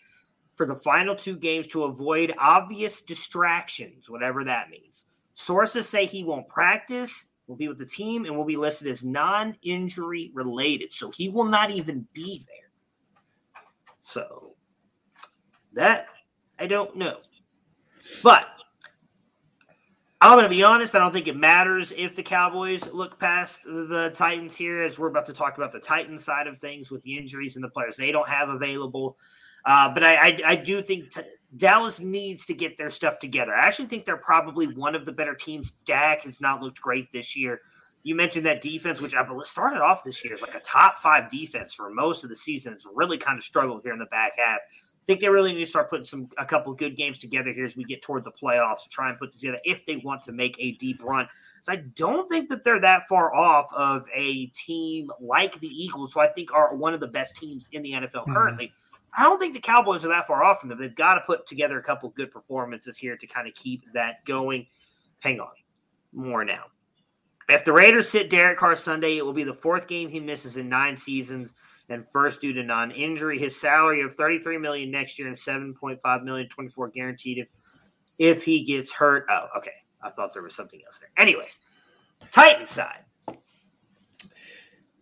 for 0.56 0.66
the 0.66 0.76
final 0.76 1.16
two 1.16 1.36
games 1.36 1.68
to 1.68 1.84
avoid 1.84 2.34
obvious 2.40 3.02
distractions, 3.02 4.10
whatever 4.10 4.46
that 4.46 4.70
means. 4.70 5.06
Sources 5.34 5.88
say 5.88 6.06
he 6.06 6.24
won't 6.24 6.48
practice, 6.48 7.26
will 7.46 7.58
be 7.58 7.68
with 7.68 7.78
the 7.78 7.86
team, 7.86 8.26
and 8.26 8.36
will 8.36 8.46
be 8.46 8.58
listed 8.58 8.88
as 8.88 9.04
non 9.04 9.56
injury 9.62 10.32
related. 10.34 10.94
So 10.94 11.12
he 11.12 11.28
will 11.28 11.46
not 11.46 11.72
even 11.72 12.08
be 12.14 12.42
there. 12.48 12.72
So 14.02 14.56
that 15.74 16.08
I 16.58 16.68
don't 16.68 16.96
know. 16.96 17.18
But 18.24 18.48
I'm 20.20 20.34
going 20.34 20.44
to 20.44 20.50
be 20.50 20.64
honest. 20.64 20.96
I 20.96 21.00
don't 21.00 21.14
think 21.14 21.28
it 21.28 21.38
matters 21.38 21.94
if 21.96 22.16
the 22.16 22.24
Cowboys 22.24 22.88
look 22.92 23.20
past 23.20 23.62
the 23.66 24.12
Titans 24.16 24.56
here, 24.56 24.82
as 24.82 24.98
we're 24.98 25.10
about 25.10 25.28
to 25.28 25.34
talk 25.34 25.58
about 25.58 25.72
the 25.72 25.80
Titans 25.80 26.24
side 26.24 26.48
of 26.48 26.58
things 26.58 26.90
with 26.90 27.04
the 27.04 27.16
injuries 27.16 27.56
and 27.56 27.64
the 27.64 27.70
players 27.70 27.98
they 27.98 28.12
don't 28.12 28.28
have 28.28 28.50
available. 28.50 29.16
Uh, 29.66 29.94
but 29.94 30.04
I, 30.04 30.16
I, 30.16 30.40
I, 30.46 30.56
do 30.56 30.82
think 30.82 31.12
t- 31.12 31.22
Dallas 31.58 32.00
needs 32.00 32.46
to 32.46 32.54
get 32.54 32.78
their 32.78 32.90
stuff 32.90 33.20
together. 33.20 33.54
I 33.54 33.68
actually 33.68 33.88
think 33.88 34.06
they're 34.06 34.16
probably 34.16 34.68
one 34.68 34.96
of 34.96 35.06
the 35.06 35.12
better 35.12 35.36
teams. 35.36 35.72
Dak 35.86 36.24
has 36.24 36.40
not 36.40 36.62
looked 36.62 36.80
great 36.80 37.12
this 37.12 37.36
year. 37.36 37.60
You 38.04 38.16
mentioned 38.16 38.46
that 38.46 38.62
defense, 38.62 39.02
which 39.02 39.14
I 39.14 39.24
believe 39.24 39.46
started 39.46 39.82
off 39.82 40.04
this 40.04 40.24
year 40.24 40.34
as 40.34 40.42
like 40.42 40.56
a 40.56 40.62
top 40.62 40.98
five 40.98 41.30
defense 41.30 41.74
for 41.74 41.90
most 41.90 42.24
of 42.24 42.30
the 42.30 42.36
season. 42.36 42.74
It's 42.74 42.88
really 42.96 43.18
kind 43.18 43.38
of 43.38 43.44
struggled 43.44 43.84
here 43.84 43.92
in 43.92 44.00
the 44.00 44.06
back 44.06 44.38
half 44.38 44.60
think 45.08 45.22
they 45.22 45.30
really 45.30 45.54
need 45.54 45.64
to 45.64 45.66
start 45.66 45.90
putting 45.90 46.06
some 46.06 46.30
a 46.38 46.46
couple 46.46 46.74
good 46.74 46.98
games 46.98 47.18
together 47.18 47.52
here 47.54 47.66
as 47.66 47.78
we 47.78 47.86
get 47.86 48.02
toward 48.02 48.26
the 48.26 48.32
playoffs 48.32 48.84
to 48.84 48.90
try 48.90 49.10
and 49.10 49.18
put 49.18 49.34
together 49.34 49.58
if 49.64 49.86
they 49.86 49.96
want 49.96 50.22
to 50.24 50.34
make 50.34 50.56
a 50.60 50.74
deep 50.74 51.02
run. 51.02 51.28
So 51.62 51.72
I 51.72 51.78
don't 51.96 52.30
think 52.30 52.50
that 52.50 52.66
they're 52.66 52.82
that 52.82 53.08
far 53.08 53.34
off 53.34 53.74
of 53.74 54.06
a 54.14 54.48
team 54.48 55.10
like 55.22 55.60
the 55.62 55.70
Eagles, 55.70 56.14
who 56.14 56.20
I 56.20 56.28
think 56.28 56.54
are 56.54 56.76
one 56.76 56.94
of 56.94 57.00
the 57.00 57.08
best 57.08 57.38
teams 57.38 57.70
in 57.72 57.82
the 57.82 57.94
NFL 57.94 58.12
mm-hmm. 58.12 58.34
currently. 58.34 58.74
I 59.18 59.24
don't 59.24 59.40
think 59.40 59.54
the 59.54 59.62
Cowboys 59.62 60.04
are 60.04 60.10
that 60.10 60.28
far 60.28 60.44
off 60.44 60.60
from 60.60 60.70
them. 60.70 60.78
They've 60.78 60.94
got 60.94 61.16
to 61.16 61.22
put 61.22 61.48
together 61.48 61.80
a 61.80 61.84
couple 61.84 62.10
good 62.10 62.30
performances 62.30 62.98
here 62.98 63.16
to 63.16 63.26
kind 63.26 63.48
of 63.48 63.56
keep 63.56 63.84
that 63.94 64.26
going. 64.26 64.68
Hang 65.20 65.40
on, 65.40 65.48
more 66.12 66.44
now. 66.44 66.66
If 67.50 67.64
the 67.64 67.72
Raiders 67.72 68.10
sit 68.10 68.30
Derek 68.30 68.58
Carr 68.58 68.76
Sunday, 68.76 69.18
it 69.18 69.26
will 69.26 69.32
be 69.32 69.44
the 69.44 69.54
fourth 69.54 69.88
game 69.88 70.10
he 70.10 70.20
misses 70.20 70.58
in 70.58 70.68
nine 70.68 70.98
seasons 70.98 71.56
and 71.90 72.08
first 72.10 72.42
due 72.42 72.54
to 72.54 72.64
non-injury. 72.64 73.40
His 73.40 73.60
salary 73.60 74.02
of 74.02 74.16
33 74.16 74.58
million 74.58 74.92
next 74.92 75.18
year 75.18 75.28
and 75.28 75.38
7.5 75.38 76.24
million 76.24 76.50
24 76.50 76.90
guaranteed 76.90 77.40
if 77.40 77.50
if 78.18 78.44
he 78.44 78.64
gets 78.64 78.92
hurt. 78.92 79.26
Oh, 79.30 79.48
okay. 79.58 79.72
I 80.02 80.10
thought 80.10 80.34
there 80.34 80.44
was 80.44 80.56
something 80.56 80.82
else 80.86 81.00
there. 81.00 81.10
Anyways, 81.18 81.60
Titan 82.32 82.66
side. 82.66 83.04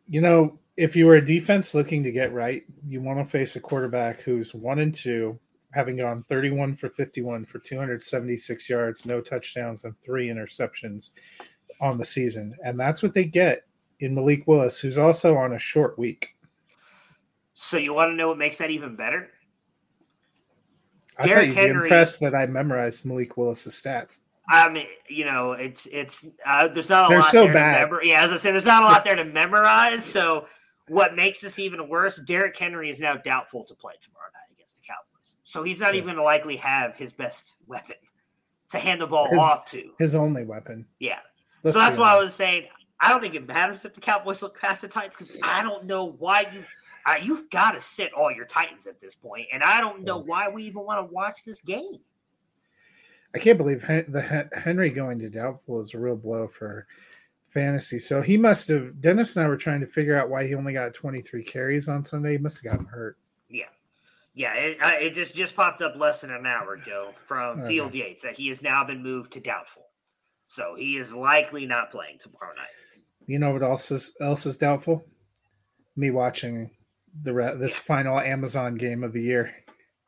You 0.07 0.21
know, 0.21 0.59
if 0.77 0.95
you 0.95 1.05
were 1.05 1.15
a 1.15 1.25
defense 1.25 1.73
looking 1.73 2.03
to 2.03 2.11
get 2.11 2.33
right, 2.33 2.63
you 2.85 3.01
want 3.01 3.19
to 3.19 3.25
face 3.25 3.55
a 3.55 3.59
quarterback 3.59 4.21
who's 4.21 4.53
one 4.53 4.79
and 4.79 4.93
two, 4.93 5.39
having 5.73 5.97
gone 5.97 6.23
31 6.29 6.75
for 6.75 6.89
51 6.89 7.45
for 7.45 7.59
276 7.59 8.69
yards, 8.69 9.05
no 9.05 9.21
touchdowns, 9.21 9.85
and 9.85 9.95
three 10.01 10.27
interceptions 10.27 11.11
on 11.81 11.97
the 11.97 12.05
season. 12.05 12.53
And 12.63 12.79
that's 12.79 13.01
what 13.01 13.13
they 13.13 13.25
get 13.25 13.63
in 13.99 14.13
Malik 14.13 14.47
Willis, 14.47 14.79
who's 14.79 14.97
also 14.97 15.35
on 15.35 15.53
a 15.53 15.59
short 15.59 15.97
week. 15.97 16.34
So 17.55 17.77
you 17.77 17.93
want 17.93 18.11
to 18.11 18.15
know 18.15 18.27
what 18.27 18.37
makes 18.37 18.57
that 18.57 18.69
even 18.69 18.95
better? 18.95 19.29
I 21.17 21.25
Derrick 21.25 21.39
thought 21.39 21.47
you'd 21.47 21.55
Henry, 21.55 21.73
be 21.73 21.85
impressed 21.87 22.19
that 22.19 22.35
I 22.35 22.45
memorized 22.45 23.05
Malik 23.05 23.37
Willis's 23.37 23.73
stats. 23.73 24.19
I 24.47 24.69
mean, 24.69 24.85
you 25.09 25.25
know, 25.25 25.53
it's 25.53 25.87
it's 25.91 26.25
uh, 26.45 26.67
there's 26.67 26.89
not 26.89 27.05
a 27.05 27.09
They're 27.09 27.19
lot 27.19 27.31
so 27.31 27.43
there 27.45 27.53
bad. 27.53 27.89
to. 27.89 27.99
Yeah, 28.03 28.25
as 28.25 28.31
I 28.31 28.37
said, 28.37 28.53
there's 28.53 28.65
not 28.65 28.83
a 28.83 28.85
lot 28.85 29.03
there 29.03 29.15
to 29.15 29.23
memorize. 29.23 30.05
So 30.05 30.45
what 30.89 31.15
makes 31.15 31.39
this 31.39 31.57
even 31.57 31.87
worse? 31.87 32.17
Derrick 32.17 32.55
Henry 32.57 32.89
is 32.89 32.99
now 32.99 33.15
doubtful 33.15 33.63
to 33.63 33.73
play 33.73 33.93
tomorrow 34.01 34.27
night 34.33 34.53
against 34.53 34.75
the 34.75 34.81
Cowboys. 34.81 35.35
So 35.43 35.63
he's 35.63 35.79
not 35.79 35.93
yeah. 35.93 35.99
even 35.99 36.07
going 36.07 36.17
to 36.17 36.23
likely 36.23 36.57
have 36.57 36.95
his 36.95 37.11
best 37.11 37.55
weapon 37.65 37.95
to 38.71 38.77
hand 38.77 39.01
the 39.01 39.07
ball 39.07 39.29
his, 39.29 39.39
off 39.39 39.65
to. 39.71 39.91
His 39.97 40.13
only 40.13 40.43
weapon. 40.43 40.85
Yeah. 40.99 41.19
Let's 41.63 41.73
so 41.73 41.79
that's 41.79 41.97
why 41.97 42.13
I 42.13 42.19
was 42.19 42.35
saying 42.35 42.67
I 42.99 43.09
don't 43.09 43.21
think 43.21 43.35
it 43.35 43.47
matters 43.47 43.85
if 43.85 43.93
the 43.93 44.01
Cowboys 44.01 44.41
look 44.41 44.59
past 44.59 44.81
the 44.81 44.87
Titans 44.87 45.15
because 45.17 45.39
I 45.43 45.63
don't 45.63 45.85
know 45.85 46.05
why 46.05 46.41
you 46.53 46.63
uh, 47.05 47.15
you've 47.21 47.49
got 47.49 47.71
to 47.71 47.79
sit 47.79 48.13
all 48.13 48.31
your 48.31 48.45
Titans 48.45 48.87
at 48.87 48.99
this 48.99 49.15
point, 49.15 49.47
and 49.53 49.63
I 49.63 49.79
don't 49.79 50.03
know 50.03 50.17
why 50.17 50.49
we 50.49 50.63
even 50.63 50.83
want 50.83 51.07
to 51.07 51.13
watch 51.13 51.43
this 51.45 51.61
game. 51.61 51.99
I 53.35 53.37
can't 53.37 53.57
believe 53.57 53.81
the 53.81 54.49
Henry 54.55 54.89
going 54.89 55.19
to 55.19 55.29
doubtful 55.29 55.81
is 55.81 55.93
a 55.93 55.99
real 55.99 56.15
blow 56.15 56.47
for 56.47 56.87
fantasy. 57.49 57.99
So 57.99 58.21
he 58.21 58.37
must 58.37 58.67
have. 58.69 59.01
Dennis 59.01 59.35
and 59.35 59.45
I 59.45 59.49
were 59.49 59.57
trying 59.57 59.81
to 59.81 59.87
figure 59.87 60.17
out 60.17 60.29
why 60.29 60.47
he 60.47 60.55
only 60.55 60.73
got 60.73 60.93
23 60.93 61.43
carries 61.43 61.89
on 61.89 62.03
Sunday. 62.03 62.33
He 62.33 62.37
must 62.37 62.63
have 62.63 62.71
gotten 62.71 62.85
hurt. 62.85 63.17
Yeah, 63.49 63.65
yeah. 64.33 64.53
It, 64.53 64.77
it 64.81 65.13
just 65.13 65.35
just 65.35 65.55
popped 65.55 65.81
up 65.81 65.95
less 65.97 66.21
than 66.21 66.31
an 66.31 66.45
hour 66.45 66.75
ago 66.75 67.13
from 67.23 67.59
okay. 67.59 67.67
Field 67.67 67.93
Yates 67.93 68.23
that 68.23 68.37
he 68.37 68.47
has 68.47 68.61
now 68.61 68.83
been 68.83 69.03
moved 69.03 69.33
to 69.33 69.39
doubtful. 69.39 69.83
So 70.45 70.75
he 70.75 70.97
is 70.97 71.11
likely 71.13 71.65
not 71.65 71.91
playing 71.91 72.19
tomorrow 72.19 72.53
night. 72.55 73.01
You 73.25 73.39
know 73.39 73.51
what 73.51 73.63
else 73.63 73.91
is 73.91 74.15
else 74.21 74.45
is 74.45 74.57
doubtful? 74.57 75.03
Me 75.95 76.11
watching 76.11 76.69
the 77.23 77.33
re- 77.33 77.55
this 77.55 77.77
final 77.77 78.19
Amazon 78.19 78.75
game 78.75 79.03
of 79.03 79.13
the 79.13 79.21
year. 79.21 79.53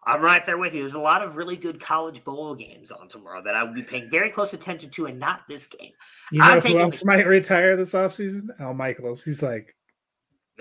I'm 0.06 0.22
right 0.22 0.46
there 0.46 0.58
with 0.58 0.74
you. 0.74 0.82
There's 0.82 0.94
a 0.94 1.00
lot 1.00 1.22
of 1.22 1.36
really 1.36 1.58
good 1.58 1.82
college 1.82 2.24
bowl 2.24 2.56
games 2.56 2.92
on 2.92 3.10
tomorrow 3.10 3.42
that 3.44 3.56
I 3.56 3.64
will 3.64 3.74
be 3.74 3.84
paying 3.84 4.10
very 4.10 4.30
close 4.30 4.54
attention 4.54 4.90
to, 4.92 5.06
and 5.08 5.20
not 5.20 5.42
this 5.50 5.68
game. 5.68 5.92
You 6.32 6.40
know 6.40 6.62
who 6.62 6.80
else 6.80 7.04
might 7.04 7.28
retire 7.28 7.76
this 7.76 7.92
offseason? 7.92 8.48
Al 8.60 8.74
Michaels. 8.74 9.24
He's 9.24 9.44
like, 9.44 9.76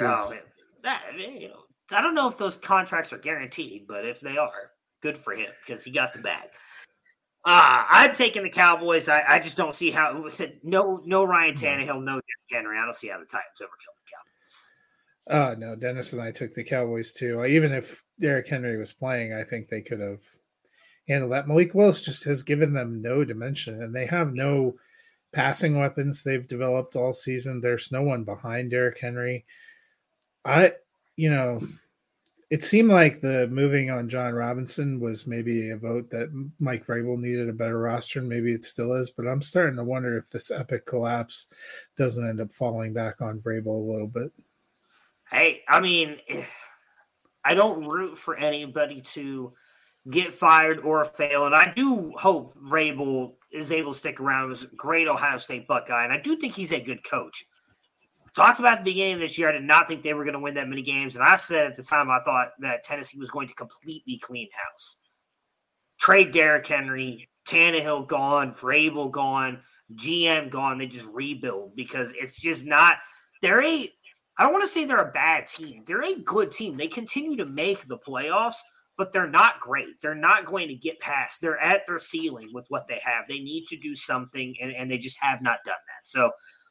oh. 0.00 0.32
That, 0.82 1.02
you 1.16 1.48
know, 1.48 1.64
I 1.92 2.00
don't 2.00 2.14
know 2.14 2.28
if 2.28 2.38
those 2.38 2.56
contracts 2.56 3.12
are 3.12 3.18
guaranteed, 3.18 3.86
but 3.88 4.04
if 4.04 4.20
they 4.20 4.36
are, 4.36 4.70
good 5.00 5.16
for 5.16 5.32
him 5.32 5.50
because 5.64 5.84
he 5.84 5.90
got 5.90 6.12
the 6.12 6.18
bag. 6.20 6.48
Uh, 7.44 7.84
I'm 7.88 8.14
taking 8.14 8.42
the 8.42 8.50
Cowboys. 8.50 9.08
I, 9.08 9.22
I 9.26 9.38
just 9.38 9.56
don't 9.56 9.74
see 9.74 9.92
how 9.92 10.26
it 10.26 10.32
said 10.32 10.58
no 10.64 11.00
no 11.04 11.22
Ryan 11.22 11.54
Tannehill, 11.54 12.02
no 12.02 12.14
Derrick 12.14 12.24
Henry. 12.50 12.76
I 12.76 12.84
don't 12.84 12.96
see 12.96 13.06
how 13.06 13.20
the 13.20 13.24
Titans 13.24 13.60
overkill 13.60 13.94
the 13.94 14.10
Cowboys. 14.10 14.66
Uh 15.28 15.54
no, 15.58 15.74
Dennis 15.74 16.12
and 16.12 16.22
I 16.22 16.30
took 16.30 16.54
the 16.54 16.62
Cowboys 16.62 17.12
too. 17.12 17.44
Even 17.44 17.72
if 17.72 18.04
Derrick 18.20 18.48
Henry 18.48 18.76
was 18.76 18.92
playing, 18.92 19.32
I 19.32 19.42
think 19.42 19.68
they 19.68 19.82
could 19.82 20.00
have 20.00 20.22
handled 21.08 21.32
that. 21.32 21.48
Malik 21.48 21.74
Willis 21.74 22.02
just 22.02 22.24
has 22.24 22.42
given 22.42 22.72
them 22.72 23.02
no 23.02 23.24
dimension, 23.24 23.82
and 23.82 23.94
they 23.94 24.06
have 24.06 24.34
no 24.34 24.76
passing 25.32 25.78
weapons 25.78 26.22
they've 26.22 26.46
developed 26.46 26.96
all 26.96 27.12
season. 27.12 27.60
There's 27.60 27.92
no 27.92 28.02
one 28.02 28.24
behind 28.24 28.70
Derrick 28.70 28.98
Henry. 28.98 29.44
I, 30.44 30.72
you 31.16 31.30
know, 31.30 31.66
it 32.48 32.62
seemed 32.62 32.90
like 32.90 33.20
the 33.20 33.48
moving 33.48 33.90
on 33.90 34.08
Jon 34.08 34.32
Robinson 34.32 35.00
was 35.00 35.26
maybe 35.26 35.70
a 35.70 35.76
vote 35.76 36.08
that 36.10 36.30
Mike 36.60 36.86
Vrabel 36.86 37.18
needed 37.18 37.48
a 37.48 37.52
better 37.52 37.78
roster, 37.78 38.20
and 38.20 38.28
maybe 38.28 38.52
it 38.52 38.64
still 38.64 38.94
is. 38.94 39.10
But 39.10 39.26
I'm 39.26 39.42
starting 39.42 39.76
to 39.76 39.84
wonder 39.84 40.16
if 40.16 40.30
this 40.30 40.52
epic 40.52 40.86
collapse 40.86 41.48
doesn't 41.96 42.26
end 42.26 42.40
up 42.40 42.52
falling 42.52 42.92
back 42.92 43.20
on 43.20 43.40
Vrabel 43.40 43.66
a 43.66 43.92
little 43.92 44.06
bit. 44.06 44.32
Hey, 45.30 45.62
I 45.68 45.80
mean, 45.80 46.18
I 47.44 47.54
don't 47.54 47.86
root 47.86 48.16
for 48.16 48.36
anybody 48.36 49.00
to 49.00 49.52
get 50.08 50.32
fired 50.32 50.80
or 50.80 51.04
fail, 51.04 51.46
and 51.46 51.54
I 51.54 51.72
do 51.72 52.12
hope 52.16 52.56
Vrabel 52.58 53.34
is 53.50 53.72
able 53.72 53.92
to 53.92 53.98
stick 53.98 54.20
around 54.20 54.52
as 54.52 54.64
a 54.64 54.68
great 54.68 55.08
Ohio 55.08 55.38
State 55.38 55.66
Buckeye, 55.66 56.04
and 56.04 56.12
I 56.12 56.18
do 56.18 56.36
think 56.36 56.54
he's 56.54 56.72
a 56.72 56.80
good 56.80 57.02
coach 57.02 57.44
talked 58.36 58.60
about 58.60 58.78
the 58.78 58.84
beginning 58.84 59.14
of 59.14 59.20
this 59.20 59.38
year. 59.38 59.48
I 59.48 59.52
did 59.52 59.64
not 59.64 59.88
think 59.88 60.02
they 60.02 60.12
were 60.12 60.22
going 60.22 60.34
to 60.34 60.40
win 60.40 60.54
that 60.54 60.68
many 60.68 60.82
games. 60.82 61.16
And 61.16 61.24
I 61.24 61.36
said 61.36 61.66
at 61.66 61.74
the 61.74 61.82
time, 61.82 62.10
I 62.10 62.20
thought 62.20 62.50
that 62.60 62.84
Tennessee 62.84 63.18
was 63.18 63.30
going 63.30 63.48
to 63.48 63.54
completely 63.54 64.18
clean 64.18 64.48
house. 64.52 64.98
Trade 65.98 66.32
Derrick 66.32 66.66
Henry, 66.66 67.30
Tannehill 67.48 68.06
gone, 68.06 68.52
Vrabel 68.52 69.10
gone, 69.10 69.60
GM 69.94 70.50
gone. 70.50 70.76
They 70.76 70.86
just 70.86 71.08
rebuild 71.10 71.74
because 71.74 72.12
it's 72.14 72.38
just 72.38 72.66
not, 72.66 72.98
they're 73.40 73.64
a, 73.64 73.90
I 74.38 74.42
don't 74.42 74.52
want 74.52 74.64
to 74.64 74.68
say 74.68 74.84
they're 74.84 74.98
a 74.98 75.12
bad 75.12 75.46
team. 75.46 75.82
They're 75.86 76.04
a 76.04 76.20
good 76.20 76.52
team. 76.52 76.76
They 76.76 76.88
continue 76.88 77.36
to 77.36 77.46
make 77.46 77.86
the 77.86 77.98
playoffs, 77.98 78.56
but 78.98 79.10
they're 79.10 79.28
not 79.28 79.60
great. 79.60 80.00
They're 80.00 80.14
not 80.14 80.44
going 80.44 80.68
to 80.68 80.74
get 80.74 81.00
past. 81.00 81.40
They're 81.40 81.58
at 81.58 81.86
their 81.86 81.98
ceiling 81.98 82.50
with 82.52 82.66
what 82.68 82.86
they 82.86 83.00
have. 83.04 83.26
They 83.26 83.40
need 83.40 83.66
to 83.68 83.76
do 83.76 83.94
something, 83.94 84.54
and, 84.60 84.72
and 84.72 84.90
they 84.90 84.98
just 84.98 85.18
have 85.20 85.40
not 85.42 85.60
done 85.64 85.74
that. 85.74 86.06
So 86.06 86.30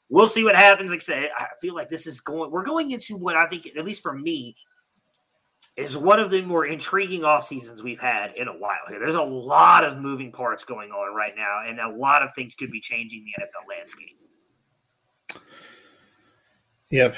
we'll 0.09 0.27
see 0.27 0.43
what 0.43 0.55
happens. 0.55 0.91
Like 0.91 1.01
I 1.01 1.03
said, 1.03 1.29
I 1.37 1.47
feel 1.59 1.73
like 1.73 1.89
this 1.89 2.05
is 2.05 2.21
going. 2.21 2.51
We're 2.51 2.63
going 2.63 2.91
into 2.91 3.17
what 3.17 3.35
I 3.35 3.47
think, 3.47 3.67
at 3.75 3.85
least 3.85 4.03
for 4.03 4.13
me, 4.13 4.55
is 5.75 5.97
one 5.97 6.19
of 6.19 6.29
the 6.29 6.41
more 6.41 6.65
intriguing 6.67 7.25
off 7.25 7.47
seasons 7.47 7.83
we've 7.83 7.99
had 7.99 8.33
in 8.35 8.47
a 8.47 8.53
while. 8.53 8.77
Here, 8.87 8.99
there's 8.99 9.15
a 9.15 9.21
lot 9.21 9.83
of 9.83 9.97
moving 9.97 10.31
parts 10.31 10.63
going 10.63 10.91
on 10.91 11.15
right 11.15 11.33
now, 11.35 11.61
and 11.65 11.79
a 11.79 11.89
lot 11.89 12.23
of 12.23 12.29
things 12.33 12.55
could 12.55 12.71
be 12.71 12.79
changing 12.79 13.25
the 13.25 13.43
NFL 13.43 13.67
landscape. 13.75 14.17
Yep, 16.91 17.15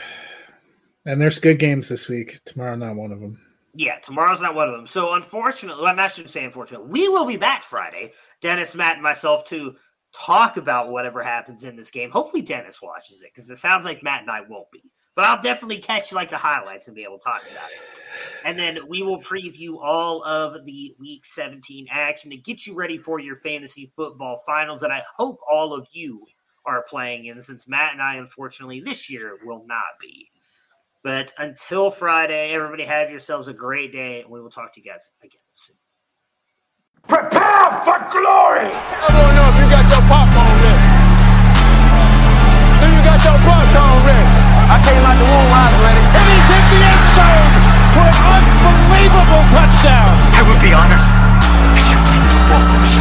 and 1.05 1.21
there's 1.21 1.39
good 1.39 1.59
games 1.59 1.89
this 1.89 2.07
week. 2.07 2.39
Tomorrow, 2.45 2.75
not 2.75 2.95
one 2.95 3.11
of 3.11 3.19
them. 3.19 3.39
Yeah, 3.73 3.99
tomorrow's 3.99 4.41
not 4.41 4.55
one 4.55 4.67
of 4.69 4.75
them. 4.75 4.87
So, 4.87 5.13
unfortunately, 5.13 5.83
well, 5.83 5.95
not 5.95 6.11
sure 6.11 6.27
say 6.27 6.43
unfortunately. 6.43 6.89
We 6.89 7.09
will 7.09 7.25
be 7.25 7.37
back 7.37 7.63
Friday, 7.63 8.13
Dennis, 8.41 8.75
Matt, 8.75 8.95
and 8.95 9.03
myself 9.03 9.43
to 9.45 9.75
talk 10.13 10.57
about 10.57 10.89
whatever 10.89 11.21
happens 11.21 11.63
in 11.63 11.75
this 11.75 11.91
game. 11.91 12.09
Hopefully, 12.09 12.41
Dennis 12.41 12.81
watches 12.81 13.21
it 13.21 13.31
because 13.33 13.49
it 13.49 13.57
sounds 13.57 13.85
like 13.85 14.03
Matt 14.03 14.21
and 14.21 14.31
I 14.31 14.41
won't 14.41 14.71
be. 14.71 14.81
But 15.15 15.25
I'll 15.25 15.41
definitely 15.41 15.79
catch 15.79 16.11
like 16.11 16.29
the 16.29 16.37
highlights 16.37 16.87
and 16.87 16.95
be 16.95 17.03
able 17.03 17.17
to 17.17 17.23
talk 17.23 17.41
about 17.51 17.69
it. 17.71 17.79
And 18.45 18.57
then 18.57 18.79
we 18.87 19.01
will 19.01 19.19
preview 19.19 19.77
all 19.81 20.23
of 20.23 20.63
the 20.63 20.95
Week 20.99 21.25
17 21.25 21.87
action 21.89 22.29
to 22.31 22.37
get 22.37 22.67
you 22.67 22.75
ready 22.75 22.97
for 22.97 23.19
your 23.19 23.35
fantasy 23.37 23.91
football 23.95 24.43
finals 24.45 24.83
And 24.83 24.93
I 24.93 25.01
hope 25.17 25.39
all 25.51 25.73
of 25.73 25.87
you 25.91 26.23
are 26.67 26.83
playing 26.83 27.25
in, 27.25 27.41
since 27.41 27.67
Matt 27.67 27.93
and 27.93 28.01
I, 28.01 28.15
unfortunately, 28.15 28.81
this 28.81 29.09
year 29.09 29.39
will 29.43 29.65
not 29.65 29.97
be. 29.99 30.29
But 31.03 31.33
until 31.37 31.89
Friday, 31.89 32.51
everybody 32.51 32.83
have 32.83 33.09
yourselves 33.09 33.47
a 33.47 33.53
great 33.53 33.93
day, 33.93 34.21
and 34.21 34.29
we 34.29 34.41
will 34.41 34.49
talk 34.49 34.73
to 34.73 34.81
you 34.81 34.91
guys 34.91 35.09
again 35.23 35.41
soon. 35.55 35.77
Prepare 37.07 37.71
for 37.87 37.97
glory! 38.11 38.67
I 38.67 39.07
don't 39.15 39.31
know 39.31 39.47
if 39.47 39.55
you 39.55 39.67
got 39.71 39.87
your 39.87 40.03
popcorn 40.11 40.57
ready. 40.59 40.83
If 42.83 42.91
you 42.91 43.01
got 43.07 43.23
your 43.23 43.39
popcorn 43.39 43.99
ready. 44.03 44.27
I 44.67 44.77
came 44.83 44.99
out 45.07 45.15
the 45.15 45.23
womb, 45.23 45.47
I 45.47 45.63
was 45.71 45.79
ready. 45.79 46.03
And 46.03 46.25
he's 46.27 46.47
hit 46.51 46.65
the 46.67 46.79
end 46.83 47.07
zone 47.15 47.51
for 47.95 48.03
an 48.03 48.43
unbelievable 48.67 49.43
touchdown. 49.55 50.11
I 50.35 50.43
would 50.43 50.59
be 50.59 50.75
honored 50.75 50.99
if 50.99 51.15
you 51.15 51.23
played 51.23 51.36